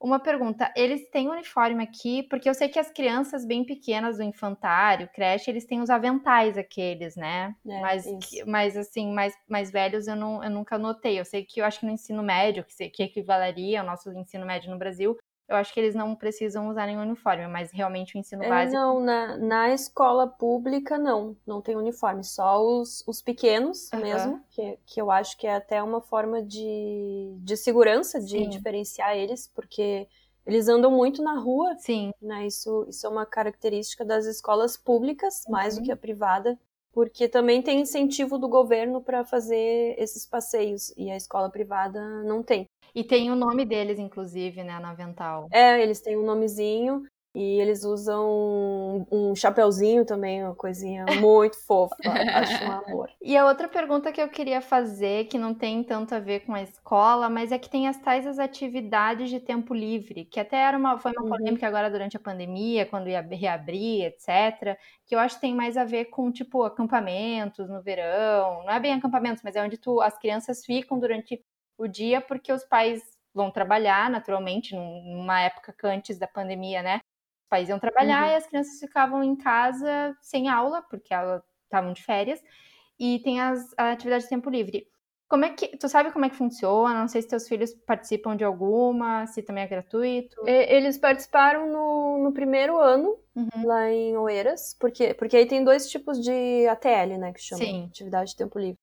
Uma 0.00 0.20
pergunta, 0.20 0.72
eles 0.76 1.10
têm 1.10 1.28
uniforme 1.28 1.82
aqui? 1.82 2.22
Porque 2.24 2.48
eu 2.48 2.54
sei 2.54 2.68
que 2.68 2.78
as 2.78 2.90
crianças 2.90 3.44
bem 3.44 3.64
pequenas 3.64 4.18
do 4.18 4.22
infantário, 4.22 5.08
creche, 5.12 5.50
eles 5.50 5.66
têm 5.66 5.80
os 5.80 5.90
aventais 5.90 6.56
aqueles, 6.56 7.16
né? 7.16 7.52
É, 7.66 7.80
mas, 7.80 8.06
que- 8.20 8.44
mas 8.44 8.76
assim, 8.76 9.12
mais, 9.12 9.34
mais 9.48 9.72
velhos 9.72 10.06
eu, 10.06 10.14
não, 10.14 10.42
eu 10.42 10.50
nunca 10.50 10.78
notei. 10.78 11.18
Eu 11.18 11.24
sei 11.24 11.44
que 11.44 11.60
eu 11.60 11.64
acho 11.64 11.80
que 11.80 11.86
no 11.86 11.92
ensino 11.92 12.22
médio, 12.22 12.64
que, 12.64 12.88
que 12.90 13.02
equivaleria 13.02 13.80
ao 13.80 13.86
nosso 13.86 14.12
ensino 14.12 14.46
médio 14.46 14.70
no 14.70 14.78
Brasil, 14.78 15.16
eu 15.48 15.56
acho 15.56 15.72
que 15.72 15.80
eles 15.80 15.94
não 15.94 16.14
precisam 16.16 16.68
usar 16.68 16.86
nenhum 16.86 17.02
uniforme, 17.02 17.46
mas 17.48 17.70
realmente 17.72 18.16
o 18.16 18.18
ensino 18.18 18.44
É, 18.44 18.46
básico. 18.46 18.82
não, 18.82 19.00
na, 19.00 19.36
na 19.36 19.70
escola 19.70 20.24
pública 20.28 20.96
não, 20.96 21.36
não 21.44 21.60
tem 21.60 21.74
uniforme, 21.76 22.22
só 22.22 22.62
os, 22.64 23.02
os 23.06 23.20
pequenos 23.20 23.92
mesmo, 23.92 24.44
que, 24.50 24.78
que 24.86 25.00
eu 25.02 25.10
acho 25.10 25.36
que 25.36 25.44
é 25.46 25.56
até 25.56 25.82
uma 25.82 26.00
forma 26.00 26.40
de, 26.40 27.34
de 27.40 27.56
segurança, 27.56 28.20
de 28.20 28.46
Sim. 28.46 28.46
diferenciar 28.46 29.16
eles, 29.16 29.48
porque 29.48 30.06
eles 30.46 30.68
andam 30.68 30.88
muito 30.90 31.20
na 31.20 31.36
rua, 31.36 31.76
Sim, 31.76 32.12
né? 32.22 32.46
Isso, 32.46 32.86
isso 32.88 33.06
é 33.06 33.10
uma 33.10 33.26
característica 33.26 34.04
das 34.04 34.24
escolas 34.24 34.76
públicas, 34.76 35.44
mais 35.48 35.74
do 35.74 35.80
Uhum. 35.80 35.86
que 35.86 35.90
a 35.92 35.96
privada, 35.96 36.56
porque 36.92 37.28
também 37.28 37.60
tem 37.60 37.80
incentivo 37.80 38.38
do 38.38 38.48
governo 38.48 39.02
para 39.02 39.24
fazer 39.24 39.96
esses 39.98 40.24
passeios, 40.26 40.90
e 40.96 41.10
a 41.10 41.16
escola 41.16 41.50
privada 41.50 42.00
não 42.22 42.40
tem. 42.42 42.68
E 42.98 43.04
tem 43.04 43.30
o 43.30 43.36
nome 43.36 43.64
deles, 43.64 43.96
inclusive, 43.96 44.64
né, 44.64 44.80
no 44.80 44.86
avental. 44.86 45.46
É, 45.52 45.80
eles 45.80 46.00
têm 46.00 46.16
um 46.16 46.24
nomezinho. 46.24 47.04
E 47.32 47.60
eles 47.60 47.84
usam 47.84 49.06
um 49.12 49.36
chapeuzinho 49.36 50.04
também, 50.04 50.42
uma 50.42 50.56
coisinha 50.56 51.04
muito 51.20 51.56
fofa. 51.64 51.94
Acho 52.34 52.64
um 52.64 52.72
amor. 52.72 53.08
E 53.22 53.36
a 53.36 53.46
outra 53.46 53.68
pergunta 53.68 54.10
que 54.10 54.20
eu 54.20 54.28
queria 54.28 54.60
fazer, 54.60 55.26
que 55.26 55.38
não 55.38 55.54
tem 55.54 55.84
tanto 55.84 56.12
a 56.12 56.18
ver 56.18 56.40
com 56.40 56.54
a 56.54 56.62
escola, 56.62 57.28
mas 57.28 57.52
é 57.52 57.58
que 57.58 57.70
tem 57.70 57.86
as 57.86 57.98
tais 57.98 58.26
as 58.26 58.40
atividades 58.40 59.30
de 59.30 59.38
tempo 59.38 59.72
livre, 59.72 60.24
que 60.24 60.40
até 60.40 60.56
era 60.56 60.76
uma, 60.76 60.98
foi 60.98 61.12
uma 61.12 61.22
uhum. 61.22 61.28
polêmica 61.28 61.68
agora 61.68 61.88
durante 61.88 62.16
a 62.16 62.20
pandemia, 62.20 62.86
quando 62.86 63.08
ia 63.08 63.20
reabrir, 63.20 64.06
etc. 64.06 64.76
Que 65.06 65.14
eu 65.14 65.20
acho 65.20 65.36
que 65.36 65.42
tem 65.42 65.54
mais 65.54 65.76
a 65.76 65.84
ver 65.84 66.06
com, 66.06 66.32
tipo, 66.32 66.64
acampamentos 66.64 67.68
no 67.68 67.80
verão. 67.80 68.64
Não 68.64 68.72
é 68.72 68.80
bem 68.80 68.94
acampamentos, 68.94 69.44
mas 69.44 69.54
é 69.54 69.62
onde 69.62 69.76
tu, 69.76 70.00
as 70.00 70.18
crianças 70.18 70.64
ficam 70.64 70.98
durante 70.98 71.40
o 71.78 71.86
dia, 71.86 72.20
porque 72.20 72.52
os 72.52 72.64
pais 72.64 73.00
vão 73.32 73.50
trabalhar, 73.50 74.10
naturalmente, 74.10 74.74
numa 74.74 75.40
época 75.40 75.72
que 75.72 75.86
antes 75.86 76.18
da 76.18 76.26
pandemia, 76.26 76.82
né? 76.82 77.00
pais 77.48 77.68
iam 77.68 77.78
trabalhar 77.78 78.26
uhum. 78.26 78.32
e 78.32 78.34
as 78.36 78.46
crianças 78.46 78.78
ficavam 78.78 79.24
em 79.24 79.34
casa 79.34 80.16
sem 80.20 80.48
aula, 80.48 80.82
porque 80.82 81.12
elas 81.12 81.42
estavam 81.64 81.92
de 81.92 82.02
férias, 82.02 82.40
e 82.98 83.20
tem 83.20 83.40
as 83.40 83.72
atividades 83.76 84.24
de 84.24 84.30
tempo 84.30 84.50
livre. 84.50 84.86
Como 85.28 85.44
é 85.44 85.50
que 85.50 85.76
tu 85.76 85.88
sabe 85.88 86.10
como 86.10 86.24
é 86.24 86.30
que 86.30 86.36
funciona? 86.36 87.00
Não 87.00 87.08
sei 87.08 87.20
se 87.20 87.28
teus 87.28 87.46
filhos 87.46 87.74
participam 87.86 88.34
de 88.34 88.44
alguma, 88.44 89.26
se 89.26 89.42
também 89.42 89.62
é 89.62 89.66
gratuito. 89.66 90.36
Eles 90.46 90.96
participaram 90.96 91.70
no, 91.70 92.24
no 92.24 92.32
primeiro 92.32 92.78
ano 92.78 93.14
uhum. 93.36 93.66
lá 93.66 93.90
em 93.90 94.16
Oeiras, 94.16 94.74
porque 94.80 95.12
porque 95.12 95.36
aí 95.36 95.46
tem 95.46 95.62
dois 95.62 95.90
tipos 95.90 96.18
de 96.18 96.66
ATL, 96.68 97.18
né, 97.18 97.32
que 97.32 97.42
chama 97.42 97.62
Sim. 97.62 97.86
atividade 97.90 98.30
de 98.30 98.36
tempo 98.36 98.58
livre. 98.58 98.78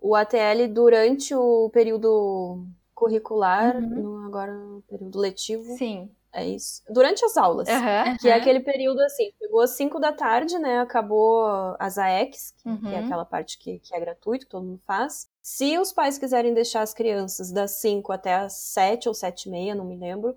O 0.00 0.14
ATL 0.14 0.68
durante 0.72 1.34
o 1.34 1.70
período 1.70 2.64
curricular, 2.94 3.76
uhum. 3.76 4.02
no, 4.02 4.26
agora 4.26 4.52
no 4.52 4.82
período 4.82 5.18
letivo. 5.18 5.76
Sim. 5.76 6.10
É 6.32 6.46
isso. 6.46 6.82
Durante 6.88 7.24
as 7.24 7.36
aulas. 7.36 7.68
Uhum, 7.68 8.16
que 8.18 8.28
uhum. 8.28 8.32
é 8.32 8.36
aquele 8.36 8.60
período 8.60 9.00
assim, 9.00 9.32
chegou 9.36 9.60
às 9.60 9.70
5 9.70 9.98
da 9.98 10.12
tarde, 10.12 10.58
né? 10.58 10.78
Acabou 10.78 11.44
as 11.78 11.98
AEX, 11.98 12.52
que, 12.56 12.68
uhum. 12.68 12.78
que, 12.78 12.86
é 12.86 12.98
uhum. 12.98 13.04
aquela 13.06 13.24
parte 13.24 13.58
que, 13.58 13.80
que 13.80 13.94
é 13.94 13.98
gratuito, 13.98 14.46
que 14.46 14.50
todo 14.50 14.64
mundo 14.64 14.80
faz. 14.86 15.28
Se 15.42 15.76
os 15.76 15.92
pais 15.92 16.18
quiserem 16.18 16.54
deixar 16.54 16.82
as 16.82 16.94
crianças 16.94 17.50
das 17.50 17.72
5 17.72 18.12
até 18.12 18.34
as 18.34 18.52
7 18.52 19.08
ou 19.08 19.14
7 19.14 19.46
e 19.46 19.50
meia, 19.50 19.74
não 19.74 19.84
me 19.84 19.96
lembro, 19.96 20.36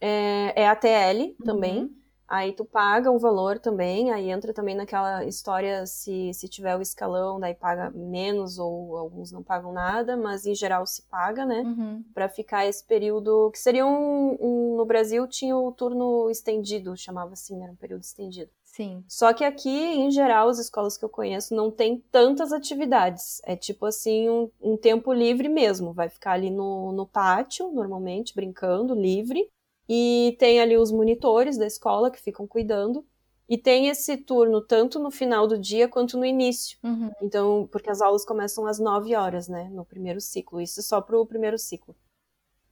é, 0.00 0.62
é 0.62 0.68
ATL 0.68 1.34
também. 1.44 1.90
Aí 2.26 2.52
tu 2.52 2.64
paga 2.64 3.10
um 3.10 3.18
valor 3.18 3.58
também, 3.58 4.10
aí 4.10 4.30
entra 4.30 4.52
também 4.52 4.74
naquela 4.74 5.24
história 5.24 5.86
se, 5.86 6.32
se 6.32 6.48
tiver 6.48 6.76
o 6.76 6.80
escalão, 6.80 7.38
daí 7.38 7.54
paga 7.54 7.90
menos 7.90 8.58
ou 8.58 8.96
alguns 8.96 9.30
não 9.30 9.42
pagam 9.42 9.72
nada, 9.72 10.16
mas 10.16 10.46
em 10.46 10.54
geral 10.54 10.86
se 10.86 11.02
paga, 11.02 11.44
né? 11.44 11.60
Uhum. 11.60 12.04
Pra 12.14 12.28
ficar 12.28 12.66
esse 12.66 12.84
período, 12.84 13.50
que 13.50 13.58
seria 13.58 13.86
um, 13.86 14.36
um, 14.40 14.76
No 14.76 14.86
Brasil 14.86 15.26
tinha 15.28 15.56
o 15.56 15.70
turno 15.72 16.30
estendido, 16.30 16.96
chamava 16.96 17.34
assim, 17.34 17.62
era 17.62 17.72
um 17.72 17.76
período 17.76 18.02
estendido. 18.02 18.50
Sim. 18.74 19.04
Só 19.06 19.32
que 19.32 19.44
aqui, 19.44 19.70
em 19.70 20.10
geral, 20.10 20.48
as 20.48 20.58
escolas 20.58 20.98
que 20.98 21.04
eu 21.04 21.08
conheço 21.08 21.54
não 21.54 21.70
tem 21.70 22.02
tantas 22.10 22.52
atividades. 22.52 23.40
É 23.44 23.54
tipo 23.54 23.86
assim, 23.86 24.28
um, 24.28 24.50
um 24.60 24.76
tempo 24.76 25.12
livre 25.12 25.48
mesmo. 25.48 25.92
Vai 25.92 26.08
ficar 26.08 26.32
ali 26.32 26.50
no, 26.50 26.90
no 26.90 27.06
pátio, 27.06 27.70
normalmente, 27.70 28.34
brincando, 28.34 28.92
livre. 28.92 29.48
E 29.88 30.36
tem 30.38 30.60
ali 30.60 30.76
os 30.76 30.90
monitores 30.90 31.58
da 31.58 31.66
escola 31.66 32.10
que 32.10 32.20
ficam 32.20 32.46
cuidando. 32.46 33.04
E 33.48 33.58
tem 33.58 33.88
esse 33.88 34.16
turno 34.16 34.62
tanto 34.62 34.98
no 34.98 35.10
final 35.10 35.46
do 35.46 35.58
dia 35.58 35.86
quanto 35.86 36.16
no 36.16 36.24
início. 36.24 36.78
Uhum. 36.82 37.10
Então, 37.20 37.68
porque 37.70 37.90
as 37.90 38.00
aulas 38.00 38.24
começam 38.24 38.66
às 38.66 38.78
9 38.78 39.14
horas, 39.14 39.48
né? 39.48 39.68
No 39.70 39.84
primeiro 39.84 40.20
ciclo. 40.20 40.60
Isso 40.60 40.82
só 40.82 41.00
para 41.00 41.18
o 41.18 41.26
primeiro 41.26 41.58
ciclo. 41.58 41.94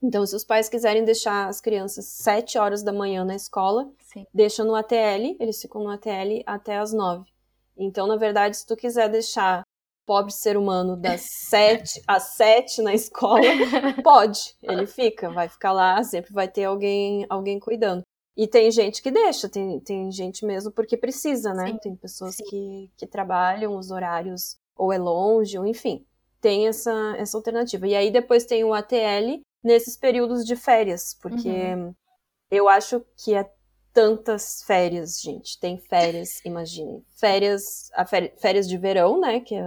Então, 0.03 0.27
se 0.27 0.35
os 0.35 0.45
pais 0.45 0.69
quiserem 0.69 1.05
deixar 1.05 1.49
as 1.49 1.61
crianças 1.61 2.07
7 2.07 2.59
horas 2.59 2.83
da 2.83 2.93
manhã 2.93 3.25
na 3.25 3.37
escola, 3.37 3.89
Sim. 4.01 4.27
deixam 4.35 4.67
no 4.67 4.75
ATL, 4.75 5.37
eles 5.39 5.61
ficam 5.61 5.85
no 5.85 5.91
ATL 5.91 6.43
até 6.45 6.79
as 6.79 6.93
9. 6.93 7.31
Então, 7.77 8.07
na 8.07 8.17
verdade, 8.17 8.57
se 8.57 8.67
tu 8.67 8.75
quiser 8.75 9.09
deixar 9.09 9.62
pobre 10.07 10.33
ser 10.33 10.57
humano 10.57 10.97
das 10.97 11.23
sete 11.23 12.03
às 12.09 12.35
sete 12.35 12.83
na 12.83 12.95
escola, 12.95 13.43
pode, 14.03 14.57
ele 14.63 14.87
fica, 14.87 15.31
vai 15.31 15.49
ficar 15.49 15.73
lá, 15.73 16.03
sempre 16.03 16.33
vai 16.33 16.49
ter 16.49 16.65
alguém, 16.65 17.27
alguém 17.29 17.59
cuidando. 17.59 18.03
E 18.37 18.47
tem 18.47 18.71
gente 18.71 19.03
que 19.03 19.11
deixa, 19.11 19.49
tem, 19.49 19.79
tem 19.81 20.11
gente 20.11 20.47
mesmo 20.47 20.73
porque 20.73 20.97
precisa, 20.97 21.53
né? 21.53 21.67
Sim, 21.67 21.79
tem 21.79 21.97
pessoas 21.97 22.37
que, 22.37 22.91
que 22.97 23.07
trabalham 23.07 23.77
os 23.77 23.91
horários 23.91 24.57
ou 24.77 24.93
é 24.93 24.99
longe, 24.99 25.59
ou 25.59 25.67
enfim, 25.67 26.07
tem 26.41 26.67
essa, 26.67 27.15
essa 27.19 27.37
alternativa. 27.37 27.87
E 27.87 27.95
aí 27.95 28.11
depois 28.11 28.47
tem 28.47 28.65
o 28.65 28.73
ATL 28.73 29.41
nesses 29.63 29.97
períodos 29.97 30.45
de 30.45 30.57
férias, 30.57 31.17
porque 31.21 31.49
uhum. 31.49 31.95
eu 32.51 32.69
acho 32.69 33.05
que 33.23 33.35
é 33.35 33.49
tantas 33.93 34.63
férias, 34.63 35.21
gente. 35.21 35.59
Tem 35.59 35.79
férias, 35.79 36.41
imagine. 36.45 37.05
Férias, 37.11 37.91
a 37.95 38.05
férias 38.05 38.69
de 38.69 38.77
verão, 38.77 39.21
né? 39.21 39.41
Que 39.41 39.55
é 39.55 39.65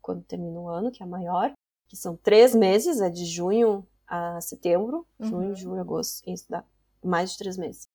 quando 0.00 0.22
termina 0.22 0.58
o 0.58 0.68
ano, 0.68 0.90
que 0.90 1.02
é 1.02 1.06
a 1.06 1.08
maior. 1.08 1.52
Que 1.88 1.96
são 1.96 2.16
três 2.16 2.54
meses, 2.54 3.00
é 3.00 3.10
de 3.10 3.24
junho 3.24 3.86
a 4.06 4.40
setembro. 4.40 5.06
Uhum. 5.18 5.26
Junho, 5.26 5.54
julho, 5.54 5.80
agosto. 5.80 6.28
Isso 6.28 6.46
dá 6.48 6.64
mais 7.02 7.32
de 7.32 7.38
três 7.38 7.56
meses. 7.56 7.86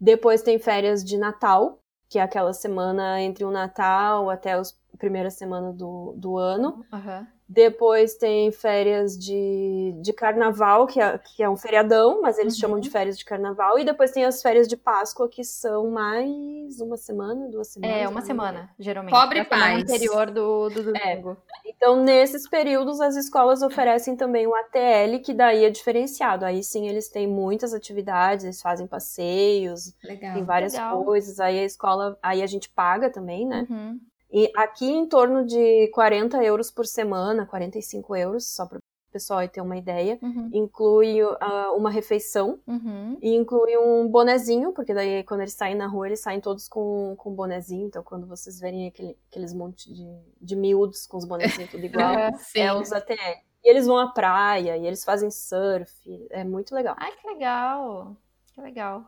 Depois 0.00 0.42
tem 0.42 0.58
férias 0.58 1.04
de 1.04 1.16
Natal, 1.16 1.78
que 2.08 2.18
é 2.18 2.22
aquela 2.22 2.52
semana 2.52 3.20
entre 3.20 3.44
o 3.44 3.50
Natal 3.50 4.30
até 4.30 4.52
a 4.52 4.62
primeira 4.98 5.30
semana 5.30 5.72
do, 5.72 6.14
do 6.16 6.36
ano. 6.36 6.84
Uhum. 6.92 7.26
Depois 7.48 8.14
tem 8.14 8.50
férias 8.50 9.16
de, 9.16 9.94
de 10.00 10.12
carnaval, 10.12 10.86
que 10.86 11.00
é, 11.00 11.16
que 11.16 11.42
é 11.42 11.48
um 11.48 11.56
feriadão, 11.56 12.20
mas 12.20 12.38
eles 12.38 12.54
uhum. 12.54 12.60
chamam 12.60 12.80
de 12.80 12.90
férias 12.90 13.16
de 13.16 13.24
carnaval. 13.24 13.78
E 13.78 13.84
depois 13.84 14.10
tem 14.10 14.24
as 14.24 14.42
férias 14.42 14.66
de 14.66 14.76
Páscoa, 14.76 15.28
que 15.28 15.44
são 15.44 15.88
mais 15.90 16.80
uma 16.80 16.96
semana, 16.96 17.48
duas 17.48 17.68
semanas. 17.68 17.96
É, 17.96 18.08
uma 18.08 18.20
semana, 18.20 18.70
geralmente. 18.78 19.14
Pobre 19.14 19.44
paz. 19.44 19.80
interior 19.80 20.30
do, 20.30 20.68
do 20.70 20.82
domingo. 20.82 21.36
É. 21.64 21.70
Então, 21.70 22.02
nesses 22.02 22.48
períodos, 22.48 23.00
as 23.00 23.14
escolas 23.14 23.62
oferecem 23.62 24.16
também 24.16 24.46
o 24.48 24.54
ATL, 24.54 25.20
que 25.22 25.32
daí 25.32 25.64
é 25.64 25.70
diferenciado. 25.70 26.44
Aí 26.44 26.64
sim, 26.64 26.88
eles 26.88 27.08
têm 27.08 27.28
muitas 27.28 27.72
atividades, 27.72 28.44
eles 28.44 28.60
fazem 28.60 28.88
passeios, 28.88 29.94
Legal. 30.02 30.34
tem 30.34 30.44
várias 30.44 30.72
Legal. 30.72 31.04
coisas. 31.04 31.38
Aí 31.38 31.60
a 31.60 31.64
escola, 31.64 32.18
aí 32.20 32.42
a 32.42 32.46
gente 32.46 32.68
paga 32.68 33.08
também, 33.08 33.46
né? 33.46 33.66
Uhum. 33.70 34.00
E 34.30 34.50
aqui 34.56 34.86
em 34.86 35.06
torno 35.06 35.44
de 35.44 35.88
40 35.88 36.42
euros 36.42 36.70
por 36.70 36.86
semana, 36.86 37.46
45 37.46 38.16
euros, 38.16 38.46
só 38.48 38.66
para 38.66 38.78
o 38.78 38.80
pessoal 39.12 39.46
ter 39.48 39.60
uma 39.60 39.76
ideia. 39.76 40.18
Uhum. 40.20 40.50
Inclui 40.52 41.22
uh, 41.22 41.36
uma 41.76 41.90
refeição 41.90 42.60
uhum. 42.66 43.16
e 43.22 43.34
inclui 43.34 43.76
um 43.78 44.08
bonezinho, 44.08 44.72
porque 44.72 44.92
daí 44.92 45.22
quando 45.24 45.40
eles 45.40 45.54
saem 45.54 45.74
na 45.74 45.86
rua, 45.86 46.06
eles 46.06 46.20
saem 46.20 46.40
todos 46.40 46.68
com, 46.68 47.14
com 47.16 47.34
bonezinho. 47.34 47.86
Então 47.86 48.02
quando 48.02 48.26
vocês 48.26 48.58
verem 48.58 48.88
aquele, 48.88 49.16
aqueles 49.30 49.54
monte 49.54 49.92
de, 49.92 50.06
de 50.40 50.56
miúdos 50.56 51.06
com 51.06 51.16
os 51.16 51.24
bonezinhos 51.24 51.70
tudo 51.70 51.84
igual, 51.84 52.14
é 52.56 52.74
os 52.74 52.92
ATE. 52.92 53.16
E 53.64 53.70
eles 53.70 53.86
vão 53.86 53.98
à 53.98 54.12
praia, 54.12 54.76
e 54.76 54.86
eles 54.86 55.02
fazem 55.02 55.28
surf, 55.28 55.90
é 56.30 56.44
muito 56.44 56.72
legal. 56.72 56.94
Ai, 56.98 57.10
que 57.16 57.26
legal! 57.26 58.16
Que 58.54 58.60
legal. 58.60 59.04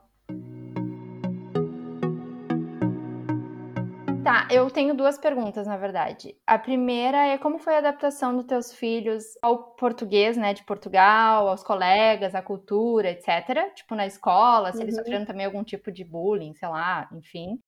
Tá, 4.29 4.47
eu 4.51 4.71
tenho 4.71 4.95
duas 4.95 5.17
perguntas, 5.17 5.67
na 5.67 5.79
verdade. 5.79 6.37
A 6.47 6.59
primeira 6.59 7.29
é 7.29 7.39
como 7.39 7.59
foi 7.59 7.75
a 7.75 7.79
adaptação 7.79 8.37
dos 8.37 8.45
teus 8.45 8.75
filhos 8.75 9.25
ao 9.41 9.73
português, 9.73 10.37
né, 10.37 10.53
de 10.53 10.63
Portugal, 10.65 11.49
aos 11.49 11.63
colegas, 11.63 12.35
à 12.35 12.43
cultura, 12.43 13.11
etc. 13.11 13.73
Tipo, 13.75 13.95
na 13.95 14.07
escola, 14.07 14.71
se 14.71 14.77
uhum. 14.77 14.83
eles 14.83 14.97
sofreram 14.97 15.25
também 15.25 15.47
algum 15.47 15.65
tipo 15.65 15.91
de 15.91 16.05
bullying, 16.05 16.53
sei 16.53 16.69
lá, 16.69 17.09
enfim. 17.11 17.59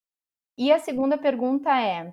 E 0.58 0.70
a 0.70 0.78
segunda 0.78 1.16
pergunta 1.16 1.70
é: 1.80 2.12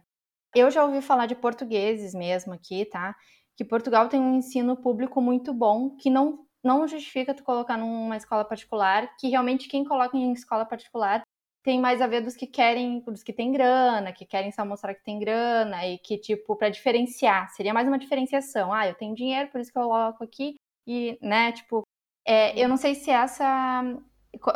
eu 0.56 0.72
já 0.72 0.86
ouvi 0.86 1.02
falar 1.02 1.26
de 1.26 1.36
portugueses 1.36 2.14
mesmo 2.16 2.54
aqui, 2.54 2.86
tá? 2.86 3.14
Que 3.58 3.66
Portugal 3.66 4.08
tem 4.08 4.22
um 4.22 4.36
ensino 4.36 4.78
público 4.78 5.22
muito 5.22 5.54
bom, 5.54 5.98
que 5.98 6.10
não, 6.10 6.46
não 6.64 6.88
justifica 6.88 7.34
tu 7.34 7.44
colocar 7.44 7.78
numa 7.78 8.16
escola 8.16 8.46
particular, 8.46 9.10
que 9.20 9.28
realmente 9.28 9.68
quem 9.68 9.84
coloca 9.84 10.16
em 10.16 10.32
escola 10.32 10.66
particular 10.66 11.22
tem 11.68 11.82
mais 11.82 12.02
a 12.02 12.08
ver 12.08 12.22
dos 12.22 12.34
que 12.34 12.48
querem, 12.48 13.02
dos 13.02 13.22
que 13.22 13.34
têm 13.34 13.52
grana, 13.52 14.14
que 14.14 14.26
querem 14.26 14.54
só 14.54 14.64
mostrar 14.64 14.94
que 14.96 15.04
tem 15.04 15.20
grana 15.20 15.86
e 15.86 15.98
que, 15.98 16.18
tipo, 16.18 16.56
para 16.56 16.70
diferenciar, 16.70 17.50
seria 17.50 17.74
mais 17.74 17.86
uma 17.86 18.00
diferenciação. 18.00 18.72
Ah, 18.72 18.88
eu 18.88 18.96
tenho 18.96 19.14
dinheiro, 19.14 19.52
por 19.52 19.60
isso 19.60 19.70
que 19.70 19.78
eu 19.78 19.84
coloco 19.84 20.24
aqui, 20.24 20.56
e, 20.88 21.20
né, 21.22 21.52
tipo, 21.52 21.82
é, 22.26 22.58
eu 22.58 22.70
não 22.70 22.78
sei 22.78 22.96
se 22.96 23.12
essa. 23.12 23.84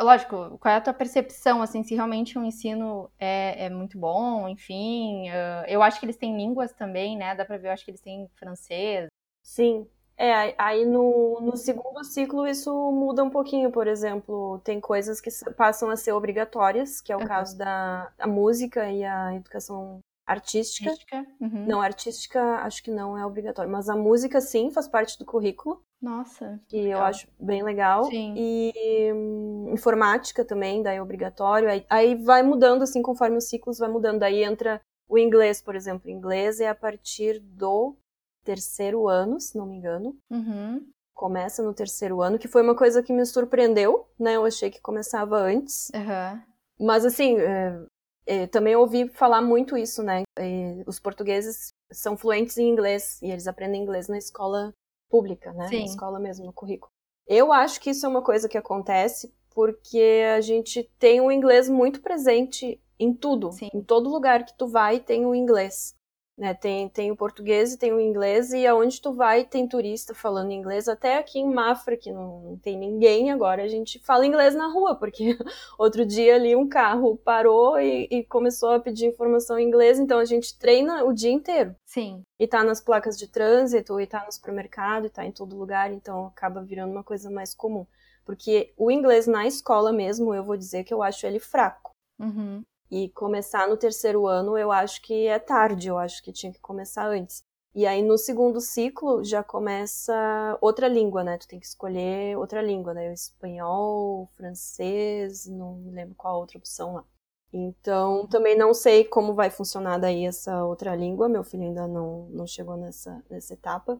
Lógico, 0.00 0.56
qual 0.58 0.72
é 0.72 0.78
a 0.78 0.80
tua 0.80 0.94
percepção, 0.94 1.60
assim, 1.60 1.82
se 1.82 1.94
realmente 1.94 2.38
o 2.38 2.40
um 2.40 2.44
ensino 2.46 3.10
é, 3.18 3.66
é, 3.66 3.68
muito 3.68 3.98
bom, 3.98 4.48
enfim. 4.48 5.26
eu 5.68 5.82
acho 5.82 6.00
que 6.00 6.06
eles 6.06 6.16
têm 6.16 6.34
línguas 6.34 6.72
também, 6.72 7.14
né? 7.14 7.34
Dá 7.34 7.44
pra 7.44 7.58
ver, 7.58 7.68
eu 7.68 7.72
acho 7.72 7.84
que 7.84 7.90
eles 7.90 8.00
têm 8.00 8.26
francês. 8.36 9.08
Sim, 9.42 9.86
é, 10.22 10.54
aí 10.56 10.84
no, 10.84 11.40
no 11.40 11.56
segundo 11.56 12.04
ciclo 12.04 12.46
isso 12.46 12.72
muda 12.92 13.24
um 13.24 13.30
pouquinho, 13.30 13.72
por 13.72 13.88
exemplo, 13.88 14.60
tem 14.62 14.80
coisas 14.80 15.20
que 15.20 15.30
passam 15.56 15.90
a 15.90 15.96
ser 15.96 16.12
obrigatórias, 16.12 17.00
que 17.00 17.12
é 17.12 17.16
o 17.16 17.20
uhum. 17.20 17.26
caso 17.26 17.58
da 17.58 18.08
música 18.24 18.88
e 18.88 19.02
a 19.02 19.34
educação 19.34 19.98
artística. 20.24 20.90
artística? 20.90 21.26
Uhum. 21.40 21.66
Não, 21.66 21.82
artística 21.82 22.40
acho 22.58 22.84
que 22.84 22.90
não 22.92 23.18
é 23.18 23.26
obrigatório, 23.26 23.68
mas 23.68 23.88
a 23.88 23.96
música 23.96 24.40
sim 24.40 24.70
faz 24.70 24.86
parte 24.86 25.18
do 25.18 25.24
currículo. 25.24 25.82
Nossa. 26.00 26.60
Que 26.68 26.82
legal. 26.82 27.00
eu 27.00 27.04
acho 27.04 27.26
bem 27.36 27.64
legal. 27.64 28.04
Sim. 28.04 28.34
E 28.36 29.12
hum, 29.12 29.70
informática 29.72 30.44
também, 30.44 30.84
daí 30.84 30.98
é 30.98 31.02
obrigatório. 31.02 31.68
Aí, 31.68 31.84
aí 31.90 32.14
vai 32.14 32.44
mudando, 32.44 32.82
assim, 32.82 33.02
conforme 33.02 33.38
os 33.38 33.48
ciclos 33.48 33.78
vai 33.78 33.88
mudando. 33.88 34.20
Daí 34.20 34.44
entra 34.44 34.80
o 35.08 35.18
inglês, 35.18 35.60
por 35.60 35.74
exemplo. 35.74 36.08
O 36.08 36.10
inglês 36.10 36.60
é 36.60 36.68
a 36.68 36.74
partir 36.74 37.40
do 37.40 37.96
terceiro 38.44 39.08
ano, 39.08 39.40
se 39.40 39.56
não 39.56 39.66
me 39.66 39.76
engano. 39.76 40.16
Uhum. 40.30 40.86
Começa 41.14 41.62
no 41.62 41.74
terceiro 41.74 42.20
ano, 42.22 42.38
que 42.38 42.48
foi 42.48 42.62
uma 42.62 42.74
coisa 42.74 43.02
que 43.02 43.12
me 43.12 43.24
surpreendeu, 43.24 44.08
né? 44.18 44.36
Eu 44.36 44.44
achei 44.44 44.70
que 44.70 44.80
começava 44.80 45.38
antes. 45.38 45.90
Uhum. 45.94 46.86
Mas, 46.86 47.04
assim, 47.04 47.38
é, 47.38 47.80
é, 48.26 48.46
também 48.46 48.74
ouvi 48.74 49.08
falar 49.08 49.40
muito 49.40 49.76
isso, 49.76 50.02
né? 50.02 50.22
É, 50.38 50.82
os 50.86 50.98
portugueses 50.98 51.68
são 51.92 52.16
fluentes 52.16 52.56
em 52.58 52.68
inglês 52.68 53.20
e 53.22 53.30
eles 53.30 53.46
aprendem 53.46 53.82
inglês 53.82 54.08
na 54.08 54.18
escola 54.18 54.72
pública, 55.08 55.52
né? 55.52 55.68
Sim. 55.68 55.80
Na 55.80 55.84
escola 55.86 56.18
mesmo, 56.18 56.46
no 56.46 56.52
currículo. 56.52 56.90
Eu 57.26 57.52
acho 57.52 57.80
que 57.80 57.90
isso 57.90 58.06
é 58.06 58.08
uma 58.08 58.22
coisa 58.22 58.48
que 58.48 58.58
acontece 58.58 59.32
porque 59.54 60.22
a 60.34 60.40
gente 60.40 60.90
tem 60.98 61.20
o 61.20 61.30
inglês 61.30 61.68
muito 61.68 62.00
presente 62.00 62.80
em 62.98 63.12
tudo. 63.12 63.52
Sim. 63.52 63.68
Em 63.72 63.82
todo 63.82 64.08
lugar 64.08 64.44
que 64.44 64.56
tu 64.56 64.66
vai 64.66 64.98
tem 64.98 65.26
o 65.26 65.34
inglês. 65.34 65.94
Né, 66.42 66.54
tem, 66.54 66.88
tem 66.88 67.08
o 67.08 67.16
português 67.16 67.72
e 67.72 67.78
tem 67.78 67.92
o 67.92 68.00
inglês, 68.00 68.52
e 68.52 68.66
aonde 68.66 69.00
tu 69.00 69.12
vai 69.14 69.44
tem 69.44 69.68
turista 69.68 70.12
falando 70.12 70.50
inglês, 70.50 70.88
até 70.88 71.16
aqui 71.16 71.38
em 71.38 71.48
Mafra, 71.48 71.96
que 71.96 72.10
não, 72.10 72.40
não 72.40 72.56
tem 72.56 72.76
ninguém 72.76 73.30
agora, 73.30 73.62
a 73.62 73.68
gente 73.68 74.00
fala 74.00 74.26
inglês 74.26 74.52
na 74.52 74.66
rua, 74.66 74.96
porque 74.96 75.38
outro 75.78 76.04
dia 76.04 76.34
ali 76.34 76.56
um 76.56 76.68
carro 76.68 77.16
parou 77.16 77.78
e, 77.78 78.08
e, 78.10 78.24
começou 78.24 78.70
a 78.70 78.80
pedir 78.80 79.06
informação 79.06 79.56
em 79.56 79.68
inglês, 79.68 80.00
então 80.00 80.18
a 80.18 80.24
gente 80.24 80.58
treina 80.58 81.04
o 81.04 81.12
dia 81.12 81.30
inteiro. 81.30 81.76
Sim. 81.86 82.24
E 82.40 82.48
tá 82.48 82.64
nas 82.64 82.80
placas 82.80 83.16
de 83.16 83.28
trânsito, 83.28 84.00
e 84.00 84.06
tá 84.08 84.24
no 84.26 84.32
supermercado, 84.32 85.06
e 85.06 85.10
tá 85.10 85.24
em 85.24 85.30
todo 85.30 85.56
lugar, 85.56 85.92
então 85.92 86.26
acaba 86.26 86.60
virando 86.60 86.90
uma 86.90 87.04
coisa 87.04 87.30
mais 87.30 87.54
comum. 87.54 87.86
Porque 88.24 88.74
o 88.76 88.90
inglês 88.90 89.28
na 89.28 89.46
escola 89.46 89.92
mesmo, 89.92 90.34
eu 90.34 90.42
vou 90.42 90.56
dizer 90.56 90.82
que 90.82 90.92
eu 90.92 91.04
acho 91.04 91.24
ele 91.24 91.38
fraco. 91.38 91.92
Uhum. 92.18 92.64
E 92.92 93.08
começar 93.08 93.66
no 93.66 93.76
terceiro 93.78 94.26
ano, 94.26 94.58
eu 94.58 94.70
acho 94.70 95.00
que 95.00 95.26
é 95.26 95.38
tarde, 95.38 95.88
eu 95.88 95.96
acho 95.96 96.22
que 96.22 96.30
tinha 96.30 96.52
que 96.52 96.60
começar 96.60 97.08
antes. 97.08 97.42
E 97.74 97.86
aí 97.86 98.02
no 98.02 98.18
segundo 98.18 98.60
ciclo 98.60 99.24
já 99.24 99.42
começa 99.42 100.12
outra 100.60 100.88
língua, 100.88 101.24
né? 101.24 101.38
Tu 101.38 101.48
tem 101.48 101.58
que 101.58 101.64
escolher 101.64 102.36
outra 102.36 102.60
língua, 102.60 102.92
né? 102.92 103.10
Espanhol, 103.10 104.30
francês, 104.36 105.46
não 105.46 105.76
me 105.76 105.90
lembro 105.90 106.14
qual 106.14 106.34
a 106.34 106.38
outra 106.38 106.58
opção 106.58 106.92
lá. 106.92 107.04
Então, 107.50 108.26
também 108.26 108.58
não 108.58 108.74
sei 108.74 109.04
como 109.04 109.32
vai 109.32 109.48
funcionar 109.48 109.96
daí 109.96 110.26
essa 110.26 110.62
outra 110.62 110.94
língua, 110.94 111.30
meu 111.30 111.42
filho 111.42 111.62
ainda 111.62 111.88
não, 111.88 112.28
não 112.28 112.46
chegou 112.46 112.76
nessa, 112.76 113.24
nessa 113.30 113.54
etapa. 113.54 113.98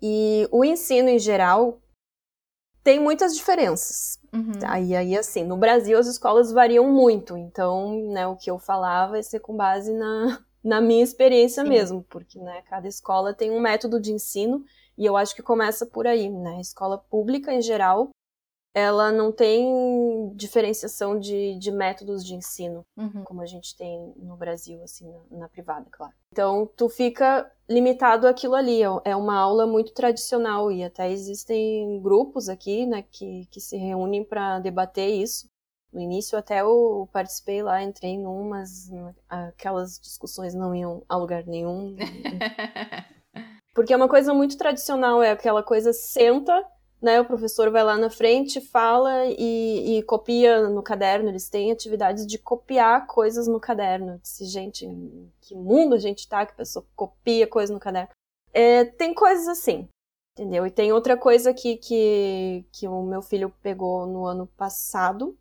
E 0.00 0.48
o 0.50 0.64
ensino 0.64 1.10
em 1.10 1.18
geral 1.18 1.78
tem 2.88 2.98
muitas 2.98 3.36
diferenças. 3.36 4.18
Uhum. 4.32 4.52
Aí, 4.64 4.96
aí, 4.96 5.14
assim, 5.14 5.44
no 5.44 5.58
Brasil 5.58 5.98
as 5.98 6.06
escolas 6.06 6.50
variam 6.50 6.90
muito, 6.90 7.36
então, 7.36 8.10
né, 8.14 8.26
o 8.26 8.34
que 8.34 8.50
eu 8.50 8.58
falava 8.58 9.12
vai 9.12 9.22
ser 9.22 9.40
com 9.40 9.54
base 9.54 9.92
na, 9.92 10.40
na 10.64 10.80
minha 10.80 11.04
experiência 11.04 11.62
Sim. 11.62 11.68
mesmo, 11.68 12.02
porque, 12.08 12.38
né, 12.38 12.62
cada 12.62 12.88
escola 12.88 13.34
tem 13.34 13.50
um 13.50 13.60
método 13.60 14.00
de 14.00 14.10
ensino 14.10 14.64
e 14.96 15.04
eu 15.04 15.18
acho 15.18 15.36
que 15.36 15.42
começa 15.42 15.84
por 15.84 16.06
aí, 16.06 16.30
né, 16.30 16.56
a 16.56 16.60
escola 16.62 16.96
pública 16.96 17.52
em 17.52 17.60
geral 17.60 18.08
ela 18.78 19.10
não 19.10 19.32
tem 19.32 20.32
diferenciação 20.36 21.18
de, 21.18 21.58
de 21.58 21.70
métodos 21.72 22.24
de 22.24 22.34
ensino, 22.34 22.84
uhum. 22.96 23.24
como 23.24 23.42
a 23.42 23.46
gente 23.46 23.76
tem 23.76 24.12
no 24.16 24.36
Brasil, 24.36 24.80
assim, 24.84 25.10
na, 25.10 25.38
na, 25.38 25.48
privada, 25.48 25.86
claro. 25.90 26.12
Então, 26.32 26.70
tu 26.76 26.88
fica 26.88 27.50
limitado 27.68 28.28
àquilo 28.28 28.54
ali. 28.54 28.82
É, 28.82 28.86
é 29.04 29.16
uma 29.16 29.36
aula 29.36 29.66
muito 29.66 29.92
tradicional 29.92 30.70
e 30.70 30.84
até 30.84 31.10
existem 31.10 32.00
grupos 32.00 32.48
aqui, 32.48 32.86
né, 32.86 33.04
que, 33.10 33.46
que 33.50 33.60
se 33.60 33.76
reúnem 33.76 34.24
para 34.24 34.60
debater 34.60 35.08
isso. 35.08 35.48
No 35.92 36.00
início 36.00 36.38
até 36.38 36.60
eu 36.60 37.08
participei 37.12 37.62
lá, 37.62 37.82
entrei 37.82 38.12
em 38.12 38.26
um, 38.26 38.48
mas 38.48 38.90
aquelas 39.28 39.98
discussões 39.98 40.54
não 40.54 40.74
iam 40.74 41.02
a 41.08 41.16
lugar 41.16 41.44
nenhum. 41.46 41.96
Porque 43.74 43.92
é 43.92 43.96
uma 43.96 44.08
coisa 44.08 44.34
muito 44.34 44.58
tradicional, 44.58 45.22
é 45.22 45.30
aquela 45.30 45.62
coisa 45.62 45.92
senta 45.92 46.64
né, 47.00 47.20
o 47.20 47.24
professor 47.24 47.70
vai 47.70 47.84
lá 47.84 47.96
na 47.96 48.10
frente, 48.10 48.60
fala 48.60 49.26
e, 49.26 49.98
e, 49.98 50.02
copia 50.02 50.68
no 50.68 50.82
caderno. 50.82 51.28
Eles 51.28 51.48
têm 51.48 51.70
atividades 51.70 52.26
de 52.26 52.38
copiar 52.38 53.06
coisas 53.06 53.46
no 53.46 53.60
caderno. 53.60 54.18
Disse, 54.18 54.44
gente, 54.46 54.86
que 55.40 55.54
mundo 55.54 55.94
a 55.94 55.98
gente 55.98 56.28
tá 56.28 56.44
que 56.44 56.52
a 56.52 56.56
pessoa 56.56 56.84
copia 56.96 57.46
coisa 57.46 57.72
no 57.72 57.80
caderno? 57.80 58.10
É, 58.52 58.84
tem 58.84 59.14
coisas 59.14 59.46
assim, 59.46 59.88
entendeu? 60.32 60.66
E 60.66 60.70
tem 60.70 60.92
outra 60.92 61.16
coisa 61.16 61.50
aqui 61.50 61.76
que, 61.76 62.64
que 62.72 62.88
o 62.88 63.02
meu 63.02 63.22
filho 63.22 63.54
pegou 63.62 64.06
no 64.06 64.26
ano 64.26 64.46
passado, 64.56 65.38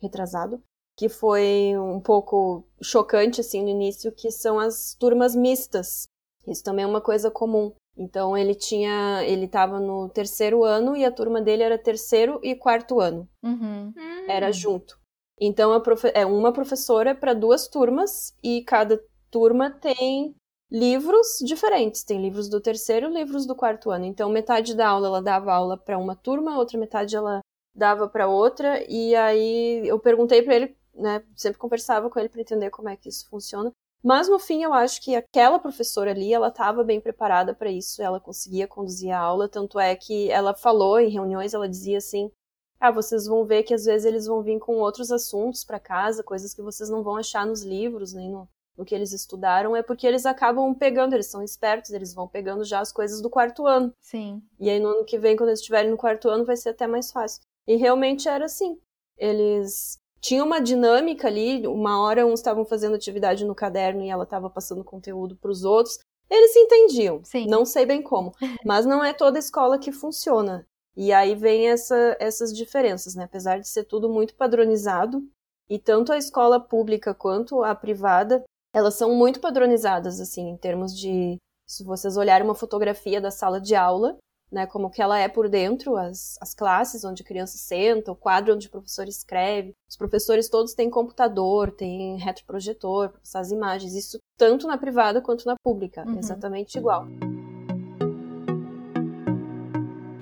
retrasado, 0.00 0.62
que 0.96 1.08
foi 1.10 1.76
um 1.76 2.00
pouco 2.00 2.64
chocante, 2.82 3.42
assim, 3.42 3.62
no 3.62 3.68
início, 3.68 4.10
que 4.12 4.30
são 4.30 4.58
as 4.58 4.94
turmas 4.94 5.34
mistas. 5.34 6.08
Isso 6.46 6.62
também 6.62 6.84
é 6.84 6.88
uma 6.88 7.02
coisa 7.02 7.30
comum. 7.30 7.74
Então 7.96 8.36
ele 8.36 8.54
tinha, 8.54 9.24
ele 9.24 9.46
estava 9.46 9.80
no 9.80 10.08
terceiro 10.08 10.62
ano 10.62 10.94
e 10.94 11.04
a 11.04 11.10
turma 11.10 11.40
dele 11.40 11.62
era 11.62 11.78
terceiro 11.78 12.38
e 12.42 12.54
quarto 12.54 13.00
ano. 13.00 13.28
Uhum. 13.42 13.92
Era 14.28 14.52
junto. 14.52 14.98
Então 15.40 15.78
profe 15.80 16.10
é 16.14 16.26
uma 16.26 16.52
professora 16.52 17.14
para 17.14 17.34
duas 17.34 17.68
turmas 17.68 18.34
e 18.42 18.62
cada 18.62 19.00
turma 19.30 19.70
tem 19.70 20.34
livros 20.70 21.38
diferentes. 21.42 22.04
Tem 22.04 22.20
livros 22.20 22.48
do 22.48 22.60
terceiro, 22.60 23.08
livros 23.08 23.46
do 23.46 23.54
quarto 23.54 23.90
ano. 23.90 24.04
Então 24.04 24.28
metade 24.30 24.74
da 24.74 24.88
aula 24.88 25.08
ela 25.08 25.22
dava 25.22 25.52
aula 25.52 25.78
para 25.78 25.98
uma 25.98 26.14
turma, 26.14 26.58
outra 26.58 26.78
metade 26.78 27.16
ela 27.16 27.40
dava 27.74 28.08
para 28.08 28.28
outra. 28.28 28.84
E 28.90 29.14
aí 29.14 29.86
eu 29.86 29.98
perguntei 29.98 30.42
para 30.42 30.54
ele, 30.54 30.76
né? 30.94 31.22
Sempre 31.34 31.58
conversava 31.58 32.10
com 32.10 32.18
ele 32.18 32.28
para 32.28 32.40
entender 32.40 32.70
como 32.70 32.88
é 32.88 32.96
que 32.96 33.08
isso 33.08 33.28
funciona. 33.28 33.70
Mas 34.02 34.28
no 34.28 34.38
fim 34.38 34.62
eu 34.62 34.72
acho 34.72 35.02
que 35.02 35.16
aquela 35.16 35.58
professora 35.58 36.10
ali, 36.10 36.32
ela 36.32 36.48
estava 36.48 36.84
bem 36.84 37.00
preparada 37.00 37.54
para 37.54 37.70
isso, 37.70 38.02
ela 38.02 38.20
conseguia 38.20 38.68
conduzir 38.68 39.10
a 39.10 39.18
aula, 39.18 39.48
tanto 39.48 39.78
é 39.80 39.96
que 39.96 40.30
ela 40.30 40.54
falou 40.54 41.00
em 41.00 41.08
reuniões, 41.10 41.54
ela 41.54 41.68
dizia 41.68 41.98
assim: 41.98 42.30
"Ah, 42.78 42.90
vocês 42.90 43.26
vão 43.26 43.44
ver 43.44 43.62
que 43.64 43.74
às 43.74 43.84
vezes 43.84 44.04
eles 44.04 44.26
vão 44.26 44.42
vir 44.42 44.58
com 44.60 44.76
outros 44.76 45.10
assuntos 45.10 45.64
para 45.64 45.80
casa, 45.80 46.22
coisas 46.22 46.54
que 46.54 46.62
vocês 46.62 46.88
não 46.88 47.02
vão 47.02 47.16
achar 47.16 47.44
nos 47.46 47.62
livros, 47.62 48.12
nem 48.12 48.30
no, 48.30 48.48
no 48.76 48.84
que 48.84 48.94
eles 48.94 49.12
estudaram, 49.12 49.74
é 49.74 49.82
porque 49.82 50.06
eles 50.06 50.26
acabam 50.26 50.74
pegando, 50.74 51.14
eles 51.14 51.26
são 51.26 51.42
espertos, 51.42 51.90
eles 51.90 52.14
vão 52.14 52.28
pegando 52.28 52.64
já 52.64 52.80
as 52.80 52.92
coisas 52.92 53.20
do 53.20 53.30
quarto 53.30 53.66
ano. 53.66 53.92
Sim. 54.00 54.42
E 54.60 54.70
aí 54.70 54.78
no 54.78 54.88
ano 54.88 55.04
que 55.04 55.18
vem, 55.18 55.36
quando 55.36 55.48
eles 55.48 55.60
estiverem 55.60 55.90
no 55.90 55.96
quarto 55.96 56.28
ano, 56.28 56.44
vai 56.44 56.56
ser 56.56 56.70
até 56.70 56.86
mais 56.86 57.10
fácil. 57.10 57.42
E 57.66 57.76
realmente 57.76 58.28
era 58.28 58.44
assim. 58.44 58.78
Eles 59.16 59.98
tinha 60.20 60.42
uma 60.42 60.60
dinâmica 60.60 61.28
ali, 61.28 61.66
uma 61.66 62.02
hora 62.02 62.26
uns 62.26 62.40
estavam 62.40 62.64
fazendo 62.64 62.96
atividade 62.96 63.44
no 63.44 63.54
caderno 63.54 64.02
e 64.02 64.10
ela 64.10 64.24
estava 64.24 64.50
passando 64.50 64.84
conteúdo 64.84 65.36
para 65.36 65.50
os 65.50 65.64
outros. 65.64 65.98
Eles 66.28 66.52
se 66.52 66.58
entendiam, 66.58 67.22
Sim. 67.24 67.46
não 67.46 67.64
sei 67.64 67.86
bem 67.86 68.02
como, 68.02 68.32
mas 68.64 68.84
não 68.84 69.04
é 69.04 69.12
toda 69.12 69.38
escola 69.38 69.78
que 69.78 69.92
funciona. 69.92 70.66
E 70.96 71.12
aí 71.12 71.34
vem 71.34 71.68
essa, 71.68 72.16
essas 72.18 72.52
diferenças, 72.52 73.14
né? 73.14 73.24
Apesar 73.24 73.60
de 73.60 73.68
ser 73.68 73.84
tudo 73.84 74.08
muito 74.08 74.34
padronizado, 74.34 75.22
e 75.68 75.78
tanto 75.78 76.12
a 76.12 76.16
escola 76.18 76.60
pública 76.60 77.12
quanto 77.12 77.62
a 77.62 77.74
privada, 77.74 78.44
elas 78.72 78.94
são 78.94 79.14
muito 79.14 79.40
padronizadas, 79.40 80.20
assim, 80.20 80.48
em 80.48 80.56
termos 80.56 80.96
de. 80.96 81.36
Se 81.68 81.82
vocês 81.82 82.16
olharem 82.16 82.46
uma 82.46 82.54
fotografia 82.54 83.20
da 83.20 83.30
sala 83.30 83.60
de 83.60 83.74
aula, 83.74 84.16
né, 84.50 84.66
como 84.66 84.90
que 84.90 85.02
ela 85.02 85.18
é 85.18 85.28
por 85.28 85.48
dentro, 85.48 85.96
as, 85.96 86.36
as 86.40 86.54
classes 86.54 87.04
onde 87.04 87.22
a 87.22 87.26
criança 87.26 87.58
senta, 87.58 88.12
o 88.12 88.16
quadro 88.16 88.54
onde 88.54 88.68
o 88.68 88.70
professor 88.70 89.08
escreve. 89.08 89.74
Os 89.88 89.96
professores 89.96 90.48
todos 90.48 90.74
têm 90.74 90.88
computador, 90.88 91.70
têm 91.70 92.16
retroprojetor 92.18 93.10
para 93.10 93.20
passar 93.20 93.40
as 93.40 93.50
imagens. 93.50 93.94
Isso 93.94 94.18
tanto 94.38 94.66
na 94.66 94.78
privada 94.78 95.20
quanto 95.20 95.46
na 95.46 95.56
pública, 95.62 96.04
Uhum. 96.06 96.18
exatamente 96.18 96.78
igual. 96.78 97.06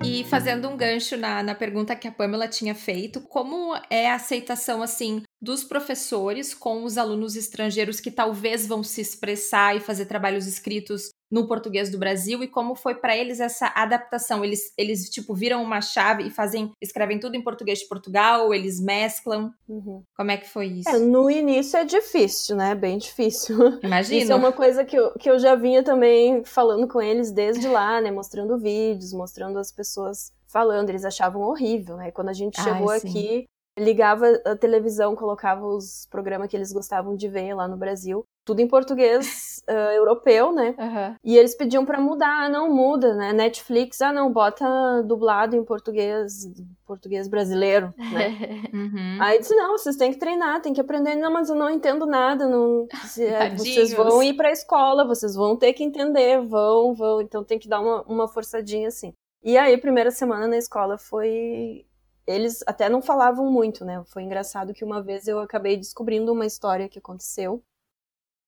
E 0.03 0.23
fazendo 0.23 0.69
um 0.69 0.77
gancho 0.77 1.17
na, 1.17 1.41
na 1.41 1.55
pergunta 1.55 1.95
que 1.95 2.07
a 2.07 2.11
Pamela 2.11 2.47
tinha 2.47 2.75
feito, 2.75 3.19
como 3.21 3.75
é 3.89 4.07
a 4.07 4.15
aceitação, 4.15 4.83
assim, 4.83 5.23
dos 5.41 5.63
professores 5.63 6.53
com 6.53 6.83
os 6.83 6.95
alunos 6.97 7.35
estrangeiros 7.35 7.99
que 7.99 8.11
talvez 8.11 8.67
vão 8.67 8.83
se 8.83 9.01
expressar 9.01 9.75
e 9.75 9.79
fazer 9.79 10.05
trabalhos 10.05 10.45
escritos 10.45 11.09
no 11.31 11.47
português 11.47 11.89
do 11.89 11.97
Brasil 11.97 12.43
e 12.43 12.47
como 12.47 12.75
foi 12.75 12.95
para 12.95 13.15
eles 13.15 13.39
essa 13.39 13.71
adaptação? 13.75 14.43
Eles, 14.43 14.73
eles 14.77 15.09
tipo 15.09 15.33
viram 15.33 15.63
uma 15.63 15.81
chave 15.81 16.23
e 16.23 16.29
fazem, 16.29 16.71
escrevem 16.81 17.19
tudo 17.19 17.35
em 17.35 17.41
português 17.41 17.79
de 17.79 17.87
Portugal, 17.87 18.53
eles 18.53 18.79
mesclam. 18.79 19.53
Uhum. 19.67 20.03
Como 20.15 20.31
é 20.31 20.37
que 20.37 20.49
foi 20.49 20.67
isso? 20.67 20.89
É, 20.89 20.97
no 20.97 21.29
início 21.29 21.77
é 21.77 21.85
difícil, 21.85 22.55
né? 22.55 22.75
Bem 22.75 22.97
difícil. 22.97 23.57
Imagina. 23.83 24.21
Isso 24.21 24.31
é 24.31 24.35
uma 24.35 24.51
coisa 24.51 24.85
que 24.85 24.95
eu, 24.95 25.11
que 25.13 25.29
eu 25.29 25.39
já 25.39 25.55
vinha 25.55 25.83
também 25.83 26.43
falando 26.43 26.87
com 26.87 27.01
eles 27.01 27.31
desde 27.31 27.67
lá, 27.67 27.99
né? 27.99 28.11
Mostrando 28.11 28.57
vídeos, 28.57 29.13
mostrando 29.13 29.57
as 29.59 29.71
pessoas 29.71 30.31
falando. 30.47 30.89
Eles 30.89 31.05
achavam 31.05 31.41
horrível, 31.41 31.97
né? 31.97 32.11
Quando 32.11 32.29
a 32.29 32.33
gente 32.33 32.59
Ai, 32.59 32.63
chegou 32.63 32.99
sim. 32.99 33.09
aqui, 33.09 33.45
ligava 33.77 34.41
a 34.45 34.55
televisão, 34.55 35.15
colocava 35.15 35.65
os 35.65 36.07
programas 36.09 36.49
que 36.49 36.55
eles 36.55 36.71
gostavam 36.71 37.15
de 37.15 37.27
ver 37.27 37.53
lá 37.53 37.67
no 37.67 37.77
Brasil. 37.77 38.23
Tudo 38.45 38.61
em 38.61 38.67
português 38.67 39.63
uh, 39.67 39.71
europeu, 39.97 40.53
né? 40.53 40.75
Uhum. 40.77 41.15
E 41.23 41.35
eles 41.35 41.55
pediam 41.55 41.83
para 41.83 41.99
mudar, 41.99 42.45
ah, 42.45 42.49
não 42.49 42.71
muda, 42.71 43.15
né? 43.15 43.33
Netflix, 43.33 44.01
ah, 44.01 44.13
não, 44.13 44.31
bota 44.31 45.01
dublado 45.03 45.55
em 45.55 45.63
português, 45.63 46.47
português 46.85 47.27
brasileiro, 47.27 47.93
né? 47.97 48.61
Uhum. 48.75 49.17
Aí 49.21 49.39
disse, 49.39 49.55
não, 49.55 49.77
vocês 49.77 49.95
têm 49.95 50.11
que 50.11 50.19
treinar, 50.19 50.61
tem 50.61 50.73
que 50.73 50.81
aprender. 50.81 51.15
Não, 51.15 51.31
mas 51.31 51.49
eu 51.49 51.55
não 51.55 51.69
entendo 51.69 52.05
nada, 52.05 52.47
não... 52.47 52.87
Se- 53.05 53.25
é, 53.25 53.55
vocês 53.55 53.93
vão 53.93 54.21
ir 54.21 54.33
pra 54.33 54.51
escola, 54.51 55.05
vocês 55.05 55.33
vão 55.33 55.55
ter 55.55 55.71
que 55.73 55.83
entender, 55.83 56.41
vão, 56.41 56.93
vão. 56.93 57.21
Então 57.21 57.43
tem 57.43 57.57
que 57.57 57.69
dar 57.69 57.79
uma, 57.79 58.01
uma 58.03 58.27
forçadinha 58.27 58.89
assim. 58.89 59.13
E 59.43 59.57
aí, 59.57 59.77
primeira 59.77 60.11
semana 60.11 60.45
na 60.47 60.57
escola 60.57 60.97
foi... 60.97 61.85
Eles 62.27 62.63
até 62.67 62.89
não 62.89 63.01
falavam 63.01 63.49
muito, 63.49 63.85
né? 63.85 64.03
Foi 64.07 64.23
engraçado 64.23 64.73
que 64.73 64.83
uma 64.83 65.01
vez 65.01 65.27
eu 65.27 65.39
acabei 65.39 65.77
descobrindo 65.77 66.33
uma 66.33 66.45
história 66.45 66.89
que 66.89 66.99
aconteceu 66.99 67.63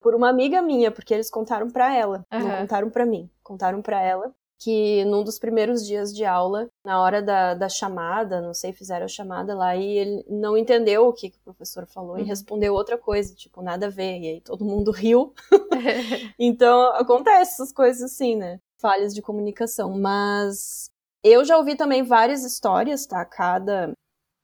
por 0.07 0.15
uma 0.15 0.29
amiga 0.29 0.61
minha, 0.61 0.89
porque 0.89 1.13
eles 1.13 1.29
contaram 1.29 1.69
pra 1.69 1.93
ela, 1.93 2.23
não 2.31 2.47
Aham. 2.47 2.61
contaram 2.61 2.89
pra 2.89 3.05
mim, 3.05 3.29
contaram 3.43 3.81
pra 3.81 4.01
ela 4.01 4.33
que 4.57 5.03
num 5.03 5.21
dos 5.21 5.37
primeiros 5.37 5.85
dias 5.85 6.15
de 6.15 6.23
aula, 6.23 6.69
na 6.83 7.01
hora 7.01 7.21
da, 7.21 7.53
da 7.53 7.67
chamada, 7.67 8.39
não 8.39 8.53
sei, 8.53 8.71
fizeram 8.71 9.03
a 9.03 9.09
chamada 9.09 9.53
lá 9.53 9.75
e 9.75 9.85
ele 9.97 10.25
não 10.29 10.57
entendeu 10.57 11.07
o 11.09 11.13
que, 11.13 11.29
que 11.29 11.37
o 11.39 11.41
professor 11.41 11.85
falou 11.85 12.17
e 12.17 12.21
Uhum. 12.21 12.27
respondeu 12.27 12.73
outra 12.73 12.97
coisa, 12.97 13.35
tipo, 13.35 13.61
nada 13.61 13.87
a 13.87 13.89
ver, 13.89 14.17
e 14.17 14.27
aí 14.29 14.39
todo 14.41 14.63
mundo 14.63 14.91
riu. 14.95 15.33
Então, 16.39 16.93
acontece 16.93 17.55
essas 17.55 17.73
coisas 17.73 18.01
assim, 18.01 18.37
né? 18.37 18.61
Falhas 18.79 19.13
de 19.13 19.21
comunicação, 19.21 19.91
mas 19.99 20.89
eu 21.21 21.43
já 21.43 21.57
ouvi 21.57 21.75
também 21.75 22.01
várias 22.01 22.45
histórias, 22.45 23.05
tá? 23.05 23.25
Cada 23.25 23.91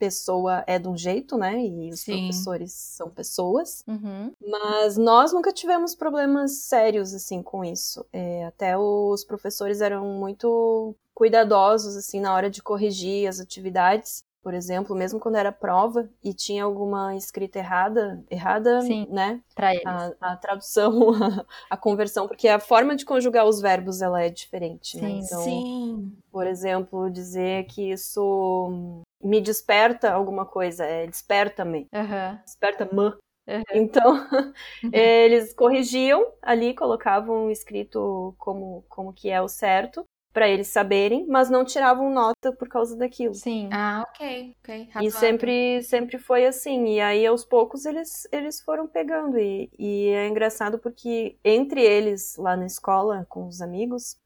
pessoa 0.04 0.66
é 0.68 0.78
de 0.78 0.88
um 0.90 0.98
jeito, 0.98 1.38
né? 1.38 1.58
E 1.66 1.90
os 1.90 2.02
Sim. 2.02 2.28
professores 2.28 2.74
são 2.74 3.10
pessoas. 3.10 3.86
Uhum. 3.88 4.34
Mas 4.46 4.98
nós 4.98 5.32
nunca 5.32 5.54
tivemos 5.54 5.96
problemas 5.96 6.64
sérios, 6.64 7.14
assim, 7.14 7.42
com 7.42 7.64
isso. 7.64 8.06
É, 8.12 8.46
até 8.46 8.78
os 8.78 9.24
professores 9.24 9.80
eram 9.80 10.06
muito 10.06 10.94
cuidadosos, 11.14 11.96
assim, 11.96 12.20
na 12.20 12.34
hora 12.34 12.50
de 12.50 12.62
corrigir 12.62 13.30
as 13.30 13.40
atividades. 13.40 14.26
Por 14.44 14.54
exemplo, 14.54 14.94
mesmo 14.94 15.22
quando 15.22 15.38
era 15.38 15.54
prova 15.54 16.10
e 16.22 16.34
tinha 16.34 16.66
alguma 16.66 17.16
escrita 17.16 17.60
errada, 17.60 18.22
errada, 18.30 18.82
Sim. 18.82 19.08
né? 19.10 19.42
Pra 19.56 19.74
eles. 19.74 19.86
A, 19.86 20.34
a 20.34 20.36
tradução, 20.36 21.14
a, 21.14 21.46
a 21.72 21.78
conversão, 21.78 22.28
porque 22.28 22.50
a 22.50 22.60
forma 22.60 22.94
de 22.94 23.06
conjugar 23.06 23.46
os 23.48 23.62
verbos, 23.62 24.02
ela 24.02 24.22
é 24.22 24.30
diferente, 24.30 24.98
né? 24.98 25.08
Sim. 25.08 25.20
Então, 25.20 25.44
Sim. 25.44 26.18
por 26.30 26.46
exemplo, 26.46 27.10
dizer 27.10 27.66
que 27.68 27.92
isso 27.92 28.94
me 29.24 29.40
desperta 29.40 30.12
alguma 30.12 30.46
coisa, 30.46 30.84
é 30.84 31.08
desperta-me 31.08 31.88
Aham. 31.94 32.42
desperta-me. 32.46 32.92
Uhum. 33.48 33.64
Então, 33.74 34.28
eles 34.92 35.54
corrigiam 35.54 36.26
ali, 36.42 36.74
colocavam 36.74 37.50
escrito 37.50 38.36
como, 38.38 38.84
como 38.90 39.14
que 39.14 39.30
é 39.30 39.42
o 39.42 39.48
certo, 39.48 40.06
para 40.34 40.50
eles 40.50 40.68
saberem, 40.68 41.26
mas 41.28 41.50
não 41.50 41.64
tiravam 41.64 42.10
nota 42.10 42.52
por 42.52 42.68
causa 42.68 42.98
daquilo. 42.98 43.36
Sim. 43.36 43.70
Ah, 43.72 44.04
ok, 44.10 44.56
ok. 44.60 44.82
E 44.82 44.88
razoável. 44.90 45.12
sempre, 45.12 45.84
sempre 45.84 46.18
foi 46.18 46.46
assim. 46.46 46.96
E 46.96 47.02
aí, 47.02 47.26
aos 47.26 47.46
poucos, 47.46 47.86
eles, 47.86 48.28
eles 48.32 48.60
foram 48.62 48.88
pegando. 48.88 49.38
E, 49.40 49.70
e 49.78 50.08
é 50.10 50.28
engraçado 50.28 50.80
porque 50.80 51.38
entre 51.44 51.82
eles, 51.82 52.36
lá 52.38 52.58
na 52.58 52.66
escola, 52.66 53.26
com 53.30 53.48
os 53.48 53.62
amigos, 53.62 54.18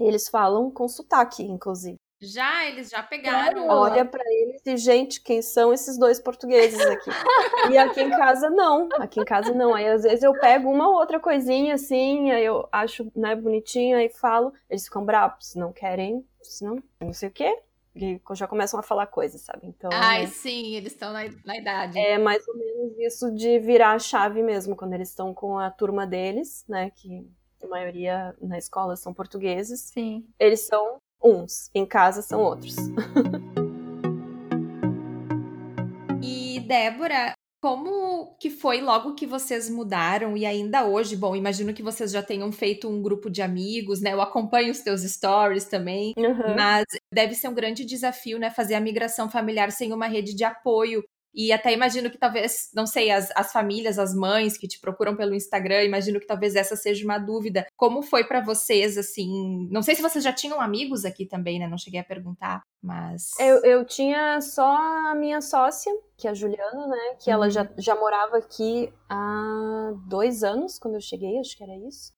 eles 0.00 0.28
falam 0.28 0.70
com 0.70 0.88
sotaque, 0.88 1.42
inclusive. 1.42 1.97
Já, 2.20 2.66
eles 2.66 2.90
já 2.90 3.02
pegaram. 3.02 3.68
Olha 3.68 4.04
pra 4.04 4.22
eles 4.26 4.60
e, 4.66 4.76
gente, 4.76 5.20
quem 5.20 5.40
são 5.40 5.72
esses 5.72 5.96
dois 5.96 6.18
portugueses 6.20 6.80
aqui? 6.80 7.10
e 7.70 7.78
aqui 7.78 8.00
em 8.00 8.10
casa, 8.10 8.50
não. 8.50 8.88
Aqui 8.98 9.20
em 9.20 9.24
casa, 9.24 9.54
não. 9.54 9.72
Aí, 9.72 9.86
às 9.86 10.02
vezes, 10.02 10.22
eu 10.22 10.32
pego 10.32 10.70
uma 10.70 10.88
ou 10.88 10.94
outra 10.94 11.20
coisinha, 11.20 11.74
assim, 11.74 12.30
aí 12.32 12.44
eu 12.44 12.68
acho, 12.72 13.10
né, 13.14 13.36
bonitinho, 13.36 13.96
aí 13.96 14.08
falo. 14.08 14.52
Eles 14.68 14.84
ficam 14.84 15.04
bravos, 15.04 15.54
não 15.54 15.72
querem, 15.72 16.26
não, 16.60 16.82
não 17.00 17.12
sei 17.12 17.28
o 17.28 17.32
quê. 17.32 17.56
E 17.94 18.20
já 18.34 18.46
começam 18.46 18.78
a 18.78 18.82
falar 18.82 19.06
coisas, 19.06 19.40
sabe? 19.40 19.66
Então, 19.66 19.90
Ai, 19.92 20.26
sim, 20.26 20.74
eles 20.76 20.92
estão 20.92 21.12
na, 21.12 21.24
na 21.44 21.56
idade. 21.56 21.98
é 21.98 22.16
mais 22.16 22.46
ou 22.46 22.56
menos 22.56 22.98
isso 22.98 23.32
de 23.32 23.58
virar 23.58 23.92
a 23.92 23.98
chave 23.98 24.42
mesmo, 24.42 24.76
quando 24.76 24.92
eles 24.92 25.08
estão 25.08 25.34
com 25.34 25.58
a 25.58 25.70
turma 25.70 26.06
deles, 26.06 26.64
né, 26.68 26.90
que 26.94 27.26
a 27.62 27.66
maioria 27.66 28.36
na 28.40 28.56
escola 28.56 28.94
são 28.94 29.12
portugueses. 29.12 29.80
Sim. 29.92 30.24
Eles 30.38 30.66
são 30.66 31.00
uns, 31.22 31.70
em 31.74 31.84
casa 31.86 32.22
são 32.22 32.40
outros. 32.40 32.76
E 36.22 36.60
Débora, 36.60 37.32
como 37.62 38.36
que 38.40 38.50
foi 38.50 38.80
logo 38.80 39.14
que 39.14 39.26
vocês 39.26 39.68
mudaram 39.70 40.36
e 40.36 40.44
ainda 40.44 40.84
hoje? 40.86 41.16
Bom, 41.16 41.34
imagino 41.36 41.72
que 41.72 41.82
vocês 41.82 42.10
já 42.10 42.22
tenham 42.22 42.50
feito 42.52 42.88
um 42.88 43.00
grupo 43.02 43.30
de 43.30 43.40
amigos, 43.42 44.00
né? 44.00 44.12
Eu 44.12 44.20
acompanho 44.20 44.70
os 44.72 44.80
teus 44.80 45.02
stories 45.02 45.64
também, 45.64 46.12
Uhum. 46.16 46.54
mas 46.56 46.84
deve 47.12 47.34
ser 47.34 47.48
um 47.48 47.54
grande 47.54 47.84
desafio, 47.84 48.38
né? 48.38 48.50
Fazer 48.50 48.74
a 48.74 48.80
migração 48.80 49.30
familiar 49.30 49.70
sem 49.72 49.92
uma 49.92 50.06
rede 50.06 50.34
de 50.34 50.44
apoio. 50.44 51.02
E 51.34 51.52
até 51.52 51.72
imagino 51.72 52.10
que 52.10 52.18
talvez, 52.18 52.70
não 52.74 52.86
sei, 52.86 53.10
as, 53.10 53.30
as 53.36 53.52
famílias, 53.52 53.98
as 53.98 54.14
mães 54.14 54.56
que 54.56 54.66
te 54.66 54.80
procuram 54.80 55.16
pelo 55.16 55.34
Instagram, 55.34 55.84
imagino 55.84 56.18
que 56.18 56.26
talvez 56.26 56.56
essa 56.56 56.74
seja 56.76 57.04
uma 57.04 57.18
dúvida. 57.18 57.66
Como 57.76 58.02
foi 58.02 58.24
pra 58.24 58.40
vocês, 58.40 58.96
assim? 58.98 59.68
Não 59.70 59.82
sei 59.82 59.94
se 59.94 60.02
vocês 60.02 60.24
já 60.24 60.32
tinham 60.32 60.60
amigos 60.60 61.04
aqui 61.04 61.26
também, 61.26 61.58
né? 61.58 61.66
Não 61.68 61.78
cheguei 61.78 62.00
a 62.00 62.04
perguntar, 62.04 62.62
mas. 62.82 63.38
Eu, 63.38 63.62
eu 63.64 63.84
tinha 63.84 64.40
só 64.40 64.76
a 64.76 65.14
minha 65.14 65.40
sócia, 65.40 65.92
que 66.16 66.26
é 66.26 66.30
a 66.30 66.34
Juliana, 66.34 66.86
né? 66.86 67.16
Que 67.22 67.30
ela 67.30 67.46
Uhum. 67.46 67.50
já, 67.50 67.68
já 67.76 67.94
morava 67.94 68.38
aqui 68.38 68.92
há 69.08 69.92
dois 70.08 70.42
anos, 70.42 70.78
quando 70.78 70.94
eu 70.94 71.00
cheguei, 71.00 71.38
acho 71.38 71.56
que 71.56 71.62
era 71.62 71.76
isso. 71.88 72.12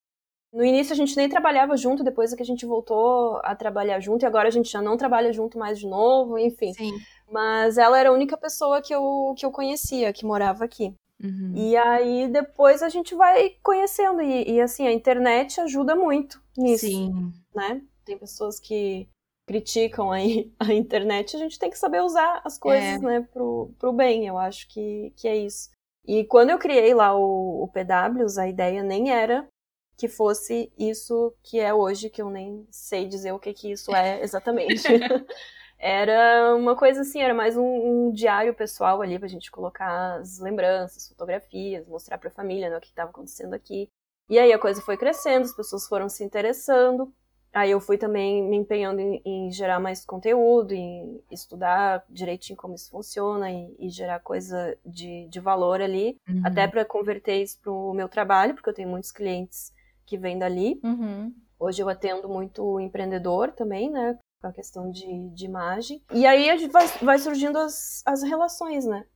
No 0.52 0.64
início 0.64 0.92
a 0.92 0.96
gente 0.96 1.16
nem 1.16 1.28
trabalhava 1.28 1.76
junto, 1.76 2.02
depois 2.02 2.32
é 2.32 2.36
que 2.36 2.42
a 2.42 2.46
gente 2.46 2.66
voltou 2.66 3.40
a 3.44 3.54
trabalhar 3.54 4.00
junto, 4.00 4.24
e 4.24 4.26
agora 4.26 4.48
a 4.48 4.50
gente 4.50 4.70
já 4.70 4.82
não 4.82 4.96
trabalha 4.96 5.32
junto 5.32 5.58
mais 5.58 5.78
de 5.78 5.86
novo, 5.86 6.36
enfim. 6.38 6.72
Sim. 6.72 6.92
Mas 7.30 7.78
ela 7.78 7.98
era 7.98 8.08
a 8.08 8.12
única 8.12 8.36
pessoa 8.36 8.82
que 8.82 8.92
eu, 8.92 9.32
que 9.36 9.46
eu 9.46 9.52
conhecia, 9.52 10.12
que 10.12 10.26
morava 10.26 10.64
aqui. 10.64 10.92
Uhum. 11.22 11.52
E 11.54 11.76
aí 11.76 12.26
depois 12.28 12.82
a 12.82 12.88
gente 12.88 13.14
vai 13.14 13.50
conhecendo, 13.62 14.20
e, 14.20 14.54
e 14.54 14.60
assim, 14.60 14.86
a 14.86 14.92
internet 14.92 15.60
ajuda 15.60 15.94
muito 15.94 16.42
nisso 16.56 16.86
Sim. 16.86 17.32
né? 17.54 17.80
Tem 18.04 18.18
pessoas 18.18 18.58
que 18.58 19.06
criticam 19.46 20.10
aí 20.10 20.50
a 20.58 20.72
internet, 20.72 21.36
a 21.36 21.38
gente 21.38 21.58
tem 21.58 21.70
que 21.70 21.78
saber 21.78 22.02
usar 22.02 22.40
as 22.44 22.58
coisas, 22.58 22.82
É. 22.84 22.98
né, 22.98 23.28
pro, 23.32 23.70
pro 23.78 23.92
bem, 23.92 24.26
eu 24.26 24.36
acho 24.36 24.66
que, 24.68 25.12
que 25.16 25.28
é 25.28 25.36
isso. 25.36 25.70
E 26.06 26.24
quando 26.24 26.50
eu 26.50 26.58
criei 26.58 26.92
lá 26.94 27.14
o, 27.16 27.62
o 27.62 27.68
PWs, 27.68 28.38
a 28.38 28.48
ideia 28.48 28.82
nem 28.82 29.12
era 29.12 29.46
que 30.00 30.08
fosse 30.08 30.72
isso 30.78 31.34
que 31.42 31.60
é 31.60 31.74
hoje, 31.74 32.08
que 32.08 32.22
eu 32.22 32.30
nem 32.30 32.66
sei 32.70 33.06
dizer 33.06 33.32
o 33.32 33.38
que 33.38 33.52
que 33.52 33.70
isso 33.70 33.94
é 33.94 34.22
exatamente. 34.22 34.88
era 35.78 36.54
uma 36.56 36.74
coisa 36.74 37.02
assim, 37.02 37.20
era 37.20 37.34
mais 37.34 37.56
um, 37.56 38.08
um 38.08 38.12
diário 38.12 38.54
pessoal 38.54 39.02
ali 39.02 39.18
pra 39.18 39.28
gente 39.28 39.50
colocar 39.50 40.14
as 40.20 40.38
lembranças, 40.38 41.06
fotografias, 41.08 41.86
mostrar 41.86 42.16
pra 42.18 42.30
família 42.30 42.70
né, 42.70 42.78
o 42.78 42.80
que 42.80 42.88
estava 42.88 43.10
acontecendo 43.10 43.54
aqui. 43.54 43.90
E 44.28 44.38
aí 44.38 44.52
a 44.52 44.58
coisa 44.58 44.80
foi 44.80 44.96
crescendo, 44.96 45.44
as 45.44 45.54
pessoas 45.54 45.86
foram 45.86 46.08
se 46.08 46.24
interessando. 46.24 47.12
Aí 47.52 47.72
eu 47.72 47.80
fui 47.80 47.98
também 47.98 48.42
me 48.42 48.56
empenhando 48.56 49.00
em, 49.00 49.20
em 49.24 49.50
gerar 49.52 49.80
mais 49.80 50.04
conteúdo, 50.06 50.72
em 50.72 51.20
estudar 51.30 52.04
direitinho 52.08 52.56
como 52.56 52.74
isso 52.74 52.90
funciona 52.90 53.50
e, 53.50 53.74
e 53.78 53.90
gerar 53.90 54.20
coisa 54.20 54.78
de, 54.86 55.26
de 55.28 55.40
valor 55.40 55.80
ali, 55.82 56.16
Uhum. 56.28 56.42
até 56.44 56.68
para 56.68 56.84
converter 56.86 57.42
isso 57.42 57.58
pro 57.60 57.92
meu 57.92 58.08
trabalho, 58.08 58.54
porque 58.54 58.70
eu 58.70 58.74
tenho 58.74 58.88
muitos 58.88 59.12
clientes 59.12 59.72
que 60.10 60.18
vêm 60.18 60.36
dali. 60.36 60.80
Uhum. 60.82 61.32
Hoje 61.58 61.80
eu 61.80 61.88
atendo 61.88 62.28
muito 62.28 62.80
empreendedor 62.80 63.52
também, 63.52 63.88
né? 63.88 64.18
Com 64.42 64.48
a 64.48 64.52
questão 64.52 64.90
de, 64.90 65.28
de 65.30 65.44
imagem. 65.44 66.02
E 66.12 66.26
aí 66.26 66.50
a 66.50 66.56
gente 66.56 66.72
vai, 66.72 66.86
vai 67.00 67.18
surgindo 67.18 67.56
as, 67.58 68.02
as 68.04 68.24
relações, 68.24 68.84
né? 68.84 69.06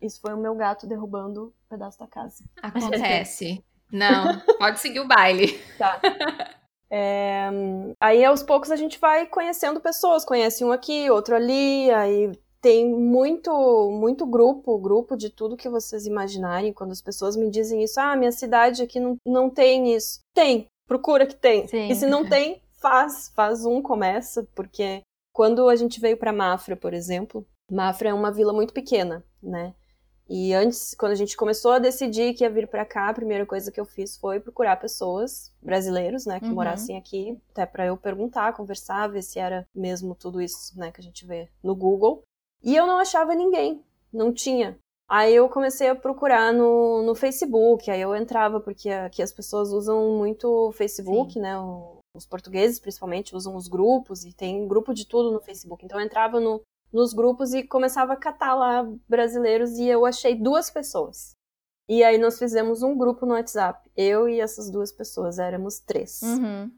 Isso 0.00 0.20
foi 0.20 0.32
o 0.32 0.38
meu 0.38 0.54
gato 0.54 0.86
derrubando 0.86 1.46
um 1.46 1.68
pedaço 1.68 1.98
da 1.98 2.06
casa. 2.06 2.44
Acontece. 2.62 3.64
Não, 3.90 4.38
pode 4.58 4.78
seguir 4.78 5.00
o 5.00 5.08
baile. 5.08 5.58
Tá. 5.76 6.00
É, 6.88 7.50
aí 8.00 8.24
aos 8.24 8.44
poucos 8.44 8.70
a 8.70 8.76
gente 8.76 9.00
vai 9.00 9.26
conhecendo 9.26 9.80
pessoas, 9.80 10.24
conhece 10.24 10.64
um 10.64 10.70
aqui, 10.70 11.10
outro 11.10 11.34
ali, 11.34 11.90
aí 11.90 12.30
tem 12.66 12.92
muito, 12.92 13.92
muito 13.92 14.26
grupo, 14.26 14.76
grupo 14.76 15.16
de 15.16 15.30
tudo 15.30 15.56
que 15.56 15.68
vocês 15.68 16.04
imaginarem. 16.04 16.72
Quando 16.72 16.90
as 16.90 17.00
pessoas 17.00 17.36
me 17.36 17.48
dizem 17.48 17.80
isso, 17.84 18.00
ah, 18.00 18.16
minha 18.16 18.32
cidade 18.32 18.82
aqui 18.82 18.98
não, 18.98 19.16
não 19.24 19.48
tem 19.48 19.94
isso. 19.94 20.18
Tem, 20.34 20.66
procura 20.88 21.24
que 21.28 21.36
tem. 21.36 21.68
Sim. 21.68 21.88
E 21.88 21.94
se 21.94 22.06
não 22.06 22.26
tem, 22.28 22.60
faz, 22.80 23.30
faz 23.36 23.64
um, 23.64 23.80
começa, 23.80 24.44
porque 24.52 25.02
quando 25.32 25.68
a 25.68 25.76
gente 25.76 26.00
veio 26.00 26.16
para 26.16 26.32
Mafra, 26.32 26.74
por 26.74 26.92
exemplo, 26.92 27.46
Mafra 27.70 28.08
é 28.08 28.14
uma 28.14 28.32
vila 28.32 28.52
muito 28.52 28.74
pequena, 28.74 29.24
né? 29.40 29.72
E 30.28 30.52
antes, 30.52 30.92
quando 30.98 31.12
a 31.12 31.16
gente 31.16 31.36
começou 31.36 31.70
a 31.70 31.78
decidir 31.78 32.34
que 32.34 32.42
ia 32.42 32.50
vir 32.50 32.66
para 32.66 32.84
cá, 32.84 33.08
a 33.08 33.14
primeira 33.14 33.46
coisa 33.46 33.70
que 33.70 33.78
eu 33.78 33.84
fiz 33.84 34.16
foi 34.16 34.40
procurar 34.40 34.74
pessoas, 34.74 35.52
brasileiros, 35.62 36.26
né, 36.26 36.40
que 36.40 36.46
Uhum. 36.46 36.54
morassem 36.54 36.96
aqui, 36.96 37.38
até 37.52 37.64
para 37.64 37.86
eu 37.86 37.96
perguntar, 37.96 38.54
conversar, 38.54 39.06
ver 39.06 39.22
se 39.22 39.38
era 39.38 39.64
mesmo 39.72 40.16
tudo 40.16 40.42
isso, 40.42 40.76
né, 40.76 40.90
que 40.90 41.00
a 41.00 41.04
gente 41.04 41.24
vê 41.24 41.48
no 41.62 41.76
Google. 41.76 42.24
E 42.62 42.74
eu 42.74 42.86
não 42.86 42.98
achava 42.98 43.34
ninguém, 43.34 43.84
não 44.12 44.32
tinha. 44.32 44.78
Aí 45.08 45.34
eu 45.34 45.48
comecei 45.48 45.88
a 45.88 45.94
procurar 45.94 46.52
no, 46.52 47.02
no 47.02 47.14
Facebook, 47.14 47.88
aí 47.90 48.00
eu 48.00 48.14
entrava, 48.14 48.58
porque 48.60 48.90
aqui 48.90 49.22
as 49.22 49.32
pessoas 49.32 49.70
usam 49.70 50.16
muito 50.16 50.48
o 50.48 50.72
Facebook, 50.72 51.34
Sim. 51.34 51.40
né? 51.40 51.58
O, 51.58 51.98
os 52.12 52.26
portugueses, 52.26 52.80
principalmente, 52.80 53.36
usam 53.36 53.54
os 53.54 53.68
grupos, 53.68 54.24
e 54.24 54.32
tem 54.32 54.66
grupo 54.66 54.92
de 54.92 55.06
tudo 55.06 55.30
no 55.30 55.40
Facebook. 55.40 55.84
Então 55.84 56.00
eu 56.00 56.04
entrava 56.04 56.40
no, 56.40 56.60
nos 56.92 57.12
grupos 57.12 57.54
e 57.54 57.62
começava 57.62 58.14
a 58.14 58.16
catar 58.16 58.54
lá 58.54 58.84
brasileiros, 59.08 59.78
e 59.78 59.86
eu 59.86 60.04
achei 60.04 60.34
duas 60.34 60.70
pessoas. 60.70 61.36
E 61.88 62.02
aí 62.02 62.18
nós 62.18 62.36
fizemos 62.36 62.82
um 62.82 62.96
grupo 62.96 63.24
no 63.24 63.34
WhatsApp. 63.34 63.88
Eu 63.96 64.28
e 64.28 64.40
essas 64.40 64.70
duas 64.70 64.90
pessoas, 64.90 65.38
éramos 65.38 65.78
três. 65.78 66.20
Uhum. 66.22 66.70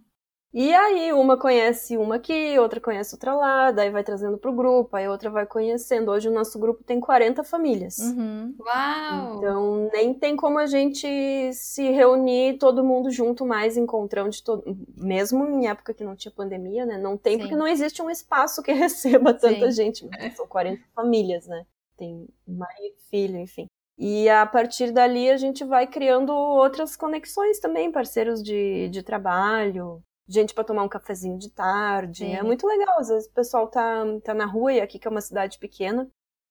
E 0.52 0.74
aí, 0.74 1.12
uma 1.12 1.38
conhece 1.38 1.98
uma 1.98 2.16
aqui, 2.16 2.58
outra 2.58 2.80
conhece 2.80 3.14
outra 3.14 3.34
lá, 3.34 3.70
daí 3.70 3.90
vai 3.90 4.02
trazendo 4.02 4.38
pro 4.38 4.52
grupo, 4.52 4.96
aí 4.96 5.06
outra 5.06 5.28
vai 5.28 5.44
conhecendo. 5.44 6.10
Hoje 6.10 6.28
o 6.28 6.32
nosso 6.32 6.58
grupo 6.58 6.82
tem 6.82 6.98
40 6.98 7.44
famílias. 7.44 7.98
Uhum. 7.98 8.54
Uau! 8.58 9.36
Então, 9.36 9.90
nem 9.92 10.14
tem 10.14 10.36
como 10.36 10.58
a 10.58 10.64
gente 10.64 11.52
se 11.52 11.90
reunir 11.90 12.56
todo 12.58 12.82
mundo 12.82 13.10
junto 13.10 13.44
mais, 13.44 13.76
encontrando 13.76 14.30
de 14.30 14.42
todo. 14.42 14.64
Mesmo 14.96 15.46
em 15.46 15.68
época 15.68 15.92
que 15.92 16.02
não 16.02 16.16
tinha 16.16 16.32
pandemia, 16.32 16.86
né? 16.86 16.96
Não 16.96 17.18
tem, 17.18 17.34
Sim. 17.34 17.40
porque 17.40 17.56
não 17.56 17.68
existe 17.68 18.00
um 18.00 18.08
espaço 18.08 18.62
que 18.62 18.72
receba 18.72 19.34
tanta 19.34 19.70
Sim. 19.70 19.82
gente. 19.82 20.08
São 20.34 20.46
40 20.46 20.82
famílias, 20.94 21.46
né? 21.46 21.66
Tem 21.98 22.26
marido, 22.46 22.96
filho, 23.10 23.36
enfim. 23.36 23.66
E 23.98 24.28
a 24.28 24.46
partir 24.46 24.92
dali 24.92 25.28
a 25.28 25.36
gente 25.36 25.64
vai 25.64 25.86
criando 25.86 26.32
outras 26.32 26.96
conexões 26.96 27.58
também, 27.58 27.90
parceiros 27.90 28.42
de, 28.42 28.88
de 28.88 29.02
trabalho, 29.02 30.00
gente 30.28 30.54
para 30.54 30.64
tomar 30.64 30.82
um 30.82 30.88
cafezinho 30.88 31.38
de 31.38 31.50
tarde. 31.50 32.24
Sim. 32.24 32.34
É 32.34 32.42
muito 32.42 32.66
legal. 32.66 32.98
Às 32.98 33.08
vezes 33.08 33.28
o 33.28 33.32
pessoal 33.32 33.66
tá, 33.66 34.04
tá 34.22 34.34
na 34.34 34.46
rua, 34.46 34.72
e 34.72 34.80
aqui 34.80 34.98
que 34.98 35.08
é 35.08 35.10
uma 35.10 35.20
cidade 35.20 35.58
pequena, 35.58 36.08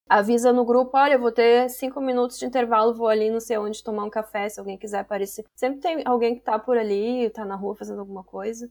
avisa 0.09 0.51
no 0.51 0.65
grupo, 0.65 0.97
olha, 0.97 1.17
vou 1.17 1.31
ter 1.31 1.69
cinco 1.69 2.01
minutos 2.01 2.39
de 2.39 2.45
intervalo, 2.45 2.93
vou 2.93 3.07
ali 3.07 3.29
não 3.29 3.39
sei 3.39 3.57
onde 3.57 3.83
tomar 3.83 4.05
um 4.05 4.09
café, 4.09 4.47
se 4.49 4.59
alguém 4.59 4.77
quiser 4.77 4.99
aparecer. 4.99 5.45
Sempre 5.55 5.79
tem 5.79 6.01
alguém 6.05 6.35
que 6.35 6.41
tá 6.41 6.57
por 6.57 6.77
ali, 6.77 7.29
tá 7.29 7.45
na 7.45 7.55
rua 7.55 7.75
fazendo 7.75 7.99
alguma 7.99 8.23
coisa. 8.23 8.69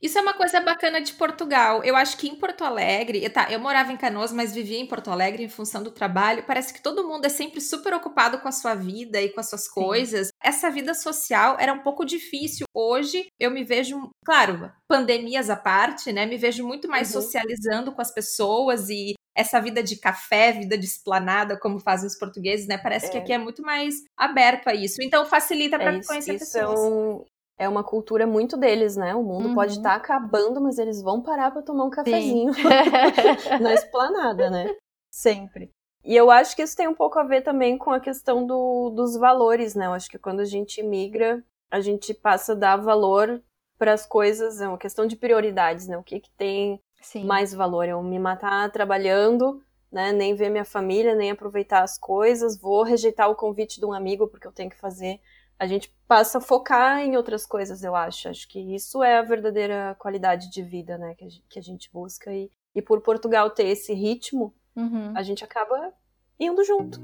Isso 0.00 0.18
é 0.18 0.20
uma 0.20 0.34
coisa 0.34 0.60
bacana 0.60 1.00
de 1.00 1.14
Portugal. 1.14 1.82
Eu 1.82 1.96
acho 1.96 2.16
que 2.18 2.28
em 2.28 2.36
Porto 2.36 2.62
Alegre, 2.64 3.28
tá, 3.30 3.50
eu 3.50 3.58
morava 3.58 3.92
em 3.92 3.96
Canoas, 3.96 4.32
mas 4.32 4.54
vivia 4.54 4.78
em 4.78 4.86
Porto 4.86 5.10
Alegre 5.10 5.42
em 5.42 5.48
função 5.48 5.82
do 5.82 5.90
trabalho. 5.90 6.44
Parece 6.46 6.72
que 6.72 6.82
todo 6.82 7.06
mundo 7.06 7.24
é 7.24 7.30
sempre 7.30 7.60
super 7.60 7.94
ocupado 7.94 8.38
com 8.38 8.48
a 8.48 8.52
sua 8.52 8.74
vida 8.74 9.20
e 9.20 9.30
com 9.30 9.40
as 9.40 9.48
suas 9.48 9.64
Sim. 9.64 9.70
coisas. 9.74 10.28
Essa 10.42 10.70
vida 10.70 10.92
social 10.92 11.56
era 11.58 11.72
um 11.72 11.82
pouco 11.82 12.04
difícil. 12.04 12.66
Hoje 12.74 13.26
eu 13.40 13.50
me 13.50 13.64
vejo, 13.64 14.10
claro, 14.24 14.70
pandemias 14.86 15.48
à 15.48 15.56
parte, 15.56 16.12
né? 16.12 16.26
Me 16.26 16.36
vejo 16.36 16.66
muito 16.66 16.88
mais 16.88 17.14
uhum. 17.14 17.22
socializando 17.22 17.92
com 17.92 18.02
as 18.02 18.12
pessoas 18.12 18.90
e 18.90 19.14
essa 19.34 19.60
vida 19.60 19.82
de 19.82 19.96
café, 19.96 20.52
vida 20.52 20.78
de 20.78 20.86
esplanada, 20.86 21.58
como 21.58 21.78
fazem 21.78 22.06
os 22.06 22.18
portugueses, 22.18 22.66
né? 22.66 22.78
Parece 22.78 23.06
é. 23.06 23.10
que 23.10 23.18
aqui 23.18 23.32
é 23.32 23.38
muito 23.38 23.62
mais 23.62 23.94
aberto 24.16 24.68
a 24.68 24.74
isso. 24.74 24.96
Então 25.02 25.26
facilita 25.26 25.78
para 25.78 25.94
é 25.94 26.02
conhecer 26.02 26.38
pessoas. 26.38 26.80
Um, 26.80 27.24
é 27.58 27.68
uma 27.68 27.82
cultura 27.82 28.26
muito 28.26 28.56
deles, 28.56 28.96
né? 28.96 29.14
O 29.14 29.22
mundo 29.22 29.48
uhum. 29.48 29.54
pode 29.54 29.72
estar 29.72 29.90
tá 29.90 29.96
acabando, 29.96 30.60
mas 30.60 30.78
eles 30.78 31.02
vão 31.02 31.22
parar 31.22 31.50
para 31.50 31.62
tomar 31.62 31.84
um 31.84 31.90
cafezinho 31.90 32.52
na 33.60 33.72
esplanada, 33.72 34.50
né? 34.50 34.74
Sempre. 35.10 35.70
E 36.04 36.14
eu 36.14 36.30
acho 36.30 36.54
que 36.54 36.62
isso 36.62 36.76
tem 36.76 36.86
um 36.86 36.94
pouco 36.94 37.18
a 37.18 37.24
ver 37.24 37.42
também 37.42 37.76
com 37.76 37.90
a 37.90 37.98
questão 37.98 38.46
do, 38.46 38.90
dos 38.90 39.16
valores, 39.16 39.74
né? 39.74 39.86
Eu 39.86 39.92
acho 39.92 40.08
que 40.08 40.18
quando 40.18 40.40
a 40.40 40.44
gente 40.44 40.82
migra, 40.82 41.42
a 41.70 41.80
gente 41.80 42.14
passa 42.14 42.52
a 42.52 42.56
dar 42.56 42.76
valor 42.76 43.42
para 43.78 43.92
as 43.92 44.06
coisas, 44.06 44.60
é 44.60 44.68
uma 44.68 44.78
questão 44.78 45.06
de 45.06 45.16
prioridades, 45.16 45.88
né? 45.88 45.96
O 45.98 46.02
que, 46.02 46.20
que 46.20 46.30
tem 46.30 46.80
Sim. 47.00 47.24
mais 47.24 47.52
valor? 47.52 47.88
Eu 47.88 48.02
me 48.02 48.18
matar 48.18 48.70
trabalhando, 48.70 49.62
né? 49.90 50.12
Nem 50.12 50.34
ver 50.34 50.50
minha 50.50 50.64
família, 50.64 51.14
nem 51.14 51.30
aproveitar 51.30 51.82
as 51.82 51.98
coisas, 51.98 52.60
vou 52.60 52.82
rejeitar 52.82 53.30
o 53.30 53.34
convite 53.34 53.80
de 53.80 53.86
um 53.86 53.92
amigo 53.92 54.28
porque 54.28 54.46
eu 54.46 54.52
tenho 54.52 54.70
que 54.70 54.78
fazer 54.78 55.20
a 55.58 55.66
gente 55.66 55.94
passa 56.06 56.38
a 56.38 56.40
focar 56.40 57.00
em 57.00 57.16
outras 57.16 57.46
coisas, 57.46 57.82
eu 57.82 57.94
acho. 57.94 58.28
Acho 58.28 58.46
que 58.48 58.58
isso 58.74 59.02
é 59.02 59.18
a 59.18 59.22
verdadeira 59.22 59.96
qualidade 59.98 60.50
de 60.50 60.62
vida, 60.62 60.98
né, 60.98 61.14
que 61.14 61.24
a 61.24 61.28
gente, 61.28 61.44
que 61.48 61.58
a 61.58 61.62
gente 61.62 61.90
busca. 61.92 62.32
E, 62.32 62.50
e 62.74 62.82
por 62.82 63.00
Portugal 63.00 63.50
ter 63.50 63.66
esse 63.66 63.94
ritmo, 63.94 64.54
uhum. 64.74 65.12
a 65.16 65.22
gente 65.22 65.42
acaba 65.42 65.92
indo 66.38 66.62
junto. 66.62 67.00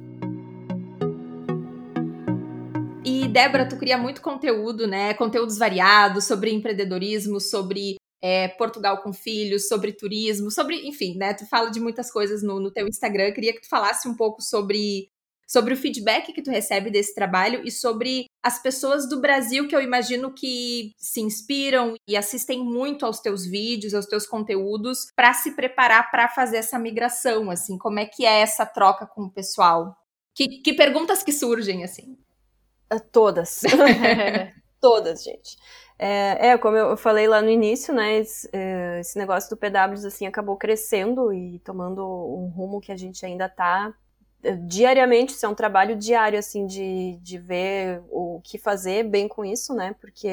E, 3.05 3.26
Débora, 3.26 3.68
tu 3.68 3.76
cria 3.76 3.98
muito 3.98 4.20
conteúdo, 4.20 4.86
né? 4.86 5.12
Conteúdos 5.14 5.59
variados 5.59 6.24
sobre 6.24 6.53
empreendedorismo, 6.53 7.40
sobre 7.40 7.96
é, 8.22 8.46
Portugal 8.48 9.03
com 9.03 9.12
filhos, 9.12 9.66
sobre 9.66 9.92
turismo, 9.92 10.50
sobre, 10.50 10.86
enfim, 10.86 11.16
né? 11.16 11.34
Tu 11.34 11.44
fala 11.46 11.70
de 11.70 11.80
muitas 11.80 12.12
coisas 12.12 12.42
no, 12.42 12.61
no 12.61 12.70
teu 12.70 12.86
Instagram. 12.86 13.32
Queria 13.32 13.53
que 13.53 13.62
tu 13.62 13.68
falasse 13.68 14.07
um 14.07 14.14
pouco 14.14 14.40
sobre 14.40 15.11
sobre 15.47 15.74
o 15.74 15.76
feedback 15.76 16.32
que 16.32 16.43
tu 16.43 16.51
recebe 16.51 16.90
desse 16.90 17.14
trabalho 17.14 17.62
e 17.64 17.70
sobre 17.70 18.26
as 18.43 18.61
pessoas 18.61 19.09
do 19.09 19.20
Brasil 19.20 19.68
que 19.68 19.76
eu 19.76 19.80
imagino 19.80 20.32
que 20.32 20.93
se 20.97 21.20
inspiram 21.20 21.95
e 22.09 22.16
assistem 22.16 22.64
muito 22.64 23.07
aos 23.07 23.20
teus 23.20 23.45
vídeos, 23.45 23.95
aos 23.95 24.07
teus 24.07 24.26
conteúdos 24.26 25.07
para 25.14 25.32
se 25.32 25.53
preparar 25.53 26.11
para 26.11 26.28
fazer 26.28 26.57
essa 26.57 26.78
migração, 26.78 27.51
assim, 27.51 27.78
como 27.78 27.99
é 27.99 28.07
que 28.07 28.24
é 28.24 28.40
essa 28.40 28.66
troca 28.66 29.07
com 29.07 29.22
o 29.22 29.30
pessoal? 29.30 29.97
Que, 30.34 30.62
que 30.62 30.72
perguntas 30.72 31.22
que 31.22 31.32
surgem 31.32 31.84
assim? 31.84 32.16
Ah, 32.88 32.99
todas. 32.99 33.61
Todas, 34.80 35.22
gente. 35.22 35.57
É, 35.97 36.49
é, 36.49 36.59
como 36.59 36.76
eu 36.76 36.97
falei 36.97 37.28
lá 37.28 37.40
no 37.40 37.49
início, 37.49 37.95
né, 37.95 38.18
esse, 38.18 38.51
é, 38.53 38.99
esse 38.99 39.16
negócio 39.16 39.49
do 39.49 39.57
PWs, 39.57 40.05
assim, 40.05 40.26
acabou 40.26 40.57
crescendo 40.57 41.32
e 41.32 41.61
tomando 41.61 42.05
um 42.05 42.49
rumo 42.49 42.80
que 42.80 42.90
a 42.90 42.97
gente 42.97 43.24
ainda 43.24 43.49
tá 43.49 43.95
diariamente, 44.66 45.32
isso 45.34 45.47
é 45.47 45.49
um 45.49 45.55
trabalho 45.55 45.97
diário, 45.97 46.38
assim, 46.38 46.66
de, 46.66 47.18
de 47.22 47.38
ver 47.38 48.03
o 48.11 48.40
que 48.43 48.59
fazer 48.59 49.05
bem 49.05 49.28
com 49.28 49.45
isso, 49.45 49.74
né? 49.74 49.95
Porque 50.01 50.28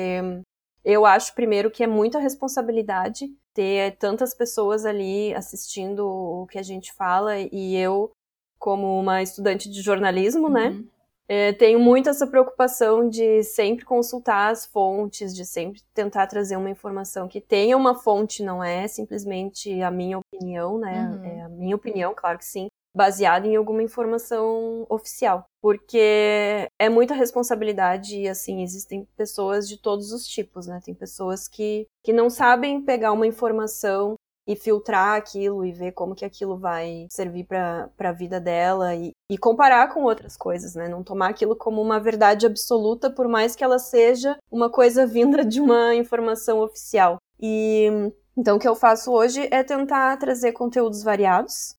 eu 0.84 1.05
acho, 1.05 1.36
primeiro, 1.36 1.70
que 1.70 1.84
é 1.84 1.88
muita 1.88 2.20
responsabilidade 2.20 3.30
ter 3.53 3.97
tantas 3.97 4.34
pessoas 4.34 4.86
ali 4.86 5.34
assistindo 5.36 6.07
o 6.07 6.47
que 6.47 6.57
a 6.57 6.64
gente 6.64 6.93
fala 6.93 7.38
e 7.38 7.76
eu, 7.76 8.12
como 8.57 8.99
uma 8.99 9.22
estudante 9.22 9.70
de 9.70 9.82
jornalismo, 9.82 10.49
né? 10.49 10.70
uhum. 10.70 10.78
né? 10.78 10.84
É, 11.32 11.53
tenho 11.53 11.80
muito 11.80 12.10
essa 12.10 12.26
preocupação 12.26 13.07
de 13.07 13.43
sempre 13.43 13.86
consultar 13.86 14.49
as 14.49 14.66
fontes, 14.66 15.36
de 15.36 15.45
sempre 15.45 15.80
tentar 15.93 16.26
trazer 16.26 16.55
uma 16.55 16.72
informação 16.72 17.28
que 17.28 17.39
tenha 17.39 17.78
uma 17.78 17.93
fonte, 17.93 18.41
não 18.41 18.64
é 18.64 18.88
simplesmente 18.88 19.80
a 19.84 19.91
minha 19.91 20.18
opinião, 20.18 20.80
né? 20.80 21.07
Uhum. 21.07 21.24
É 21.24 21.41
a 21.41 21.49
minha 21.49 21.76
opinião, 21.76 22.16
claro 22.16 22.39
que 22.39 22.45
sim, 22.45 22.68
baseado 22.96 23.46
em 23.46 23.56
alguma 23.56 23.84
informação 23.84 24.86
oficial, 24.90 25.46
porque 25.62 26.68
é 26.80 26.90
muita 26.90 27.14
responsabilidade 27.14 28.18
e 28.18 28.28
assim 28.28 28.64
existem 28.64 29.08
pessoas 29.16 29.68
de 29.68 29.78
todos 29.78 30.12
os 30.12 30.26
tipos, 30.26 30.68
né? 30.68 30.80
Tem 30.84 30.94
pessoas 30.94 31.48
que, 31.48 31.88
que 32.04 32.14
não 32.14 32.30
sabem 32.30 32.82
pegar 32.82 33.12
uma 33.12 33.28
informação 33.28 34.16
e 34.50 34.56
filtrar 34.56 35.16
aquilo 35.16 35.64
e 35.64 35.72
ver 35.72 35.92
como 35.92 36.16
que 36.16 36.26
aquilo 36.26 36.58
vai 36.58 37.06
servir 37.12 37.44
para 37.44 37.92
a 38.00 38.12
vida 38.12 38.40
dela 38.40 38.96
e, 38.96 39.12
e 39.30 39.38
comparar 39.38 39.94
com 39.94 40.02
outras 40.02 40.36
coisas, 40.36 40.74
né? 40.74 40.88
Não 40.88 41.04
tomar 41.04 41.30
aquilo 41.30 41.56
como 41.56 41.80
uma 41.80 42.00
verdade 42.00 42.48
absoluta, 42.48 43.12
por 43.12 43.28
mais 43.28 43.56
que 43.56 43.64
ela 43.64 43.78
seja 43.78 44.36
uma 44.52 44.68
coisa 44.68 45.06
vinda 45.06 45.46
de 45.46 45.62
uma 45.62 45.94
informação 45.94 46.62
oficial. 46.62 47.18
E 47.40 48.12
então 48.36 48.58
o 48.58 48.60
que 48.60 48.68
eu 48.68 48.76
faço 48.76 49.12
hoje 49.12 49.48
é 49.52 49.64
tentar 49.64 50.18
trazer 50.18 50.54
conteúdos 50.54 51.04
variados, 51.04 51.76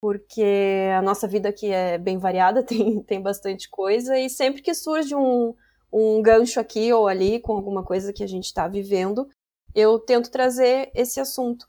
porque 0.00 0.88
a 0.96 1.02
nossa 1.02 1.26
vida 1.26 1.48
aqui 1.48 1.70
é 1.70 1.98
bem 1.98 2.18
variada, 2.18 2.62
tem, 2.64 3.02
tem 3.02 3.20
bastante 3.20 3.68
coisa, 3.68 4.18
e 4.18 4.28
sempre 4.30 4.62
que 4.62 4.74
surge 4.74 5.14
um, 5.14 5.54
um 5.92 6.22
gancho 6.22 6.60
aqui 6.60 6.92
ou 6.92 7.08
ali 7.08 7.40
com 7.40 7.52
alguma 7.52 7.84
coisa 7.84 8.12
que 8.12 8.22
a 8.22 8.28
gente 8.28 8.46
está 8.46 8.68
vivendo, 8.68 9.28
eu 9.74 9.98
tento 9.98 10.30
trazer 10.30 10.90
esse 10.94 11.20
assunto. 11.20 11.66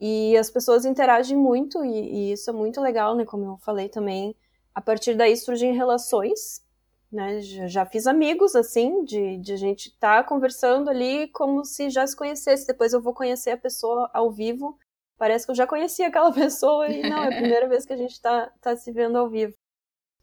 E 0.00 0.36
as 0.36 0.50
pessoas 0.50 0.84
interagem 0.84 1.36
muito, 1.36 1.84
e, 1.84 1.90
e, 1.90 2.32
isso 2.32 2.50
é 2.50 2.52
muito 2.52 2.80
legal, 2.80 3.14
né? 3.14 3.24
Como 3.24 3.44
eu 3.44 3.56
falei 3.58 3.88
também, 3.88 4.34
a 4.74 4.80
partir 4.80 5.14
daí 5.14 5.36
surgem 5.36 5.72
relações, 5.74 6.62
né? 7.10 7.40
Já, 7.40 7.66
já 7.68 7.86
fiz 7.86 8.06
amigos, 8.06 8.56
assim, 8.56 9.04
de, 9.04 9.38
de 9.38 9.52
a 9.52 9.56
gente 9.56 9.88
estar 9.88 10.22
tá 10.22 10.28
conversando 10.28 10.90
ali 10.90 11.28
como 11.28 11.64
se 11.64 11.90
já 11.90 12.06
se 12.06 12.16
conhecesse. 12.16 12.66
Depois 12.66 12.92
eu 12.92 13.00
vou 13.00 13.14
conhecer 13.14 13.50
a 13.50 13.56
pessoa 13.56 14.10
ao 14.12 14.32
vivo 14.32 14.76
parece 15.18 15.46
que 15.46 15.52
eu 15.52 15.56
já 15.56 15.66
conhecia 15.66 16.08
aquela 16.08 16.32
pessoa 16.34 16.88
e 16.88 17.08
não, 17.08 17.22
é 17.24 17.28
a 17.28 17.30
primeira 17.40 17.68
vez 17.68 17.86
que 17.86 17.92
a 17.92 17.96
gente 17.96 18.12
está 18.12 18.50
tá 18.60 18.76
se 18.76 18.90
vendo 18.92 19.18
ao 19.18 19.28
vivo. 19.28 19.54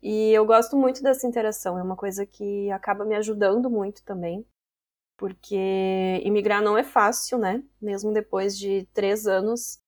E 0.01 0.31
eu 0.31 0.45
gosto 0.45 0.75
muito 0.75 1.03
dessa 1.03 1.27
interação, 1.27 1.77
é 1.77 1.83
uma 1.83 1.95
coisa 1.95 2.25
que 2.25 2.71
acaba 2.71 3.05
me 3.05 3.15
ajudando 3.15 3.69
muito 3.69 4.03
também, 4.03 4.45
porque 5.15 6.19
imigrar 6.23 6.61
não 6.63 6.77
é 6.77 6.83
fácil, 6.83 7.37
né? 7.37 7.63
Mesmo 7.79 8.11
depois 8.11 8.57
de 8.57 8.87
três 8.93 9.27
anos, 9.27 9.79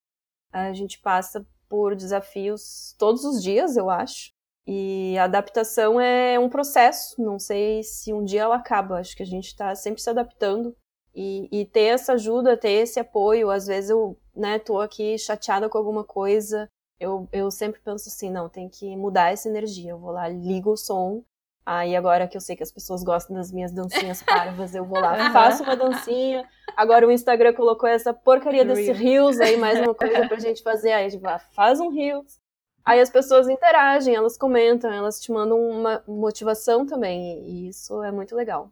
a 0.52 0.72
gente 0.74 1.00
passa 1.00 1.46
por 1.68 1.96
desafios 1.96 2.96
todos 3.00 3.26
os 3.26 3.42
dias, 3.42 3.76
eu 3.76 3.90
acho. 3.90 4.32
E 4.68 5.18
a 5.18 5.26
adaptação 5.26 6.00
é 6.00 6.40
um 6.40 6.50
processo, 6.50 7.22
não 7.22 7.40
sei 7.40 7.84
se 7.84 8.14
um 8.14 8.24
dia 8.24 8.44
ela 8.44 8.56
acaba, 8.56 9.00
acho 9.00 9.16
que 9.16 9.24
a 9.24 9.26
gente 9.26 9.48
está 9.48 9.74
sempre 9.76 10.02
se 10.02 10.10
adaptando. 10.10 10.76
E, 11.16 11.48
e 11.52 11.66
ter 11.66 11.86
essa 11.94 12.14
ajuda, 12.14 12.58
ter 12.58 12.72
esse 12.72 13.00
apoio, 13.00 13.52
às 13.52 13.68
vezes 13.68 13.90
eu 13.92 14.18
né, 14.36 14.58
tô 14.58 14.80
aqui 14.80 15.18
chateada 15.18 15.70
com 15.70 15.78
alguma 15.78 16.04
coisa, 16.04 16.68
eu, 17.00 17.28
eu 17.32 17.52
sempre 17.52 17.80
penso 17.82 18.10
assim, 18.10 18.32
não, 18.32 18.50
tem 18.50 18.68
que 18.68 18.96
mudar 18.96 19.32
essa 19.32 19.48
energia. 19.48 19.92
Eu 19.92 20.00
vou 20.00 20.12
lá, 20.12 20.28
ligo 20.28 20.72
o 20.72 20.78
som, 20.78 21.24
Aí 21.66 21.96
agora 21.96 22.28
que 22.28 22.36
eu 22.36 22.42
sei 22.42 22.58
que 22.58 22.64
as 22.64 22.72
pessoas 22.72 23.04
gostam 23.04 23.36
das 23.38 23.52
minhas 23.52 23.72
dancinhas 23.72 24.22
parvas, 24.24 24.76
eu 24.76 24.84
vou 24.84 25.00
lá, 25.00 25.32
faço 25.32 25.64
uma 25.64 25.76
dancinha. 25.76 26.48
Agora 26.76 27.08
o 27.08 27.12
Instagram 27.12 27.54
colocou 27.54 27.88
essa 27.88 28.14
porcaria 28.14 28.66
desse 28.66 28.92
Reels 28.92 29.40
aí, 29.40 29.56
mais 29.56 29.80
uma 29.80 29.96
coisa 29.96 30.28
pra 30.28 30.40
gente 30.40 30.62
fazer. 30.62 30.92
Aí 30.92 31.06
a 31.06 31.10
gente 31.10 31.22
vai, 31.22 31.40
faz 31.54 31.80
um 31.80 31.90
Reels. 31.90 32.42
Aí 32.84 33.00
as 33.00 33.10
pessoas 33.10 33.48
interagem, 33.48 34.14
elas 34.14 34.38
comentam, 34.38 34.92
elas 34.92 35.22
te 35.22 35.32
mandam 35.32 35.58
uma 35.58 36.04
motivação 36.06 36.86
também, 36.86 37.42
e 37.48 37.70
isso 37.70 38.04
é 38.04 38.12
muito 38.12 38.36
legal. 38.36 38.70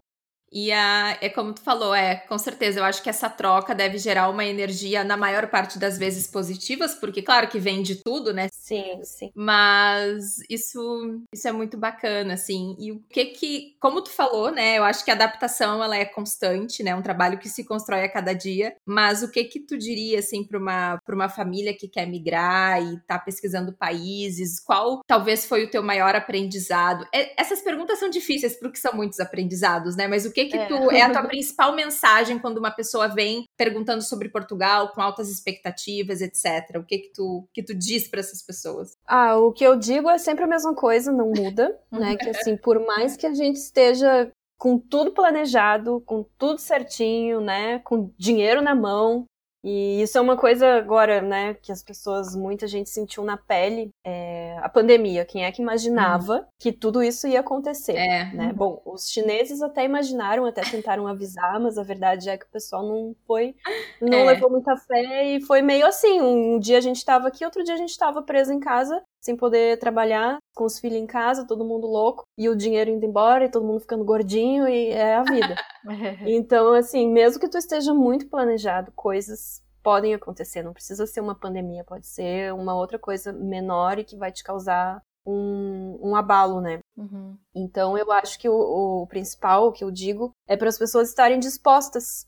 E 0.51 0.71
a, 0.71 1.17
é 1.21 1.29
como 1.29 1.53
tu 1.53 1.61
falou, 1.61 1.95
é, 1.95 2.15
com 2.15 2.37
certeza, 2.37 2.79
eu 2.79 2.83
acho 2.83 3.01
que 3.01 3.09
essa 3.09 3.29
troca 3.29 3.73
deve 3.73 3.97
gerar 3.97 4.29
uma 4.29 4.43
energia, 4.43 5.03
na 5.03 5.15
maior 5.15 5.47
parte 5.47 5.79
das 5.79 5.97
vezes, 5.97 6.27
positivas, 6.27 6.93
porque 6.93 7.21
claro 7.21 7.47
que 7.47 7.59
vem 7.59 7.81
de 7.81 7.95
tudo, 8.03 8.33
né? 8.33 8.49
Sim, 8.51 8.99
sim. 9.03 9.31
Mas 9.33 10.39
isso, 10.49 11.21
isso 11.33 11.47
é 11.47 11.51
muito 11.51 11.77
bacana, 11.77 12.33
assim. 12.33 12.75
E 12.79 12.91
o 12.91 13.01
que 13.09 13.25
que, 13.25 13.75
como 13.79 14.01
tu 14.01 14.09
falou, 14.09 14.51
né? 14.51 14.77
Eu 14.77 14.83
acho 14.83 15.05
que 15.05 15.11
a 15.11 15.13
adaptação, 15.13 15.83
ela 15.83 15.95
é 15.95 16.05
constante, 16.05 16.83
né? 16.83 16.93
Um 16.93 17.01
trabalho 17.01 17.39
que 17.39 17.49
se 17.49 17.63
constrói 17.63 18.03
a 18.03 18.11
cada 18.11 18.33
dia. 18.33 18.75
Mas 18.85 19.23
o 19.23 19.31
que 19.31 19.43
que 19.45 19.59
tu 19.59 19.77
diria, 19.77 20.19
assim, 20.19 20.43
para 20.43 20.59
uma, 20.59 20.99
pra 21.05 21.15
uma 21.15 21.29
família 21.29 21.73
que 21.73 21.87
quer 21.87 22.05
migrar 22.05 22.81
e 22.81 22.99
tá 23.07 23.17
pesquisando 23.17 23.73
países? 23.73 24.59
Qual 24.59 25.01
talvez 25.07 25.45
foi 25.45 25.63
o 25.63 25.69
teu 25.69 25.83
maior 25.83 26.15
aprendizado? 26.15 27.05
É, 27.13 27.39
essas 27.39 27.61
perguntas 27.61 27.99
são 27.99 28.09
difíceis, 28.09 28.57
porque 28.59 28.77
são 28.77 28.93
muitos 28.93 29.19
aprendizados, 29.19 29.95
né? 29.95 30.07
Mas 30.07 30.25
o 30.25 30.31
que 30.31 30.40
que 30.45 30.51
que 30.51 30.57
é. 30.57 30.67
tu 30.67 30.91
é 30.91 31.01
a 31.01 31.11
tua 31.11 31.23
principal 31.23 31.75
mensagem 31.75 32.39
quando 32.39 32.57
uma 32.57 32.71
pessoa 32.71 33.07
vem 33.07 33.45
perguntando 33.57 34.01
sobre 34.01 34.29
Portugal 34.29 34.91
com 34.93 35.01
altas 35.01 35.29
expectativas, 35.29 36.21
etc. 36.21 36.77
O 36.77 36.83
que 36.83 36.99
que 36.99 37.13
tu 37.13 37.47
que 37.53 37.63
tu 37.63 37.73
diz 37.73 38.07
para 38.07 38.19
essas 38.19 38.41
pessoas? 38.43 38.97
Ah, 39.07 39.37
o 39.37 39.51
que 39.51 39.63
eu 39.63 39.75
digo 39.75 40.09
é 40.09 40.17
sempre 40.17 40.43
a 40.43 40.47
mesma 40.47 40.73
coisa, 40.73 41.11
não 41.11 41.31
muda, 41.31 41.77
né? 41.91 42.15
Que 42.15 42.29
assim, 42.29 42.57
por 42.57 42.79
mais 42.85 43.15
que 43.17 43.25
a 43.25 43.33
gente 43.33 43.57
esteja 43.57 44.31
com 44.57 44.77
tudo 44.77 45.11
planejado, 45.11 46.03
com 46.05 46.23
tudo 46.37 46.59
certinho, 46.59 47.41
né, 47.41 47.79
com 47.79 48.11
dinheiro 48.15 48.61
na 48.61 48.75
mão, 48.75 49.25
e 49.63 50.01
isso 50.01 50.17
é 50.17 50.21
uma 50.21 50.35
coisa 50.35 50.75
agora, 50.75 51.21
né, 51.21 51.53
que 51.53 51.71
as 51.71 51.83
pessoas, 51.83 52.35
muita 52.35 52.67
gente 52.67 52.89
sentiu 52.89 53.23
na 53.23 53.37
pele, 53.37 53.91
é, 54.03 54.57
a 54.59 54.67
pandemia. 54.67 55.23
Quem 55.23 55.45
é 55.45 55.51
que 55.51 55.61
imaginava 55.61 56.37
uhum. 56.37 56.45
que 56.59 56.71
tudo 56.71 57.03
isso 57.03 57.27
ia 57.27 57.41
acontecer, 57.41 57.95
é. 57.95 58.33
né? 58.33 58.51
Bom, 58.53 58.81
os 58.85 59.09
chineses 59.09 59.61
até 59.61 59.85
imaginaram, 59.85 60.45
até 60.45 60.61
tentaram 60.61 61.07
avisar, 61.07 61.59
mas 61.59 61.77
a 61.77 61.83
verdade 61.83 62.29
é 62.29 62.37
que 62.37 62.45
o 62.45 62.49
pessoal 62.49 62.83
não 62.83 63.15
foi, 63.27 63.55
não 64.01 64.19
é. 64.19 64.33
levou 64.33 64.49
muita 64.49 64.75
fé 64.77 65.25
e 65.25 65.41
foi 65.41 65.61
meio 65.61 65.85
assim. 65.85 66.19
Um, 66.21 66.55
um 66.55 66.59
dia 66.59 66.77
a 66.77 66.81
gente 66.81 66.97
estava 66.97 67.27
aqui, 67.27 67.45
outro 67.45 67.63
dia 67.63 67.75
a 67.75 67.77
gente 67.77 67.91
estava 67.91 68.21
preso 68.23 68.51
em 68.51 68.59
casa, 68.59 69.01
sem 69.21 69.35
poder 69.35 69.77
trabalhar, 69.77 70.37
com 70.55 70.65
os 70.65 70.79
filhos 70.79 70.97
em 70.99 71.05
casa, 71.05 71.45
todo 71.45 71.63
mundo 71.63 71.87
louco, 71.87 72.23
e 72.37 72.49
o 72.49 72.55
dinheiro 72.55 72.89
indo 72.89 73.05
embora, 73.05 73.45
e 73.45 73.51
todo 73.51 73.65
mundo 73.65 73.79
ficando 73.79 74.03
gordinho, 74.03 74.67
e 74.67 74.89
é 74.89 75.15
a 75.15 75.23
vida. 75.23 75.55
então, 76.25 76.73
assim, 76.73 77.07
mesmo 77.07 77.39
que 77.39 77.49
tu 77.49 77.57
esteja 77.57 77.93
muito 77.93 78.27
planejado, 78.27 78.91
coisas 78.93 79.61
podem 79.83 80.13
acontecer, 80.13 80.63
não 80.63 80.73
precisa 80.73 81.07
ser 81.07 81.21
uma 81.21 81.35
pandemia, 81.35 81.83
pode 81.83 82.07
ser 82.07 82.53
uma 82.53 82.75
outra 82.75 82.99
coisa 82.99 83.31
menor 83.31 83.99
e 83.99 84.03
que 84.03 84.15
vai 84.15 84.31
te 84.31 84.43
causar 84.43 85.01
um, 85.25 85.99
um 86.01 86.15
abalo, 86.15 86.61
né? 86.61 86.79
Uhum. 86.97 87.37
Então, 87.53 87.97
eu 87.97 88.11
acho 88.11 88.39
que 88.39 88.49
o, 88.49 88.55
o 89.03 89.07
principal, 89.07 89.67
o 89.67 89.71
que 89.71 89.83
eu 89.83 89.91
digo, 89.91 90.31
é 90.47 90.57
para 90.57 90.69
as 90.69 90.77
pessoas 90.77 91.09
estarem 91.09 91.39
dispostas 91.39 92.25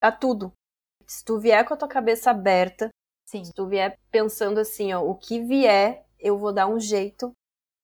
a 0.00 0.12
tudo. 0.12 0.52
Se 1.06 1.24
tu 1.24 1.38
vier 1.38 1.64
com 1.66 1.74
a 1.74 1.76
tua 1.76 1.88
cabeça 1.88 2.30
aberta, 2.30 2.90
Sim. 3.26 3.44
se 3.44 3.52
tu 3.52 3.66
vier 3.66 3.98
pensando 4.10 4.60
assim, 4.60 4.92
ó, 4.92 5.02
o 5.02 5.14
que 5.14 5.40
vier, 5.40 6.03
eu 6.24 6.38
vou 6.38 6.52
dar 6.52 6.66
um 6.66 6.80
jeito. 6.80 7.30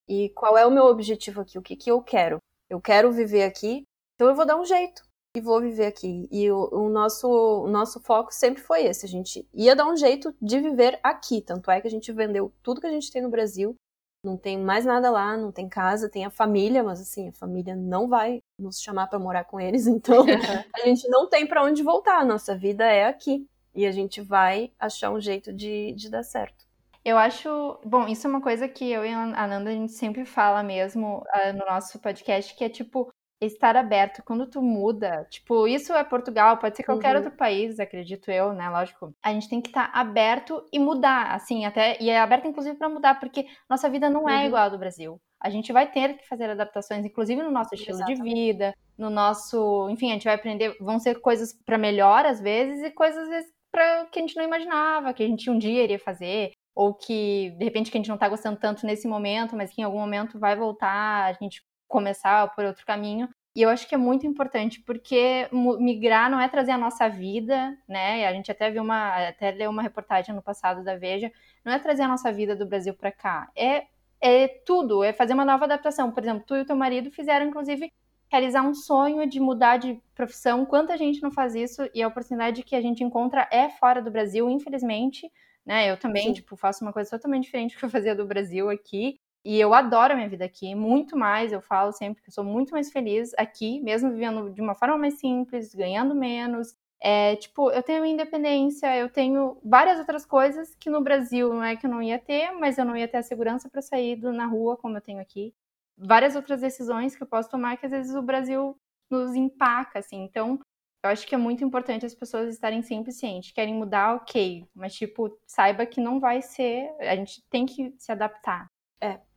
E 0.09 0.30
qual 0.30 0.57
é 0.57 0.66
o 0.66 0.70
meu 0.70 0.86
objetivo 0.86 1.43
aqui? 1.43 1.59
O 1.59 1.62
que, 1.62 1.76
que 1.76 1.91
eu 1.91 2.03
quero? 2.03 2.38
Eu 2.68 2.80
quero 2.80 3.12
viver 3.12 3.45
aqui, 3.45 3.84
então 4.14 4.28
eu 4.28 4.34
vou 4.34 4.47
dar 4.47 4.57
um 4.57 4.64
jeito 4.64 5.03
e 5.36 5.41
vou 5.41 5.61
viver 5.61 5.86
aqui. 5.86 6.26
E 6.32 6.51
o, 6.51 6.68
o, 6.72 6.88
nosso, 6.88 7.28
o 7.28 7.68
nosso 7.68 8.01
foco 8.01 8.32
sempre 8.32 8.62
foi 8.62 8.84
esse: 8.84 9.05
a 9.05 9.09
gente 9.09 9.47
ia 9.53 9.76
dar 9.76 9.86
um 9.86 9.97
jeito 9.97 10.34
de 10.41 10.59
viver 10.59 10.99
aqui. 11.03 11.43
Tanto 11.43 11.70
é 11.70 11.80
que 11.80 11.86
a 11.86 11.91
gente 11.91 12.11
vendeu 12.12 12.53
tudo 12.62 12.80
que 12.80 12.86
a 12.86 12.93
gente 12.93 13.12
tem 13.12 13.22
no 13.22 13.30
Brasil. 13.30 13.76
Não 14.24 14.36
tem 14.36 14.59
mais 14.59 14.84
nada 14.84 15.11
lá, 15.11 15.36
não 15.36 15.51
tem 15.51 15.68
casa, 15.68 16.09
tem 16.09 16.26
a 16.26 16.30
família, 16.30 16.82
mas 16.82 17.01
assim, 17.01 17.28
a 17.28 17.32
família 17.32 17.74
não 17.74 18.07
vai 18.07 18.41
nos 18.59 18.78
chamar 18.78 19.07
para 19.07 19.18
morar 19.18 19.45
com 19.45 19.59
eles, 19.59 19.86
então 19.88 20.26
a 20.74 20.80
gente 20.80 21.09
não 21.09 21.26
tem 21.28 21.47
para 21.47 21.64
onde 21.64 21.82
voltar. 21.82 22.18
A 22.20 22.24
nossa 22.24 22.57
vida 22.57 22.84
é 22.84 23.07
aqui. 23.07 23.47
E 23.74 23.86
a 23.86 23.93
gente 23.93 24.20
vai 24.20 24.72
achar 24.78 25.12
um 25.12 25.20
jeito 25.20 25.53
de, 25.53 25.93
de 25.93 26.11
dar 26.11 26.24
certo. 26.24 26.69
Eu 27.05 27.16
acho. 27.16 27.78
Bom, 27.84 28.07
isso 28.07 28.26
é 28.26 28.30
uma 28.30 28.42
coisa 28.42 28.68
que 28.68 28.90
eu 28.90 29.05
e 29.05 29.12
a 29.12 29.46
Nanda 29.46 29.70
a 29.70 29.74
gente 29.74 29.92
sempre 29.92 30.24
fala 30.24 30.62
mesmo 30.62 31.18
uh, 31.18 31.53
no 31.53 31.64
nosso 31.66 31.98
podcast, 31.98 32.55
que 32.55 32.64
é 32.64 32.68
tipo 32.68 33.11
estar 33.40 33.76
aberto. 33.76 34.22
Quando 34.22 34.46
tu 34.46 34.61
muda, 34.61 35.26
tipo, 35.30 35.66
isso 35.66 35.94
é 35.94 36.05
Portugal, 36.05 36.59
pode 36.59 36.76
ser 36.76 36.82
qualquer 36.82 37.16
uhum. 37.16 37.22
outro 37.22 37.36
país, 37.36 37.80
acredito 37.80 38.30
eu, 38.30 38.53
né? 38.53 38.68
Lógico. 38.68 39.14
A 39.22 39.32
gente 39.32 39.48
tem 39.48 39.61
que 39.61 39.68
estar 39.68 39.90
aberto 39.94 40.62
e 40.72 40.78
mudar, 40.78 41.34
assim, 41.34 41.64
até. 41.64 41.96
E 42.01 42.11
é 42.11 42.20
aberto, 42.20 42.46
inclusive, 42.46 42.76
para 42.76 42.88
mudar, 42.88 43.18
porque 43.18 43.46
nossa 43.68 43.88
vida 43.88 44.11
não 44.11 44.28
é 44.28 44.40
uhum. 44.40 44.46
igual 44.46 44.64
à 44.64 44.68
do 44.68 44.78
Brasil. 44.78 45.18
A 45.42 45.48
gente 45.48 45.72
vai 45.72 45.90
ter 45.90 46.18
que 46.18 46.28
fazer 46.28 46.51
adaptações, 46.51 47.05
inclusive 47.07 47.42
no 47.42 47.51
nosso 47.51 47.74
estilo 47.74 47.96
Exatamente. 47.96 48.22
de 48.22 48.34
vida, 48.34 48.74
no 48.98 49.09
nosso. 49.09 49.88
Enfim, 49.88 50.11
a 50.11 50.12
gente 50.12 50.24
vai 50.24 50.34
aprender. 50.34 50.76
Vão 50.78 50.98
ser 50.98 51.18
coisas 51.20 51.51
para 51.64 51.78
melhor, 51.78 52.26
às 52.26 52.42
vezes, 52.42 52.82
e 52.82 52.90
coisas, 52.90 53.22
às 53.22 53.28
vezes, 53.30 53.51
pra, 53.72 54.05
que 54.07 54.18
a 54.18 54.22
gente 54.22 54.36
não 54.36 54.44
imaginava, 54.44 55.14
que 55.14 55.22
a 55.22 55.26
gente 55.26 55.48
um 55.48 55.57
dia 55.57 55.82
iria 55.82 55.98
fazer 55.98 56.53
ou 56.74 56.94
que 56.94 57.50
de 57.58 57.64
repente 57.64 57.90
que 57.90 57.96
a 57.96 58.00
gente 58.00 58.08
não 58.08 58.16
está 58.16 58.28
gostando 58.28 58.58
tanto 58.58 58.86
nesse 58.86 59.06
momento, 59.08 59.56
mas 59.56 59.70
que 59.70 59.80
em 59.80 59.84
algum 59.84 59.98
momento 59.98 60.38
vai 60.38 60.56
voltar, 60.56 61.24
a 61.24 61.32
gente 61.32 61.62
começar 61.88 62.48
por 62.54 62.64
outro 62.64 62.86
caminho. 62.86 63.28
E 63.54 63.62
eu 63.62 63.68
acho 63.68 63.88
que 63.88 63.94
é 63.94 63.98
muito 63.98 64.26
importante, 64.26 64.80
porque 64.80 65.48
migrar 65.52 66.30
não 66.30 66.40
é 66.40 66.48
trazer 66.48 66.70
a 66.70 66.78
nossa 66.78 67.08
vida, 67.08 67.76
né? 67.88 68.26
A 68.26 68.32
gente 68.32 68.50
até 68.50 68.70
viu 68.70 68.82
uma, 68.82 69.28
até 69.28 69.50
leu 69.50 69.70
uma 69.70 69.82
reportagem 69.82 70.32
no 70.34 70.42
passado 70.42 70.84
da 70.84 70.96
Veja, 70.96 71.32
não 71.64 71.72
é 71.72 71.78
trazer 71.78 72.02
a 72.02 72.08
nossa 72.08 72.32
vida 72.32 72.54
do 72.54 72.66
Brasil 72.66 72.94
para 72.94 73.10
cá, 73.12 73.50
é 73.56 73.86
é 74.22 74.48
tudo, 74.66 75.02
é 75.02 75.14
fazer 75.14 75.32
uma 75.32 75.46
nova 75.46 75.64
adaptação. 75.64 76.12
Por 76.12 76.22
exemplo, 76.22 76.44
tu 76.46 76.54
e 76.54 76.60
o 76.60 76.64
teu 76.66 76.76
marido 76.76 77.10
fizeram 77.10 77.46
inclusive 77.46 77.90
realizar 78.30 78.62
um 78.62 78.74
sonho 78.74 79.26
de 79.26 79.40
mudar 79.40 79.78
de 79.78 80.00
profissão. 80.14 80.64
Quanta 80.66 80.96
gente 80.96 81.22
não 81.22 81.30
faz 81.30 81.54
isso 81.54 81.88
e 81.94 82.02
a 82.02 82.08
oportunidade 82.08 82.62
que 82.62 82.76
a 82.76 82.80
gente 82.82 83.02
encontra 83.02 83.48
é 83.50 83.70
fora 83.70 84.00
do 84.02 84.10
Brasil, 84.10 84.48
infelizmente 84.48 85.30
né? 85.66 85.90
Eu 85.90 85.96
também, 85.96 86.28
Sim. 86.28 86.32
tipo, 86.34 86.56
faço 86.56 86.84
uma 86.84 86.92
coisa 86.92 87.11
totalmente 87.11 87.44
diferente 87.44 87.74
do 87.74 87.78
que 87.78 87.84
eu 87.84 87.90
fazia 87.90 88.14
do 88.14 88.26
Brasil 88.26 88.68
aqui. 88.70 89.16
E 89.44 89.58
eu 89.58 89.72
adoro 89.72 90.12
a 90.12 90.16
minha 90.16 90.28
vida 90.28 90.44
aqui, 90.44 90.74
muito 90.74 91.16
mais. 91.16 91.52
Eu 91.52 91.62
falo 91.62 91.92
sempre 91.92 92.22
que 92.22 92.28
eu 92.28 92.34
sou 92.34 92.44
muito 92.44 92.72
mais 92.72 92.92
feliz 92.92 93.32
aqui, 93.38 93.80
mesmo 93.80 94.11
vivendo 94.11 94.50
de 94.52 94.61
uma 94.61 94.74
forma 94.74 94.98
mais 94.98 95.18
simples, 95.18 95.74
ganhando 95.74 96.14
menos. 96.14 96.74
É, 97.02 97.36
tipo, 97.36 97.70
eu 97.70 97.82
tenho 97.82 98.04
independência, 98.04 98.94
eu 98.94 99.08
tenho 99.08 99.58
várias 99.64 99.98
outras 99.98 100.26
coisas 100.26 100.74
que 100.74 100.90
no 100.90 101.00
Brasil 101.00 101.48
não 101.54 101.64
é 101.64 101.74
que 101.74 101.86
eu 101.86 101.90
não 101.90 102.02
ia 102.02 102.18
ter, 102.18 102.52
mas 102.52 102.76
eu 102.76 102.84
não 102.84 102.94
ia 102.94 103.08
ter 103.08 103.16
a 103.16 103.22
segurança 103.22 103.70
para 103.70 103.80
sair 103.80 104.16
do, 104.16 104.30
na 104.32 104.44
rua 104.44 104.76
como 104.76 104.98
eu 104.98 105.00
tenho 105.00 105.20
aqui. 105.20 105.54
Várias 105.96 106.36
outras 106.36 106.61
decisões 106.61 107.16
que 107.16 107.22
eu 107.22 107.26
posso 107.26 107.48
tomar 107.48 107.78
que 107.78 107.86
às 107.86 107.92
vezes 107.92 108.14
o 108.14 108.20
Brasil 108.22 108.76
nos 109.11 109.34
empaca, 109.34 109.98
assim. 109.98 110.22
Então, 110.22 110.61
eu 111.03 111.11
acho 111.11 111.26
que 111.26 111.34
é 111.34 111.38
muito 111.38 111.64
importante 111.64 112.05
as 112.05 112.14
pessoas 112.14 112.53
estarem 112.53 112.82
sempre 112.82 113.12
cientes. 113.12 113.53
Querem 113.53 113.74
mudar, 113.74 114.14
ok. 114.16 114.66
Mas, 114.74 114.94
tipo, 114.94 115.38
saiba 115.46 115.86
que 115.86 116.01
não 116.01 116.20
vai 116.20 116.42
ser. 116.42 116.90
A 117.01 117.16
gente 117.16 117.42
tem 117.48 117.64
que 117.64 117.94
se 117.98 118.12
adaptar. 118.12 118.70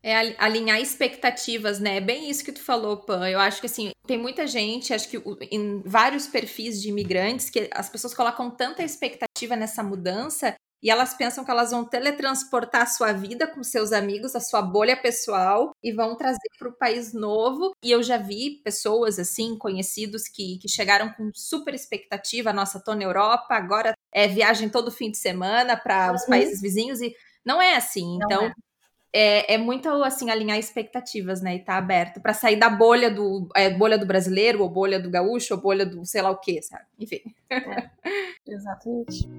É. 0.04 0.36
Alinhar 0.38 0.82
expectativas, 0.82 1.80
né? 1.80 1.97
É 1.97 2.01
bem 2.01 2.30
isso 2.30 2.43
que 2.43 2.51
tu 2.51 2.62
falou, 2.62 2.97
Pan. 2.97 3.30
Eu 3.30 3.39
acho 3.39 3.62
que 3.62 3.68
assim, 3.68 3.91
tem 4.06 4.18
muita 4.18 4.45
gente, 4.45 4.93
acho 4.93 5.08
que 5.08 5.22
em 5.49 5.82
vários 5.86 6.28
perfis 6.28 6.82
de 6.82 6.89
imigrantes, 6.89 7.49
que 7.49 7.70
as 7.74 7.89
pessoas 7.89 8.14
colocam 8.14 8.51
tanta 8.51 8.84
expectativa 8.84 9.56
nessa 9.56 9.82
mudança 9.82 10.54
e 10.84 10.91
elas 10.91 11.14
pensam 11.14 11.45
que 11.45 11.49
elas 11.49 11.72
vão 11.72 11.86
teletransportar 11.86 12.82
a 12.82 12.86
sua 12.86 13.14
vida 13.14 13.47
com 13.47 13.64
seus 13.64 13.93
amigos, 13.93 14.36
a 14.36 14.41
sua 14.41 14.62
bolha 14.62 14.97
pessoal 14.97 15.72
e 15.82 15.93
vão 15.93 16.18
trazer 16.18 16.49
para 16.60 16.68
o 16.68 16.78
país 16.78 17.14
novo. 17.14 17.72
E 17.82 17.89
eu 17.89 18.04
já 18.04 18.18
vi 18.18 18.62
pessoas 18.62 19.18
assim, 19.18 19.58
conhecidos 19.58 20.24
que, 20.28 20.58
que 20.58 20.68
chegaram 20.68 21.14
com 21.14 21.32
super 21.34 21.74
expectativa. 21.74 22.51
Nossa, 22.51 22.84
tô 22.84 22.93
na 22.93 23.04
Europa, 23.04 23.56
agora 23.56 23.93
é 24.14 24.28
viagem 24.28 24.68
todo 24.68 24.91
fim 24.91 25.10
de 25.10 25.18
semana 25.18 25.78
para 25.78 26.12
os 26.14 26.24
uhum. 26.24 26.28
países 26.28 26.60
vizinhos 26.60 26.99
e 26.99 27.16
não 27.45 27.62
é 27.62 27.78
assim. 27.78 28.18
Não 28.18 28.26
então. 28.26 28.43
É. 28.47 28.54
É, 29.16 29.53
é, 29.53 29.57
muito 29.59 29.88
assim 30.03 30.32
alinhar 30.32 30.57
expectativas, 30.57 31.39
né? 31.41 31.55
E 31.55 31.59
tá 31.59 31.78
aberto 31.78 32.20
para 32.20 32.34
sair 32.34 32.55
da 32.55 32.68
bolha 32.68 33.11
do 33.11 33.47
é, 33.55 33.70
bolha 33.70 33.97
do 33.97 34.07
brasileiro, 34.07 34.61
ou 34.64 34.70
bolha 34.70 34.99
do 34.99 35.09
gaúcho, 35.09 35.53
ou 35.53 35.61
bolha 35.61 35.86
do 35.86 36.03
sei 36.03 36.22
lá 36.22 36.32
o 36.32 36.38
que, 36.38 36.61
sabe? 36.64 36.86
Enfim. 36.99 37.22
É, 37.51 37.89
exatamente. 38.47 39.30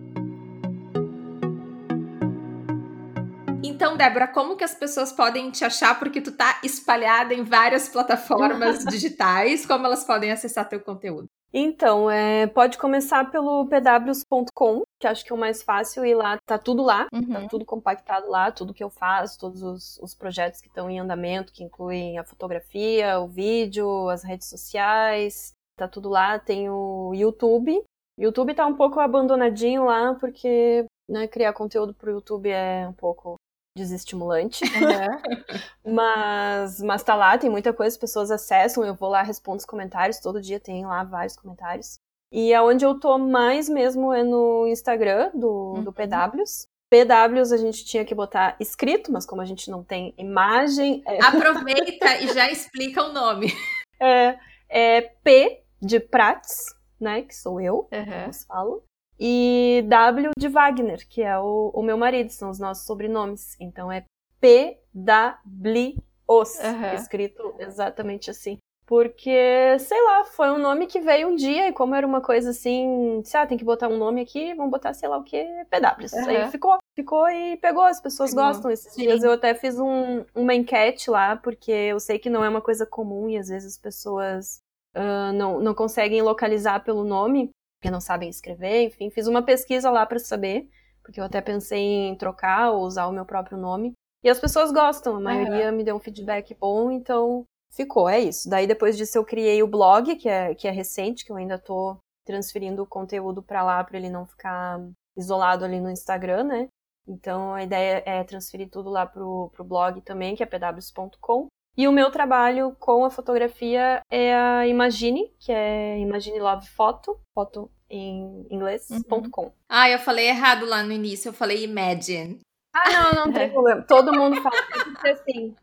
Então, 3.66 3.96
Débora, 3.96 4.28
como 4.28 4.56
que 4.56 4.64
as 4.64 4.74
pessoas 4.74 5.10
podem 5.10 5.50
te 5.50 5.64
achar? 5.64 5.98
Porque 5.98 6.20
tu 6.20 6.32
tá 6.32 6.60
espalhada 6.62 7.32
em 7.32 7.42
várias 7.42 7.88
plataformas 7.88 8.84
digitais. 8.84 9.64
Como 9.64 9.86
elas 9.86 10.04
podem 10.04 10.30
acessar 10.30 10.68
teu 10.68 10.80
conteúdo? 10.80 11.26
Então, 11.50 12.10
é, 12.10 12.46
pode 12.46 12.76
começar 12.76 13.30
pelo 13.30 13.66
pws.com, 13.66 14.82
que 15.00 15.06
acho 15.06 15.24
que 15.24 15.32
é 15.32 15.34
o 15.34 15.38
mais 15.38 15.62
fácil, 15.62 16.04
e 16.04 16.12
lá 16.12 16.36
tá 16.44 16.58
tudo 16.58 16.82
lá, 16.82 17.04
tá 17.04 17.16
uhum. 17.16 17.32
tá 17.32 17.46
tudo 17.48 17.64
compactado 17.64 18.28
lá, 18.28 18.50
tudo 18.50 18.74
que 18.74 18.82
eu 18.82 18.90
faço, 18.90 19.38
todos 19.38 19.62
os, 19.62 19.98
os 20.02 20.14
projetos 20.16 20.60
que 20.60 20.66
estão 20.66 20.90
em 20.90 20.98
andamento, 20.98 21.52
que 21.52 21.62
incluem 21.62 22.18
a 22.18 22.24
fotografia, 22.24 23.20
o 23.20 23.28
vídeo, 23.28 24.08
as 24.10 24.24
redes 24.24 24.48
sociais, 24.48 25.54
tá 25.78 25.88
tudo 25.88 26.08
lá. 26.08 26.38
Tem 26.38 26.68
o 26.68 27.12
YouTube. 27.14 27.82
YouTube 28.18 28.54
tá 28.54 28.66
um 28.66 28.74
pouco 28.74 29.00
abandonadinho 29.00 29.84
lá, 29.84 30.14
porque 30.14 30.84
né, 31.08 31.28
criar 31.28 31.52
conteúdo 31.52 31.94
pro 31.94 32.10
YouTube 32.10 32.50
é 32.50 32.86
um 32.88 32.92
pouco 32.92 33.36
desestimulante. 33.76 34.64
Uhum. 34.64 35.92
mas, 35.94 36.80
mas 36.80 37.02
tá 37.02 37.14
lá, 37.14 37.36
tem 37.36 37.50
muita 37.50 37.72
coisa, 37.72 37.94
as 37.94 38.00
pessoas 38.00 38.30
acessam, 38.30 38.84
eu 38.84 38.94
vou 38.94 39.08
lá, 39.08 39.22
respondo 39.22 39.58
os 39.58 39.64
comentários, 39.64 40.20
todo 40.20 40.40
dia 40.40 40.60
tem 40.60 40.86
lá 40.86 41.02
vários 41.04 41.36
comentários. 41.36 41.98
E 42.32 42.52
aonde 42.54 42.84
eu 42.84 42.98
tô 42.98 43.18
mais 43.18 43.68
mesmo 43.68 44.12
é 44.12 44.22
no 44.22 44.66
Instagram 44.66 45.30
do, 45.34 45.74
uhum. 45.76 45.84
do 45.84 45.92
PWs. 45.92 46.66
PWs 46.90 47.52
a 47.52 47.56
gente 47.56 47.84
tinha 47.84 48.04
que 48.04 48.14
botar 48.14 48.56
escrito, 48.60 49.10
mas 49.10 49.26
como 49.26 49.40
a 49.40 49.44
gente 49.44 49.70
não 49.70 49.82
tem 49.82 50.14
imagem. 50.16 51.02
É... 51.06 51.18
Aproveita 51.24 52.16
e 52.18 52.32
já 52.32 52.50
explica 52.50 53.04
o 53.04 53.12
nome. 53.12 53.52
É, 54.00 54.38
é 54.68 55.00
P 55.00 55.62
de 55.80 56.00
Prats, 56.00 56.74
né? 57.00 57.22
Que 57.22 57.34
sou 57.34 57.60
eu, 57.60 57.88
uhum. 57.92 58.32
falo 58.46 58.84
e 59.18 59.84
W 59.88 60.30
de 60.38 60.48
Wagner, 60.48 61.06
que 61.08 61.22
é 61.22 61.38
o, 61.38 61.70
o 61.74 61.82
meu 61.82 61.96
marido, 61.96 62.30
são 62.30 62.50
os 62.50 62.58
nossos 62.58 62.86
sobrenomes. 62.86 63.56
Então 63.60 63.90
é 63.90 64.04
P 64.40 64.78
W 64.94 65.96
os, 66.26 66.58
uhum. 66.58 66.94
escrito 66.94 67.54
exatamente 67.58 68.30
assim. 68.30 68.58
Porque, 68.86 69.78
sei 69.78 70.02
lá, 70.02 70.24
foi 70.26 70.50
um 70.50 70.58
nome 70.58 70.86
que 70.86 71.00
veio 71.00 71.28
um 71.28 71.34
dia 71.34 71.68
e 71.68 71.72
como 71.72 71.94
era 71.94 72.06
uma 72.06 72.20
coisa 72.20 72.50
assim, 72.50 73.20
disse, 73.22 73.34
ah, 73.34 73.46
tem 73.46 73.56
que 73.56 73.64
botar 73.64 73.88
um 73.88 73.96
nome 73.96 74.20
aqui, 74.20 74.52
vamos 74.52 74.70
botar, 74.70 74.92
sei 74.92 75.08
lá 75.08 75.16
o 75.16 75.24
que, 75.24 75.42
PW. 75.70 76.04
Uhum. 76.12 76.28
Aí 76.28 76.50
ficou, 76.50 76.76
ficou 76.94 77.26
e 77.30 77.56
pegou, 77.56 77.82
as 77.82 77.98
pessoas 77.98 78.30
pegou. 78.30 78.44
gostam. 78.44 78.70
Esses 78.70 78.92
Sim. 78.92 79.02
dias 79.02 79.22
eu 79.22 79.32
até 79.32 79.54
fiz 79.54 79.78
um, 79.78 80.22
uma 80.34 80.54
enquete 80.54 81.10
lá, 81.10 81.34
porque 81.34 81.72
eu 81.72 81.98
sei 81.98 82.18
que 82.18 82.28
não 82.28 82.44
é 82.44 82.48
uma 82.48 82.60
coisa 82.60 82.84
comum 82.84 83.30
e 83.30 83.38
às 83.38 83.48
vezes 83.48 83.72
as 83.72 83.78
pessoas 83.78 84.58
uh, 84.94 85.32
não, 85.32 85.60
não 85.60 85.74
conseguem 85.74 86.20
localizar 86.20 86.84
pelo 86.84 87.04
nome 87.04 87.50
porque 87.84 87.90
não 87.90 88.00
sabem 88.00 88.30
escrever, 88.30 88.84
enfim, 88.84 89.10
fiz 89.10 89.26
uma 89.26 89.42
pesquisa 89.42 89.90
lá 89.90 90.06
para 90.06 90.18
saber, 90.18 90.70
porque 91.02 91.20
eu 91.20 91.24
até 91.24 91.42
pensei 91.42 91.78
em 91.78 92.16
trocar 92.16 92.70
ou 92.70 92.84
usar 92.84 93.06
o 93.06 93.12
meu 93.12 93.26
próprio 93.26 93.58
nome. 93.58 93.92
E 94.22 94.30
as 94.30 94.40
pessoas 94.40 94.72
gostam, 94.72 95.16
a 95.16 95.20
maioria 95.20 95.70
me 95.70 95.84
deu 95.84 95.94
um 95.94 96.00
feedback 96.00 96.56
bom, 96.58 96.90
então 96.90 97.44
ficou, 97.70 98.08
é 98.08 98.20
isso. 98.20 98.48
Daí 98.48 98.66
depois 98.66 98.96
disso 98.96 99.18
eu 99.18 99.24
criei 99.24 99.62
o 99.62 99.66
blog, 99.66 100.16
que 100.16 100.30
é, 100.30 100.54
que 100.54 100.66
é 100.66 100.70
recente, 100.70 101.26
que 101.26 101.30
eu 101.30 101.36
ainda 101.36 101.58
tô 101.58 101.98
transferindo 102.24 102.82
o 102.82 102.86
conteúdo 102.86 103.42
para 103.42 103.62
lá 103.62 103.84
para 103.84 103.98
ele 103.98 104.08
não 104.08 104.24
ficar 104.24 104.80
isolado 105.14 105.62
ali 105.62 105.78
no 105.78 105.90
Instagram, 105.90 106.44
né? 106.44 106.68
Então 107.06 107.52
a 107.52 107.62
ideia 107.62 108.02
é 108.06 108.24
transferir 108.24 108.70
tudo 108.70 108.88
lá 108.88 109.04
pro, 109.04 109.50
pro 109.52 109.62
blog 109.62 110.00
também, 110.00 110.34
que 110.34 110.42
é 110.42 110.46
pws.com. 110.46 111.48
E 111.76 111.88
o 111.88 111.92
meu 111.92 112.10
trabalho 112.10 112.74
com 112.78 113.04
a 113.04 113.10
fotografia 113.10 114.00
é 114.08 114.34
a 114.34 114.66
Imagine, 114.66 115.28
que 115.40 115.50
é 115.52 115.98
Imagine 115.98 116.38
Love 116.38 116.68
Photo, 116.68 117.20
foto 117.34 117.68
em 117.88 118.46
inglês.com. 118.50 119.42
Uhum. 119.42 119.52
Ah, 119.68 119.90
eu 119.90 119.98
falei 119.98 120.28
errado 120.28 120.66
lá 120.66 120.82
no 120.82 120.92
início, 120.92 121.28
eu 121.28 121.32
falei 121.32 121.64
Imagine. 121.64 122.40
Ah, 122.74 122.90
não, 122.90 123.26
não 123.26 123.32
tem 123.32 123.50
problema. 123.52 123.82
Todo 123.82 124.12
mundo 124.12 124.40
fala 124.42 124.56
que 125.00 125.08
assim. 125.08 125.54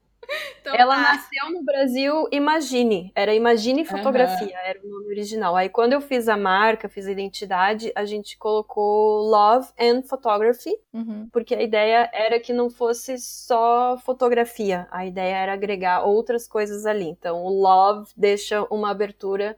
Então, 0.61 0.75
ela 0.75 0.95
tá. 0.95 1.01
nasceu 1.01 1.51
no 1.51 1.63
Brasil 1.63 2.27
Imagine, 2.31 3.11
era 3.15 3.33
Imagine 3.33 3.83
Fotografia, 3.83 4.55
uhum. 4.55 4.63
era 4.63 4.79
o 4.81 4.87
nome 4.87 5.07
original. 5.07 5.55
Aí 5.55 5.69
quando 5.69 5.93
eu 5.93 6.01
fiz 6.01 6.29
a 6.29 6.37
marca, 6.37 6.87
fiz 6.87 7.07
a 7.07 7.11
identidade, 7.11 7.91
a 7.95 8.05
gente 8.05 8.37
colocou 8.37 9.23
Love 9.23 9.67
and 9.79 10.03
Photography, 10.03 10.73
uhum. 10.93 11.27
porque 11.31 11.55
a 11.55 11.61
ideia 11.61 12.09
era 12.13 12.39
que 12.39 12.53
não 12.53 12.69
fosse 12.69 13.17
só 13.17 13.97
fotografia, 13.97 14.87
a 14.91 15.05
ideia 15.05 15.35
era 15.35 15.53
agregar 15.53 16.03
outras 16.03 16.47
coisas 16.47 16.85
ali. 16.85 17.07
Então 17.07 17.43
o 17.43 17.49
Love 17.49 18.11
deixa 18.15 18.63
uma 18.69 18.91
abertura 18.91 19.57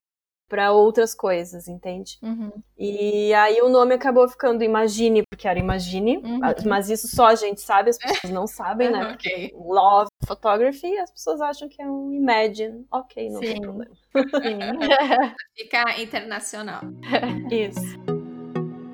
para 0.53 0.71
outras 0.71 1.15
coisas, 1.15 1.67
entende? 1.67 2.19
Uhum. 2.21 2.51
E 2.77 3.33
aí 3.33 3.59
o 3.63 3.69
nome 3.69 3.95
acabou 3.95 4.29
ficando 4.29 4.63
Imagine, 4.63 5.23
porque 5.27 5.47
era 5.47 5.57
Imagine, 5.57 6.17
uhum. 6.17 6.39
mas 6.67 6.91
isso 6.91 7.07
só 7.07 7.25
a 7.25 7.35
gente 7.35 7.59
sabe, 7.59 7.89
as 7.89 7.97
pessoas 7.97 8.31
não 8.31 8.45
sabem, 8.45 8.91
né? 8.91 9.13
okay. 9.17 9.51
Love 9.55 10.09
Photography, 10.27 10.95
as 10.99 11.09
pessoas 11.09 11.41
acham 11.41 11.67
que 11.67 11.81
é 11.81 11.89
um 11.89 12.13
Imagine. 12.13 12.85
Ok, 12.91 13.31
não 13.31 13.39
Sim. 13.39 13.47
tem 13.47 13.61
problema. 13.61 13.95
Fica 15.57 15.99
internacional. 15.99 16.81
isso. 17.49 18.12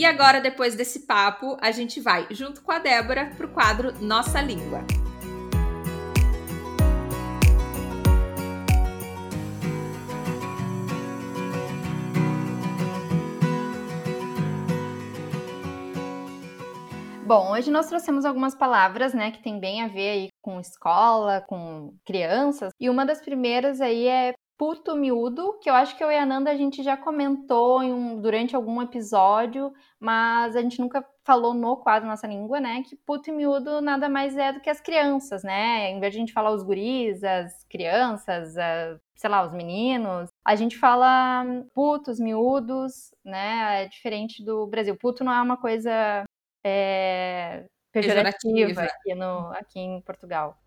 E 0.00 0.04
agora, 0.06 0.40
depois 0.40 0.74
desse 0.74 1.00
papo, 1.00 1.58
a 1.60 1.70
gente 1.70 2.00
vai, 2.00 2.26
junto 2.30 2.62
com 2.62 2.72
a 2.72 2.78
Débora, 2.78 3.34
para 3.36 3.44
o 3.44 3.50
quadro 3.50 3.92
Nossa 4.02 4.40
Língua. 4.40 4.82
Bom, 17.26 17.52
hoje 17.52 17.70
nós 17.70 17.86
trouxemos 17.86 18.24
algumas 18.24 18.54
palavras, 18.54 19.12
né, 19.12 19.30
que 19.30 19.42
tem 19.42 19.60
bem 19.60 19.82
a 19.82 19.86
ver 19.86 20.08
aí 20.08 20.28
com 20.40 20.58
escola, 20.58 21.44
com 21.46 21.94
crianças. 22.06 22.72
E 22.80 22.88
uma 22.88 23.04
das 23.04 23.20
primeiras 23.20 23.82
aí 23.82 24.08
é 24.08 24.32
puto 24.60 24.94
miúdo, 24.94 25.58
que 25.58 25.70
eu 25.70 25.74
acho 25.74 25.96
que 25.96 26.04
eu 26.04 26.12
e 26.12 26.18
a 26.18 26.26
Nanda 26.26 26.50
a 26.50 26.54
gente 26.54 26.82
já 26.82 26.94
comentou 26.94 27.80
um, 27.80 28.20
durante 28.20 28.54
algum 28.54 28.82
episódio, 28.82 29.72
mas 29.98 30.54
a 30.54 30.60
gente 30.60 30.78
nunca 30.78 31.02
falou 31.24 31.54
no 31.54 31.78
quadro 31.78 32.06
Nossa 32.06 32.26
Língua, 32.26 32.60
né? 32.60 32.82
Que 32.82 32.94
puto 32.94 33.30
e 33.30 33.32
miúdo 33.32 33.80
nada 33.80 34.06
mais 34.06 34.36
é 34.36 34.52
do 34.52 34.60
que 34.60 34.68
as 34.68 34.78
crianças, 34.78 35.42
né? 35.42 35.88
Em 35.88 35.98
vez 35.98 36.12
de 36.12 36.18
a 36.18 36.20
gente 36.20 36.34
falar 36.34 36.50
os 36.50 36.62
guris, 36.62 37.24
as 37.24 37.64
crianças, 37.70 38.58
a, 38.58 38.98
sei 39.16 39.30
lá, 39.30 39.46
os 39.46 39.52
meninos, 39.54 40.28
a 40.44 40.54
gente 40.54 40.76
fala 40.76 41.42
putos, 41.72 42.20
miúdos, 42.20 43.14
né? 43.24 43.84
É 43.84 43.88
diferente 43.88 44.44
do 44.44 44.66
Brasil. 44.66 44.94
Puto 44.94 45.24
não 45.24 45.32
é 45.32 45.40
uma 45.40 45.56
coisa 45.56 46.24
é, 46.62 47.64
pejorativa 47.90 48.82
aqui, 48.82 49.14
no, 49.14 49.52
aqui 49.52 49.80
em 49.80 50.02
Portugal. 50.02 50.59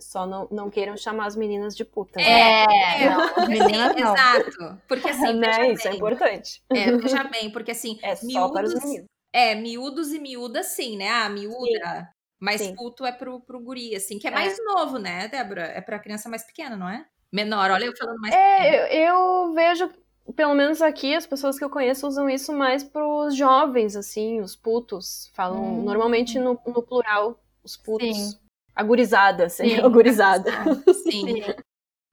Só 0.00 0.26
não, 0.26 0.48
não 0.50 0.70
queiram 0.70 0.96
chamar 0.96 1.26
as 1.26 1.36
meninas 1.36 1.76
de 1.76 1.84
puta. 1.84 2.18
Né? 2.18 2.64
É, 2.64 3.10
não, 3.10 3.48
meninas 3.48 3.94
não. 3.94 4.14
Exato. 4.14 4.80
Porque 4.88 5.08
assim, 5.10 5.34
né? 5.34 5.72
Isso 5.72 5.88
é 5.88 5.94
importante. 5.94 6.62
É, 6.70 6.96
veja 6.96 7.24
bem, 7.24 7.50
porque 7.50 7.72
assim, 7.72 7.98
é 8.02 8.14
miúdos, 8.22 8.32
só 8.32 8.50
para 8.50 8.66
os 8.66 8.74
meninos. 8.74 9.06
É, 9.32 9.54
miúdos 9.54 10.12
e 10.12 10.18
miúdas 10.18 10.66
sim, 10.68 10.96
né? 10.96 11.08
Ah, 11.10 11.28
miúda. 11.28 11.56
Sim. 11.60 12.06
Mas 12.40 12.60
sim. 12.60 12.74
puto 12.74 13.06
é 13.06 13.12
pro, 13.12 13.40
pro 13.40 13.60
guri, 13.60 13.94
assim, 13.94 14.18
que 14.18 14.26
é, 14.26 14.30
é 14.30 14.34
mais 14.34 14.56
novo, 14.64 14.98
né, 14.98 15.28
Débora? 15.28 15.62
É 15.62 15.80
pra 15.80 15.98
criança 15.98 16.28
mais 16.28 16.42
pequena, 16.42 16.76
não 16.76 16.88
é? 16.88 17.06
Menor, 17.30 17.70
olha 17.70 17.84
eu 17.86 17.96
falando 17.96 18.18
mais 18.20 18.34
é. 18.34 19.06
Eu, 19.06 19.46
eu 19.46 19.52
vejo 19.54 19.90
pelo 20.36 20.54
menos 20.54 20.80
aqui, 20.80 21.14
as 21.14 21.26
pessoas 21.26 21.58
que 21.58 21.64
eu 21.64 21.70
conheço 21.70 22.06
usam 22.06 22.28
isso 22.30 22.52
mais 22.52 22.84
pros 22.84 23.34
jovens, 23.36 23.96
assim, 23.96 24.40
os 24.40 24.54
putos. 24.54 25.30
Falam 25.34 25.80
Hum. 25.80 25.82
normalmente 25.82 26.38
no, 26.38 26.58
no 26.66 26.82
plural, 26.82 27.38
os 27.62 27.76
putos. 27.76 28.16
Sim. 28.16 28.38
A 28.74 28.82
gurizada, 28.82 29.46
assim, 29.46 29.64
Sim. 31.04 31.10
Sim. 31.10 31.42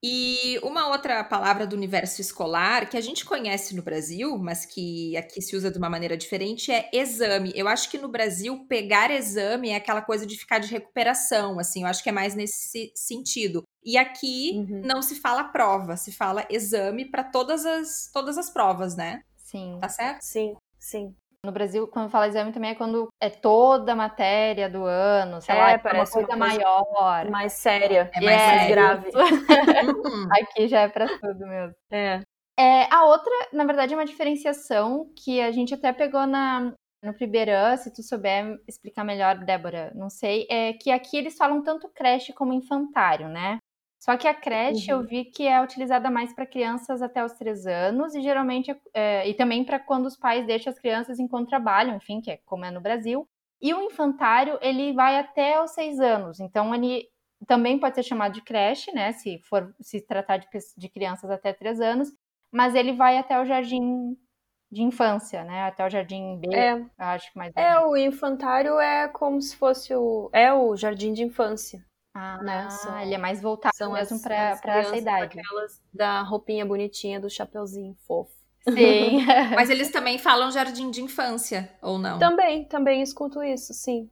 E 0.02 0.58
uma 0.64 0.88
outra 0.90 1.24
palavra 1.26 1.68
do 1.68 1.76
universo 1.76 2.22
escolar 2.22 2.90
que 2.90 2.96
a 2.96 3.02
gente 3.02 3.26
conhece 3.26 3.76
no 3.76 3.82
Brasil, 3.82 4.38
mas 4.38 4.66
que 4.66 5.16
aqui 5.18 5.42
se 5.42 5.56
usa 5.58 5.70
de 5.70 5.78
uma 5.78 5.90
maneira 5.90 6.16
diferente, 6.16 6.72
é 6.72 6.90
exame. 6.94 7.52
Eu 7.54 7.68
acho 7.68 7.90
que 7.92 7.98
no 7.98 8.08
Brasil 8.08 8.66
pegar 8.70 9.12
exame 9.12 9.70
é 9.70 9.76
aquela 9.76 10.02
coisa 10.02 10.26
de 10.26 10.38
ficar 10.38 10.60
de 10.60 10.70
recuperação, 10.72 11.60
assim, 11.60 11.82
eu 11.82 11.88
acho 11.88 12.02
que 12.02 12.08
é 12.10 12.14
mais 12.14 12.34
nesse 12.34 12.92
sentido. 12.96 13.64
E 13.84 13.98
aqui 13.98 14.54
Uhum. 14.56 14.82
não 14.86 15.02
se 15.02 15.16
fala 15.16 15.44
prova, 15.44 15.98
se 15.98 16.14
fala 16.14 16.46
exame 16.50 17.04
para 17.04 17.24
todas 17.26 17.66
as 17.66 18.10
todas 18.14 18.38
as 18.38 18.50
provas, 18.50 18.96
né? 18.96 19.22
Sim. 19.36 19.80
Tá 19.82 19.90
certo? 19.90 20.22
Sim, 20.22 20.56
sim. 20.80 21.14
No 21.46 21.54
Brasil, 21.54 21.88
quando 21.88 22.10
fala 22.10 22.28
exame 22.28 22.52
também 22.52 22.72
é 22.72 22.76
quando 22.76 23.08
é 23.22 23.30
toda 23.30 23.94
a 23.94 23.96
matéria 23.96 24.70
do 24.70 24.84
ano, 24.84 25.42
sei 25.42 25.56
É, 25.56 25.58
lá, 25.58 25.70
é 25.72 25.74
uma 25.76 25.80
parece 25.80 26.12
coisa, 26.12 26.36
uma 26.36 26.48
coisa 26.50 26.64
maior. 26.64 27.30
Mais 27.30 27.54
séria, 27.54 28.12
É 28.14 28.20
mais 28.20 28.36
mais 28.44 28.62
sério. 28.62 28.76
grave. 28.76 29.10
Uhum. 30.10 30.28
Aqui 30.34 30.68
já 30.68 30.82
é 30.82 30.90
pra 30.90 31.08
tudo 31.08 31.48
mesmo. 31.48 31.74
É. 31.92 32.22
É, 32.60 32.94
a 32.94 33.06
outra, 33.06 33.32
na 33.54 33.64
verdade, 33.64 33.94
é 33.94 33.98
uma 33.98 34.06
diferenciação 34.06 35.10
que 35.16 35.40
a 35.40 35.50
gente 35.50 35.74
até 35.74 35.94
pegou 35.94 36.28
na, 36.28 36.74
no 37.02 37.14
Pribeirã, 37.14 37.78
se 37.78 37.94
tu 37.94 38.04
souber 38.04 38.58
explicar 38.68 39.06
melhor, 39.06 39.38
Débora, 39.38 39.94
não 39.96 40.10
sei, 40.10 40.46
é 40.50 40.74
que 40.74 40.92
aqui 40.92 41.16
eles 41.18 41.38
falam 41.38 41.64
tanto 41.64 41.88
creche 41.96 42.34
como 42.34 42.52
infantário, 42.52 43.30
né? 43.30 43.60
Só 44.00 44.16
que 44.18 44.28
a 44.28 44.34
creche 44.34 44.92
Uhum. 44.92 45.02
eu 45.02 45.06
vi 45.06 45.26
que 45.26 45.46
é 45.48 45.62
utilizada 45.62 46.10
mais 46.10 46.34
para 46.34 46.46
crianças 46.46 47.02
até 47.02 47.24
os 47.24 47.34
três 47.34 47.66
anos 47.68 48.16
e 48.16 48.22
geralmente 48.22 48.74
é, 48.94 49.28
e 49.28 49.34
também 49.34 49.64
para 49.66 49.80
quando 49.80 50.06
os 50.06 50.16
pais 50.18 50.46
deixam 50.48 50.72
as 50.72 50.80
crianças 50.80 51.20
enquanto 51.20 51.50
trabalham, 51.50 51.96
enfim, 51.98 52.22
que 52.22 52.32
é 52.32 52.38
como 52.46 52.64
é 52.66 52.72
no 52.72 52.82
Brasil. 52.82 53.28
E 53.62 53.74
o 53.74 53.82
infantário 53.82 54.58
ele 54.62 54.94
vai 54.94 55.18
até 55.18 55.62
os 55.62 55.72
seis 55.72 56.00
anos, 56.00 56.40
então 56.40 56.74
ele 56.74 57.10
também 57.46 57.78
pode 57.80 57.96
ser 57.96 58.04
chamado 58.04 58.34
de 58.34 58.42
creche, 58.42 58.92
né? 58.94 59.12
Se 59.14 59.40
for 59.44 59.74
se 59.82 60.02
tratar 60.06 60.38
de, 60.38 60.48
de 60.78 60.90
crianças 60.90 61.30
até 61.30 61.52
três 61.54 61.80
anos, 61.82 62.10
mas 62.52 62.76
ele 62.76 62.94
vai 62.94 63.18
até 63.18 63.40
o 63.40 63.46
jardim 63.46 64.18
de 64.72 64.82
infância, 64.84 65.44
né? 65.44 65.64
Até 65.64 65.86
o 65.86 65.90
jardim 65.90 66.40
B, 66.40 66.48
É, 66.54 66.86
acho 66.98 67.32
que 67.32 67.38
mais. 67.38 67.54
é, 67.56 67.80
o 67.80 67.98
infantário 67.98 68.80
é 68.80 69.08
como 69.08 69.42
se 69.42 69.56
fosse 69.56 69.94
o. 69.96 70.30
É 70.34 70.54
o 70.54 70.76
jardim 70.76 71.12
de 71.14 71.24
infância. 71.24 71.84
Ah, 72.20 72.44
né, 72.44 72.70
são- 72.70 73.00
ele 73.00 73.14
é 73.14 73.18
mais 73.18 73.42
voltado 73.42 73.76
São 73.76 73.94
mesmo 73.94 74.16
as, 74.18 74.22
para 74.22 74.78
essa 74.80 74.98
idade. 74.98 75.40
Aquelas 75.40 75.82
da 75.94 76.22
roupinha 76.22 76.66
bonitinha, 76.66 77.20
do 77.20 77.30
chapeuzinho 77.30 77.96
fofo. 78.06 78.32
Sim. 78.68 79.20
Mas 79.56 79.70
eles 79.70 79.90
também 79.92 80.18
falam 80.20 80.52
jardim 80.52 80.92
de 80.92 81.02
infância, 81.02 81.72
ou 81.82 81.98
não? 81.98 82.20
Também, 82.20 82.66
também 82.66 83.02
escuto 83.02 83.42
isso, 83.42 83.74
sim. 83.74 84.10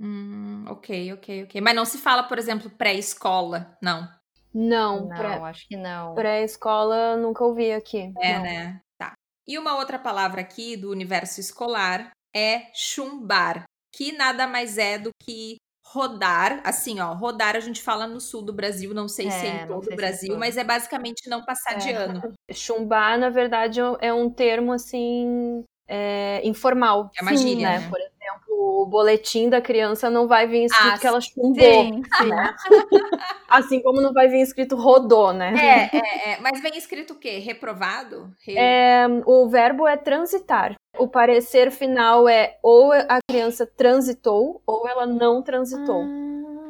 Hum, 0.00 0.64
ok, 0.68 1.12
ok, 1.14 1.44
ok. 1.44 1.60
Mas 1.60 1.74
não 1.74 1.84
se 1.84 1.98
fala, 1.98 2.22
por 2.22 2.38
exemplo, 2.38 2.70
pré-escola, 2.70 3.76
não. 3.82 4.08
Não, 4.54 5.06
não, 5.06 5.16
pré- 5.16 5.38
acho 5.44 5.66
que 5.68 5.76
não. 5.76 6.14
pré-escola 6.14 7.16
nunca 7.16 7.44
ouvi 7.44 7.72
aqui. 7.72 8.12
É, 8.18 8.34
não. 8.34 8.42
né? 8.42 8.80
Tá. 8.98 9.14
E 9.46 9.58
uma 9.58 9.76
outra 9.76 9.98
palavra 9.98 10.40
aqui 10.40 10.76
do 10.76 10.90
universo 10.90 11.40
escolar 11.40 12.10
é 12.34 12.70
chumbar, 12.74 13.64
que 13.94 14.12
nada 14.12 14.46
mais 14.46 14.78
é 14.78 14.98
do 14.98 15.10
que 15.22 15.56
rodar. 15.92 16.60
Assim, 16.64 17.00
ó, 17.00 17.12
rodar 17.12 17.54
a 17.54 17.60
gente 17.60 17.82
fala 17.82 18.06
no 18.06 18.20
sul 18.20 18.42
do 18.42 18.52
Brasil, 18.52 18.94
não 18.94 19.08
sei 19.08 19.30
se 19.30 19.46
é 19.46 19.48
É, 19.50 19.56
em 19.56 19.60
não 19.60 19.66
todo 19.80 19.88
o 19.88 19.92
é 19.92 19.96
Brasil, 19.96 20.36
mas 20.38 20.56
é 20.56 20.64
basicamente 20.64 21.28
não 21.28 21.44
passar 21.44 21.74
de 21.74 21.90
É. 21.90 21.94
ano. 21.94 22.20
Chumbar, 22.50 23.18
na 23.18 23.28
verdade, 23.28 23.80
é 24.00 24.12
um 24.12 24.30
termo 24.30 24.72
assim 24.72 25.64
é, 25.86 26.40
informal. 26.44 27.10
É 27.18 27.22
uma 27.22 27.36
gíria, 27.36 27.68
né? 27.68 27.78
né? 27.80 27.88
Por 27.90 27.98
exemplo, 28.00 28.82
o 28.82 28.86
boletim 28.86 29.50
da 29.50 29.60
criança 29.60 30.08
não 30.08 30.26
vai 30.26 30.46
vir 30.46 30.64
escrito 30.64 30.94
Ah, 30.94 30.98
que 30.98 31.06
ela 31.06 31.20
chumbou. 31.20 31.54
Sim, 31.84 32.02
sim. 32.16 32.30
Assim 33.48 33.82
como 33.82 34.00
não 34.00 34.14
vai 34.14 34.28
vir 34.28 34.40
escrito 34.40 34.76
rodou, 34.76 35.32
né? 35.32 35.52
É, 35.92 35.96
é, 35.96 36.32
é. 36.32 36.40
Mas 36.40 36.62
vem 36.62 36.74
escrito 36.76 37.12
o 37.12 37.18
quê? 37.18 37.38
Reprovado? 37.38 38.30
Re- 38.46 38.56
É, 38.56 39.06
o 39.26 39.46
verbo 39.48 39.86
é 39.86 39.96
transitar. 39.96 40.74
O 41.02 41.08
parecer 41.08 41.70
final 41.72 42.28
é 42.28 42.58
ou 42.62 42.92
a 42.92 43.18
criança 43.28 43.66
transitou 43.66 44.62
ou 44.66 44.88
ela 44.88 45.04
não 45.06 45.42
transitou. 45.42 46.04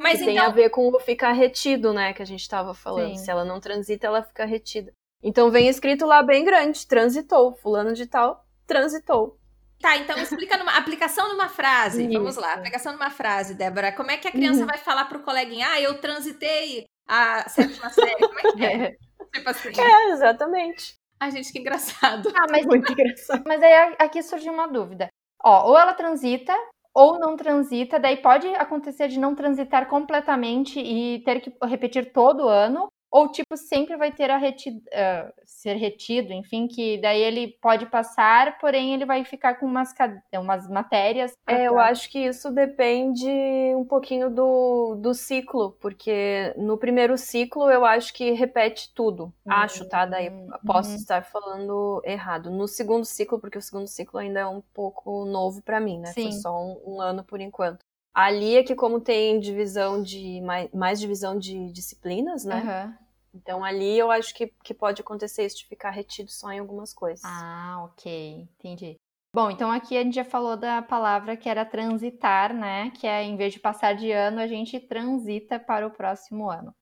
Mas 0.01 0.19
que 0.19 0.25
tem 0.25 0.35
então- 0.37 0.47
a 0.47 0.49
ver 0.49 0.69
com 0.69 0.87
o 0.89 0.99
ficar 0.99 1.31
retido, 1.33 1.93
né? 1.93 2.13
Que 2.13 2.21
a 2.21 2.25
gente 2.25 2.49
tava 2.49 2.73
falando. 2.73 3.15
Sim. 3.15 3.23
Se 3.23 3.29
ela 3.31 3.45
não 3.45 3.59
transita, 3.59 4.07
ela 4.07 4.23
fica 4.23 4.43
retida. 4.43 4.91
Então 5.21 5.49
vem 5.51 5.67
escrito 5.67 6.05
lá 6.05 6.21
bem 6.23 6.43
grande: 6.43 6.85
transitou. 6.87 7.53
Fulano 7.55 7.93
de 7.93 8.07
tal 8.07 8.43
transitou. 8.65 9.37
Tá, 9.79 9.97
então 9.97 10.17
explica 10.17 10.57
numa 10.57 10.77
aplicação 10.77 11.29
numa 11.29 11.49
frase. 11.49 12.07
Vamos 12.07 12.35
lá, 12.37 12.49
Isso. 12.51 12.57
aplicação 12.59 12.93
numa 12.93 13.09
frase, 13.09 13.53
Débora. 13.53 13.91
Como 13.91 14.09
é 14.09 14.17
que 14.17 14.27
a 14.27 14.31
criança 14.31 14.61
Uhum. 14.61 14.65
vai 14.67 14.77
falar 14.77 15.05
pro 15.05 15.19
coleguinha? 15.19 15.67
Ah, 15.69 15.81
eu 15.81 15.99
transitei 16.01 16.85
a 17.07 17.47
sétima 17.49 17.89
série. 17.89 18.15
Como 18.27 18.39
é 18.39 18.51
que 18.53 18.65
é? 18.65 18.91
tipo 19.33 19.49
assim. 19.49 19.69
É, 19.79 20.09
exatamente. 20.11 20.95
Ai, 21.23 21.31
gente, 21.31 21.53
que 21.53 21.59
engraçado. 21.59 22.29
Ah, 22.35 22.47
mas, 22.51 22.65
Muito 22.67 22.91
engraçado. 22.91 23.43
mas 23.47 23.63
aí 23.63 23.95
aqui 23.97 24.21
surge 24.21 24.49
uma 24.49 24.67
dúvida. 24.67 25.07
Ó, 25.41 25.69
ou 25.69 25.79
ela 25.79 25.93
transita 25.93 26.53
ou 26.93 27.17
não 27.17 27.37
transita, 27.37 27.97
daí 27.97 28.17
pode 28.17 28.45
acontecer 28.55 29.07
de 29.07 29.17
não 29.17 29.33
transitar 29.33 29.87
completamente 29.87 30.79
e 30.81 31.23
ter 31.23 31.39
que 31.39 31.51
repetir 31.63 32.11
todo 32.11 32.49
ano, 32.49 32.87
ou 33.13 33.27
tipo 33.27 33.55
sempre 33.55 33.95
vai 33.95 34.11
ter 34.11 34.31
a 34.31 34.37
reti 34.37 34.81
ah, 34.91 35.31
ser 35.45 35.75
retido, 35.75 36.33
enfim, 36.33 36.67
que 36.67 36.97
daí 36.97 37.21
ele 37.21 37.47
pode 37.61 37.85
passar, 37.85 38.57
porém 38.57 38.91
ele 38.91 39.05
vai 39.05 39.23
ficar 39.23 39.59
com 39.59 39.67
umas, 39.67 39.93
umas 40.33 40.67
matérias. 40.67 41.37
É, 41.45 41.67
eu 41.67 41.77
acho 41.77 42.09
que 42.09 42.17
isso 42.17 42.51
depende 42.51 43.29
um 43.75 43.85
pouquinho 43.85 44.31
do, 44.31 44.95
do 44.95 45.13
ciclo, 45.13 45.77
porque 45.79 46.55
no 46.57 46.75
primeiro 46.75 47.15
ciclo 47.15 47.69
eu 47.69 47.85
acho 47.85 48.11
que 48.15 48.31
repete 48.31 48.91
tudo. 48.95 49.31
Acho, 49.47 49.87
tá? 49.87 50.07
Daí 50.07 50.31
posso 50.65 50.89
uhum. 50.89 50.95
estar 50.95 51.23
falando 51.23 52.01
errado. 52.03 52.49
No 52.49 52.67
segundo 52.67 53.05
ciclo, 53.05 53.39
porque 53.39 53.59
o 53.59 53.61
segundo 53.61 53.85
ciclo 53.85 54.19
ainda 54.19 54.39
é 54.39 54.47
um 54.47 54.61
pouco 54.73 55.23
novo 55.25 55.61
pra 55.61 55.79
mim, 55.79 55.99
né? 55.99 56.11
Foi 56.13 56.31
Sim. 56.31 56.41
só 56.41 56.59
um, 56.59 56.95
um 56.95 56.99
ano 56.99 57.23
por 57.23 57.39
enquanto. 57.39 57.85
Ali 58.11 58.57
é 58.57 58.63
que 58.63 58.75
como 58.75 58.99
tem 58.99 59.39
divisão 59.39 60.01
de 60.01 60.41
mais, 60.41 60.71
mais 60.71 60.99
divisão 60.99 61.37
de 61.37 61.71
disciplinas, 61.71 62.43
né? 62.43 62.55
Aham. 62.55 63.02
Então 63.33 63.63
ali 63.63 63.97
eu 63.97 64.11
acho 64.11 64.33
que, 64.33 64.53
que 64.63 64.73
pode 64.73 65.01
acontecer 65.01 65.45
isso 65.45 65.57
de 65.57 65.67
ficar 65.67 65.89
retido 65.89 66.31
só 66.31 66.51
em 66.51 66.59
algumas 66.59 66.93
coisas. 66.93 67.23
Ah, 67.25 67.83
ok, 67.85 68.47
entendi. 68.57 68.95
Bom, 69.35 69.49
então 69.49 69.71
aqui 69.71 69.97
a 69.97 70.03
gente 70.03 70.13
já 70.13 70.23
falou 70.23 70.55
da 70.55 70.81
palavra 70.83 71.35
que 71.35 71.49
era 71.49 71.65
transitar, 71.65 72.53
né? 72.53 72.91
Que 72.91 73.07
é 73.07 73.23
em 73.23 73.35
vez 73.35 73.51
de 73.51 73.59
passar 73.59 73.95
de 73.95 74.11
ano, 74.11 74.39
a 74.39 74.45
gente 74.45 74.79
transita 74.79 75.59
para 75.59 75.87
o 75.87 75.91
próximo 75.91 76.51
ano. 76.51 76.73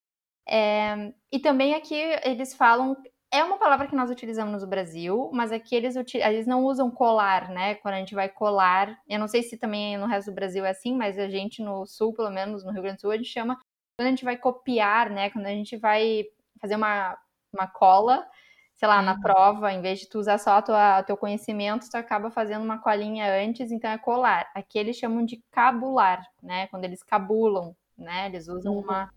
É, 0.45 1.13
e 1.31 1.39
também 1.39 1.75
aqui 1.75 1.95
eles 2.23 2.53
falam, 2.53 2.97
é 3.31 3.41
uma 3.41 3.57
palavra 3.57 3.87
que 3.87 3.95
nós 3.95 4.11
utilizamos 4.11 4.61
no 4.61 4.67
Brasil, 4.67 5.29
mas 5.33 5.53
aqui 5.53 5.73
eles, 5.73 5.95
eles 5.95 6.45
não 6.45 6.65
usam 6.65 6.91
colar, 6.91 7.49
né? 7.49 7.75
Quando 7.75 7.93
a 7.93 7.99
gente 7.99 8.13
vai 8.13 8.27
colar, 8.27 8.99
eu 9.07 9.17
não 9.17 9.29
sei 9.29 9.43
se 9.43 9.57
também 9.57 9.97
no 9.97 10.05
resto 10.05 10.29
do 10.29 10.35
Brasil 10.35 10.65
é 10.65 10.71
assim, 10.71 10.93
mas 10.93 11.17
a 11.17 11.29
gente 11.29 11.63
no 11.63 11.85
sul, 11.85 12.13
pelo 12.13 12.29
menos 12.29 12.65
no 12.65 12.71
Rio 12.73 12.81
Grande 12.81 12.97
do 12.97 13.01
Sul, 13.01 13.11
a 13.11 13.17
gente 13.17 13.29
chama 13.29 13.57
quando 13.97 14.07
a 14.07 14.09
gente 14.09 14.25
vai 14.25 14.35
copiar, 14.35 15.09
né? 15.09 15.29
Quando 15.29 15.45
a 15.45 15.51
gente 15.51 15.77
vai 15.77 16.25
fazer 16.61 16.75
uma, 16.75 17.17
uma 17.53 17.67
cola, 17.67 18.27
sei 18.75 18.87
lá, 18.87 19.01
na 19.01 19.15
Uhum. 19.15 19.15
prova, 19.15 19.71
em 19.73 19.81
vez 19.81 19.99
de 19.99 20.09
tu 20.09 20.19
usar 20.19 20.37
só 20.37 20.57
o 20.59 20.61
tua, 20.61 21.03
teu 21.03 21.17
conhecimento, 21.17 21.89
tu 21.89 21.95
acaba 21.95 22.31
fazendo 22.31 22.63
uma 22.63 22.79
colinha 22.79 23.25
antes, 23.43 23.71
então 23.71 23.91
é 23.91 23.97
colar. 23.97 24.49
Aqui 24.55 24.79
eles 24.79 24.97
chamam 24.97 25.25
de 25.25 25.43
cabular, 25.51 26.25
né? 26.41 26.67
Quando 26.67 26.85
eles 26.85 27.03
cabulam, 27.03 27.75
né? 27.97 28.27
Eles 28.27 28.47
usam 28.47 28.77
Uhum. 28.79 28.79
uma, 28.79 29.11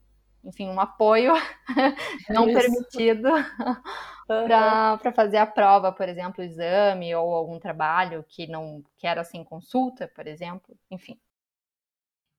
enfim, 0.45 0.69
um 0.69 0.81
apoio 0.81 1.33
não 2.29 2.51
Isso. 2.51 2.51
permitido 2.51 3.29
Aham. 4.29 4.85
para 5.01 5.13
fazer 5.15 5.39
a 5.39 5.47
prova, 5.47 5.93
por 5.93 6.09
exemplo, 6.09 6.43
o 6.43 6.47
exame 6.47 7.15
ou 7.15 7.35
algum 7.35 7.59
trabalho 7.59 8.25
que 8.29 8.47
não 8.47 8.83
que 8.99 9.07
era 9.07 9.21
assim 9.23 9.45
consulta, 9.45 10.09
por 10.09 10.27
exemplo, 10.27 10.77
enfim. 10.91 11.19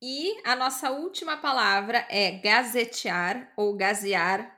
E 0.02 0.42
a 0.46 0.56
nossa 0.56 0.92
última 0.92 1.38
palavra 1.38 2.06
é 2.10 2.32
gazetear 2.32 3.52
ou 3.58 3.76
gazear 3.76 4.55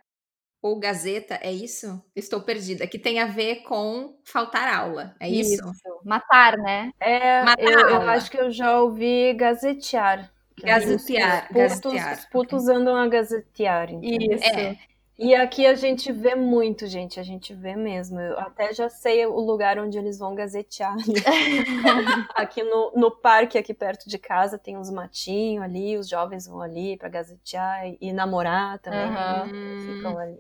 ou 0.68 0.80
gazeta, 0.80 1.39
é 1.41 1.51
isso? 1.51 2.01
Estou 2.15 2.41
perdida. 2.41 2.86
Que 2.88 2.99
tem 2.99 3.20
a 3.20 3.26
ver 3.26 3.63
com 3.63 4.18
faltar 4.24 4.74
aula, 4.74 5.15
é 5.20 5.30
isso? 5.30 5.63
Matar, 6.03 6.57
né? 6.57 6.91
É, 6.99 7.43
Matar 7.43 7.61
eu, 7.63 7.80
eu 7.89 8.01
acho 8.09 8.30
que 8.30 8.38
eu 8.38 8.51
já 8.51 8.80
ouvi 8.80 9.34
gazetear. 9.34 10.32
Gazetear, 10.63 11.43
Os 11.43 11.47
putos, 11.47 11.93
gazetear. 11.93 12.18
os 12.18 12.26
putos 12.26 12.68
andam 12.68 12.95
a 12.95 13.07
gazetear. 13.07 13.89
Isso. 14.03 14.43
É. 14.45 14.78
E 15.20 15.34
aqui 15.34 15.65
a 15.65 15.74
gente 15.74 16.11
vê 16.11 16.36
muito, 16.36 16.86
gente. 16.86 17.20
A 17.20 17.24
gente 17.24 17.51
vê 17.53 17.76
mesmo. 17.76 18.20
Eu 18.20 18.39
até 18.39 18.72
já 18.72 18.88
sei 18.88 19.26
o 19.26 19.39
lugar 19.39 19.80
onde 19.80 19.97
eles 19.97 20.20
vão 20.20 20.36
gazetear. 20.36 20.93
ali. 20.93 21.03
aqui 22.36 22.61
no, 22.61 22.91
no 22.95 23.09
parque, 23.11 23.57
aqui 23.57 23.74
perto 23.74 24.07
de 24.07 24.20
casa, 24.20 24.59
tem 24.59 24.78
uns 24.78 24.91
matinhos 24.91 25.63
ali. 25.63 25.97
Os 25.97 26.07
jovens 26.07 26.47
vão 26.47 26.61
ali 26.61 26.97
pra 26.97 27.09
gazetear 27.09 27.88
e, 27.88 27.97
e 27.99 28.13
namorar 28.13 28.78
também. 28.78 28.99
Aham. 28.99 29.49
Hum. 29.51 29.95
Ficam 29.95 30.18
ali. 30.20 30.39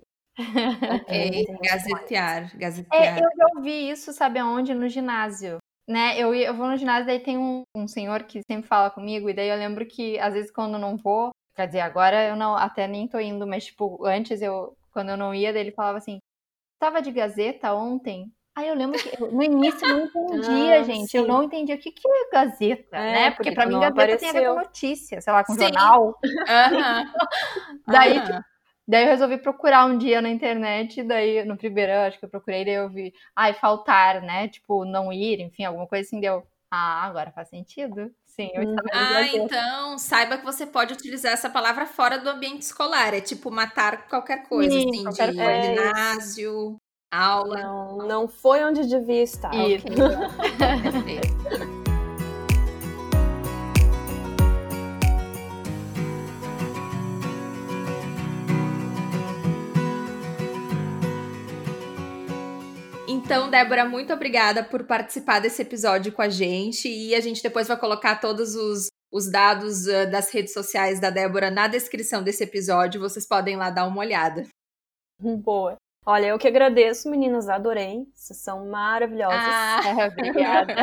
Ok, 0.89 1.09
gazetear, 1.61 2.51
É, 2.91 3.05
gazetear. 3.05 3.23
eu 3.23 3.29
já 3.37 3.45
ouvi 3.57 3.89
isso, 3.89 4.13
sabe 4.13 4.39
aonde? 4.39 4.73
No 4.73 4.87
ginásio. 4.87 5.57
Né? 5.87 6.19
Eu, 6.19 6.33
eu 6.33 6.53
vou 6.55 6.67
no 6.67 6.77
ginásio, 6.77 7.05
daí 7.07 7.19
tem 7.19 7.37
um, 7.37 7.63
um 7.75 7.87
senhor 7.87 8.23
que 8.23 8.41
sempre 8.49 8.67
fala 8.67 8.89
comigo, 8.91 9.29
e 9.29 9.33
daí 9.33 9.47
eu 9.49 9.55
lembro 9.57 9.85
que, 9.87 10.19
às 10.19 10.33
vezes, 10.33 10.51
quando 10.51 10.73
eu 10.73 10.79
não 10.79 10.97
vou, 10.97 11.31
quer 11.55 11.67
dizer, 11.67 11.79
agora 11.81 12.27
eu 12.27 12.35
não, 12.35 12.55
até 12.55 12.87
nem 12.87 13.07
tô 13.07 13.19
indo, 13.19 13.47
mas, 13.47 13.65
tipo, 13.65 14.05
antes 14.05 14.41
eu, 14.41 14.75
quando 14.91 15.09
eu 15.11 15.17
não 15.17 15.33
ia, 15.33 15.53
daí 15.53 15.61
ele 15.61 15.71
falava 15.71 15.97
assim, 15.97 16.19
tava 16.79 17.01
de 17.01 17.11
gazeta 17.11 17.73
ontem? 17.73 18.31
Aí 18.55 18.67
eu 18.69 18.75
lembro 18.75 18.99
que 18.99 19.09
eu- 19.19 19.31
no 19.31 19.43
início 19.43 19.85
eu 19.85 19.89
não 19.89 19.99
entendia, 20.05 20.83
Ah, 20.83 20.85
gente. 20.85 21.15
Eu 21.17 21.25
sim. 21.25 21.27
não 21.27 21.43
entendia 21.43 21.75
o 21.75 21.79
que, 21.79 21.91
que 21.91 22.07
é 22.09 22.31
gazeta, 22.31 23.05
É, 23.09 23.31
né? 23.31 23.31
Porque 23.31 23.51
porque 23.51 23.53
pra 23.53 23.67
mim 23.67 23.79
gazeta 23.79 24.17
tem 24.17 24.29
a 24.29 24.33
ver 24.33 24.43
com 24.43 24.53
apareceu. 24.53 24.59
notícia, 24.59 25.21
sei 25.21 25.33
lá, 25.33 25.43
com 25.43 25.55
Sim. 25.55 25.57
jornal. 25.57 26.15
Aham. 26.47 27.05
Daí, 27.87 28.21
Aham. 28.21 28.23
tipo, 28.23 28.43
daí 28.87 29.03
eu 29.03 29.09
resolvi 29.09 29.37
procurar 29.37 29.85
um 29.85 29.97
dia 29.97 30.21
na 30.21 30.29
internet, 30.29 31.03
daí 31.03 31.43
no 31.45 31.57
primeiro, 31.57 31.91
eu 31.91 32.01
acho 32.01 32.19
que 32.19 32.25
eu 32.25 32.29
procurei, 32.29 32.63
daí 32.65 32.75
eu 32.75 32.89
vi, 32.89 33.13
ai, 33.35 33.53
faltar, 33.53 34.21
né? 34.21 34.47
Tipo, 34.47 34.85
não 34.85 35.11
ir, 35.11 35.39
enfim, 35.39 35.65
alguma 35.65 35.87
coisa 35.87 36.07
assim, 36.07 36.19
deu. 36.19 36.45
Ah, 36.69 37.03
agora 37.03 37.31
faz 37.31 37.49
sentido. 37.49 38.11
Sim, 38.25 38.51
eu 38.53 38.63
Uhum. 38.63 38.75
Ah, 38.93 39.27
então 39.33 39.97
saiba 39.97 40.37
que 40.37 40.45
você 40.45 40.65
pode 40.65 40.93
utilizar 40.93 41.31
essa 41.31 41.49
palavra 41.49 41.85
fora 41.85 42.17
do 42.19 42.29
ambiente 42.29 42.61
escolar. 42.61 43.13
É 43.13 43.21
tipo 43.21 43.49
matar 43.49 44.07
qualquer 44.07 44.47
coisa, 44.47 44.71
Sim, 44.71 44.89
assim, 44.89 45.03
qualquer 45.03 45.31
de 45.31 45.37
coisa. 45.37 45.61
ginásio, 45.61 46.77
aula. 47.11 47.61
Não, 47.61 47.97
não 47.97 48.27
foi 48.27 48.63
onde 48.63 48.85
devia 48.85 49.23
estar. 49.23 49.53
Isso. 49.55 49.85
Perfeito. 50.57 51.76
Então, 63.27 63.49
Débora, 63.49 63.83
muito 63.83 64.13
obrigada 64.13 64.63
por 64.63 64.85
participar 64.85 65.41
desse 65.41 65.61
episódio 65.61 66.13
com 66.13 66.21
a 66.21 66.29
gente. 66.29 66.87
E 66.87 67.13
a 67.13 67.19
gente 67.19 67.43
depois 67.43 67.67
vai 67.67 67.75
colocar 67.75 68.21
todos 68.21 68.55
os, 68.55 68.87
os 69.11 69.29
dados 69.29 69.85
ah, 69.85 70.05
das 70.05 70.33
redes 70.33 70.53
sociais 70.53 71.01
da 71.01 71.09
Débora 71.09 71.51
na 71.51 71.67
descrição 71.67 72.23
desse 72.23 72.45
episódio. 72.45 73.01
Vocês 73.01 73.27
podem 73.27 73.57
lá 73.57 73.69
dar 73.69 73.85
uma 73.85 73.99
olhada. 73.99 74.47
Boa. 75.19 75.75
Olha, 76.05 76.27
eu 76.27 76.39
que 76.39 76.47
agradeço, 76.47 77.11
meninas, 77.11 77.49
adorei. 77.49 78.05
Vocês 78.15 78.39
são 78.39 78.65
maravilhosas. 78.69 79.37
Ah, 79.37 79.81
Obrigada. 80.07 80.73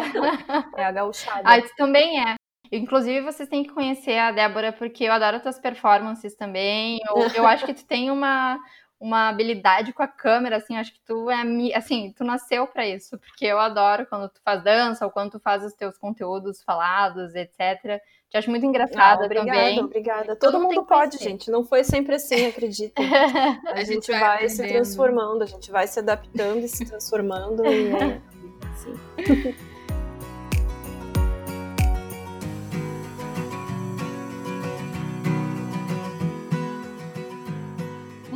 É 0.77 0.85
a 0.85 0.93
gauchada. 0.93 1.41
Ah, 1.47 1.59
isso 1.59 1.73
também 1.79 2.23
é. 2.29 2.35
Inclusive, 2.71 3.23
vocês 3.23 3.49
têm 3.49 3.63
que 3.63 3.73
conhecer 3.73 4.19
a 4.19 4.33
Débora, 4.33 4.71
porque 4.71 5.05
eu 5.05 5.13
adoro 5.15 5.41
tuas 5.41 5.59
performances 5.59 6.37
também. 6.37 6.99
Eu, 7.09 7.17
eu 7.37 7.47
acho 7.47 7.65
que 7.65 7.73
tu 7.73 7.87
tem 7.87 8.11
uma, 8.11 8.59
uma 9.01 9.29
habilidade 9.29 9.93
com 9.93 10.03
a 10.03 10.09
câmera, 10.09 10.57
assim, 10.57 10.77
acho 10.77 10.93
que 10.93 11.01
tu 11.05 11.29
é, 11.31 11.43
assim, 11.77 12.13
tu 12.17 12.25
nasceu 12.25 12.67
pra 12.67 12.87
isso, 12.87 13.19
porque 13.19 13.45
eu 13.45 13.59
adoro 13.59 14.07
quando 14.07 14.29
tu 14.29 14.41
faz 14.43 14.63
dança 14.63 15.05
ou 15.05 15.11
quando 15.11 15.33
tu 15.33 15.41
faz 15.41 15.65
os 15.65 15.75
teus 15.75 15.99
conteúdos 15.99 16.63
falados, 16.63 17.35
etc. 17.35 18.01
Te 18.31 18.37
acho 18.39 18.51
muito 18.51 18.65
Ah, 18.65 18.69
engraçada 18.69 19.25
obrigada, 19.27 19.51
também. 19.51 19.81
obrigada. 19.81 20.37
Todo 20.37 20.53
Todo 20.53 20.63
mundo 20.63 20.85
pode, 20.87 21.19
gente. 21.19 21.51
Não 21.51 21.65
foi 21.65 21.85
sempre 21.85 22.15
assim, 22.15 22.47
acredita. 22.47 23.01
A, 23.67 23.73
A 23.73 23.85
gente 23.85 24.07
gente 24.07 24.11
vai 24.11 24.21
vai, 24.21 24.49
se 24.49 24.67
transformando, 24.67 25.43
a 25.43 25.47
gente 25.47 25.71
vai 25.71 25.87
se 25.87 25.99
adaptando 25.99 26.61
e 26.61 26.69
se 26.69 26.85
transformando. 26.87 27.65
E 27.67 27.91
é 27.93 28.21
assim. 28.73 29.55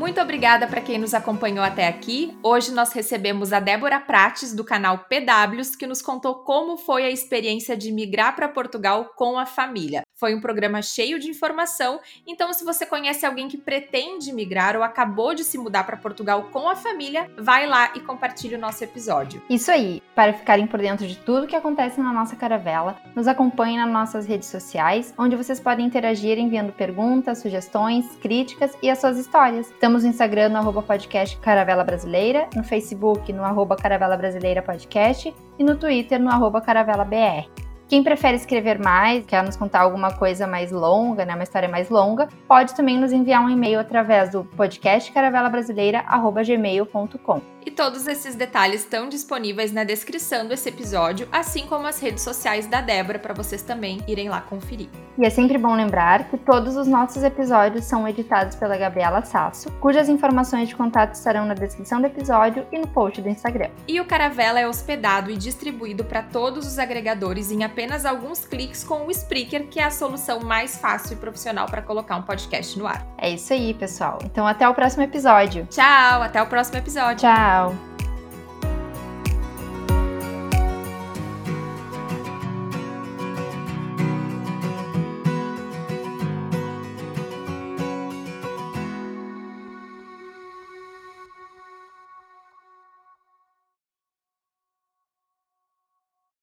Muito 0.08 0.22
obrigada 0.22 0.66
para 0.66 0.80
quem 0.80 0.96
nos 0.96 1.12
acompanhou 1.12 1.62
até 1.62 1.86
aqui. 1.86 2.34
Hoje 2.42 2.72
nós 2.72 2.94
recebemos 2.94 3.52
a 3.52 3.60
Débora 3.60 4.00
Prates, 4.00 4.54
do 4.54 4.64
canal 4.64 5.00
PWs, 5.00 5.76
que 5.76 5.86
nos 5.86 6.00
contou 6.00 6.36
como 6.36 6.78
foi 6.78 7.04
a 7.04 7.10
experiência 7.10 7.76
de 7.76 7.92
migrar 7.92 8.34
para 8.34 8.48
Portugal 8.48 9.12
com 9.14 9.38
a 9.38 9.44
família. 9.44 10.07
Foi 10.18 10.34
um 10.34 10.40
programa 10.40 10.82
cheio 10.82 11.16
de 11.20 11.30
informação, 11.30 12.00
então 12.26 12.52
se 12.52 12.64
você 12.64 12.84
conhece 12.84 13.24
alguém 13.24 13.46
que 13.46 13.56
pretende 13.56 14.32
migrar 14.32 14.76
ou 14.76 14.82
acabou 14.82 15.32
de 15.32 15.44
se 15.44 15.56
mudar 15.56 15.84
para 15.84 15.96
Portugal 15.96 16.48
com 16.50 16.68
a 16.68 16.74
família, 16.74 17.30
vai 17.38 17.68
lá 17.68 17.92
e 17.94 18.00
compartilhe 18.00 18.56
o 18.56 18.58
nosso 18.58 18.82
episódio. 18.82 19.40
Isso 19.48 19.70
aí, 19.70 20.02
para 20.16 20.32
ficarem 20.32 20.66
por 20.66 20.80
dentro 20.80 21.06
de 21.06 21.16
tudo 21.18 21.46
que 21.46 21.54
acontece 21.54 22.00
na 22.00 22.12
nossa 22.12 22.34
caravela, 22.34 23.00
nos 23.14 23.28
acompanhem 23.28 23.78
nas 23.78 23.92
nossas 23.92 24.26
redes 24.26 24.48
sociais, 24.48 25.14
onde 25.16 25.36
vocês 25.36 25.60
podem 25.60 25.86
interagir 25.86 26.36
enviando 26.36 26.72
perguntas, 26.72 27.38
sugestões, 27.38 28.04
críticas 28.20 28.76
e 28.82 28.90
as 28.90 28.98
suas 28.98 29.18
histórias. 29.18 29.70
Estamos 29.70 30.02
no 30.02 30.10
Instagram 30.10 30.48
no 30.48 30.58
arroba 30.58 30.82
podcast 30.82 31.38
Caravela 31.38 31.84
Brasileira, 31.84 32.50
no 32.56 32.64
Facebook 32.64 33.32
no 33.32 33.44
arroba 33.44 33.76
Caravela 33.76 34.16
Brasileira 34.16 34.62
Podcast 34.62 35.32
e 35.56 35.62
no 35.62 35.76
Twitter 35.76 36.20
no 36.20 36.28
arroba 36.28 36.60
Caravela 36.60 37.04
BR. 37.04 37.67
Quem 37.88 38.02
prefere 38.02 38.36
escrever 38.36 38.78
mais, 38.78 39.24
quer 39.24 39.42
nos 39.42 39.56
contar 39.56 39.80
alguma 39.80 40.12
coisa 40.12 40.46
mais 40.46 40.70
longa, 40.70 41.24
né, 41.24 41.34
uma 41.34 41.42
história 41.42 41.70
mais 41.70 41.88
longa, 41.88 42.28
pode 42.46 42.74
também 42.74 42.98
nos 42.98 43.12
enviar 43.12 43.42
um 43.42 43.48
e-mail 43.48 43.80
através 43.80 44.30
do 44.30 44.44
podcast 44.44 45.10
caravelabrasileira@gmail.com. 45.10 47.40
E 47.64 47.70
todos 47.70 48.06
esses 48.06 48.34
detalhes 48.34 48.80
estão 48.80 49.10
disponíveis 49.10 49.72
na 49.72 49.84
descrição 49.84 50.48
desse 50.48 50.70
episódio, 50.70 51.28
assim 51.30 51.66
como 51.66 51.86
as 51.86 52.00
redes 52.00 52.22
sociais 52.22 52.66
da 52.66 52.80
Débora, 52.80 53.18
para 53.18 53.34
vocês 53.34 53.60
também 53.62 54.00
irem 54.06 54.30
lá 54.30 54.40
conferir. 54.40 54.88
E 55.18 55.26
é 55.26 55.30
sempre 55.30 55.58
bom 55.58 55.74
lembrar 55.74 56.30
que 56.30 56.38
todos 56.38 56.76
os 56.76 56.86
nossos 56.86 57.22
episódios 57.22 57.84
são 57.84 58.08
editados 58.08 58.56
pela 58.56 58.78
Gabriela 58.78 59.22
Sasso, 59.22 59.70
cujas 59.80 60.08
informações 60.08 60.68
de 60.68 60.76
contato 60.76 61.14
estarão 61.14 61.44
na 61.44 61.52
descrição 61.54 62.00
do 62.00 62.06
episódio 62.06 62.66
e 62.72 62.78
no 62.78 62.88
post 62.88 63.20
do 63.20 63.28
Instagram. 63.28 63.68
E 63.86 64.00
o 64.00 64.06
Caravela 64.06 64.60
é 64.60 64.66
hospedado 64.66 65.30
e 65.30 65.36
distribuído 65.36 66.04
para 66.04 66.22
todos 66.22 66.66
os 66.66 66.78
agregadores 66.78 67.50
em 67.50 67.64
apenas 67.78 68.04
alguns 68.04 68.44
cliques 68.44 68.82
com 68.82 69.06
o 69.06 69.10
Spreaker, 69.10 69.68
que 69.68 69.78
é 69.78 69.84
a 69.84 69.90
solução 69.90 70.40
mais 70.40 70.78
fácil 70.78 71.12
e 71.12 71.16
profissional 71.16 71.66
para 71.66 71.80
colocar 71.80 72.16
um 72.16 72.22
podcast 72.22 72.76
no 72.76 72.88
ar. 72.88 73.06
É 73.16 73.30
isso 73.30 73.52
aí, 73.52 73.72
pessoal. 73.72 74.18
Então 74.24 74.44
até 74.44 74.68
o 74.68 74.74
próximo 74.74 75.04
episódio. 75.04 75.64
Tchau, 75.70 76.22
até 76.22 76.42
o 76.42 76.46
próximo 76.46 76.78
episódio. 76.78 77.18
Tchau! 77.18 78.07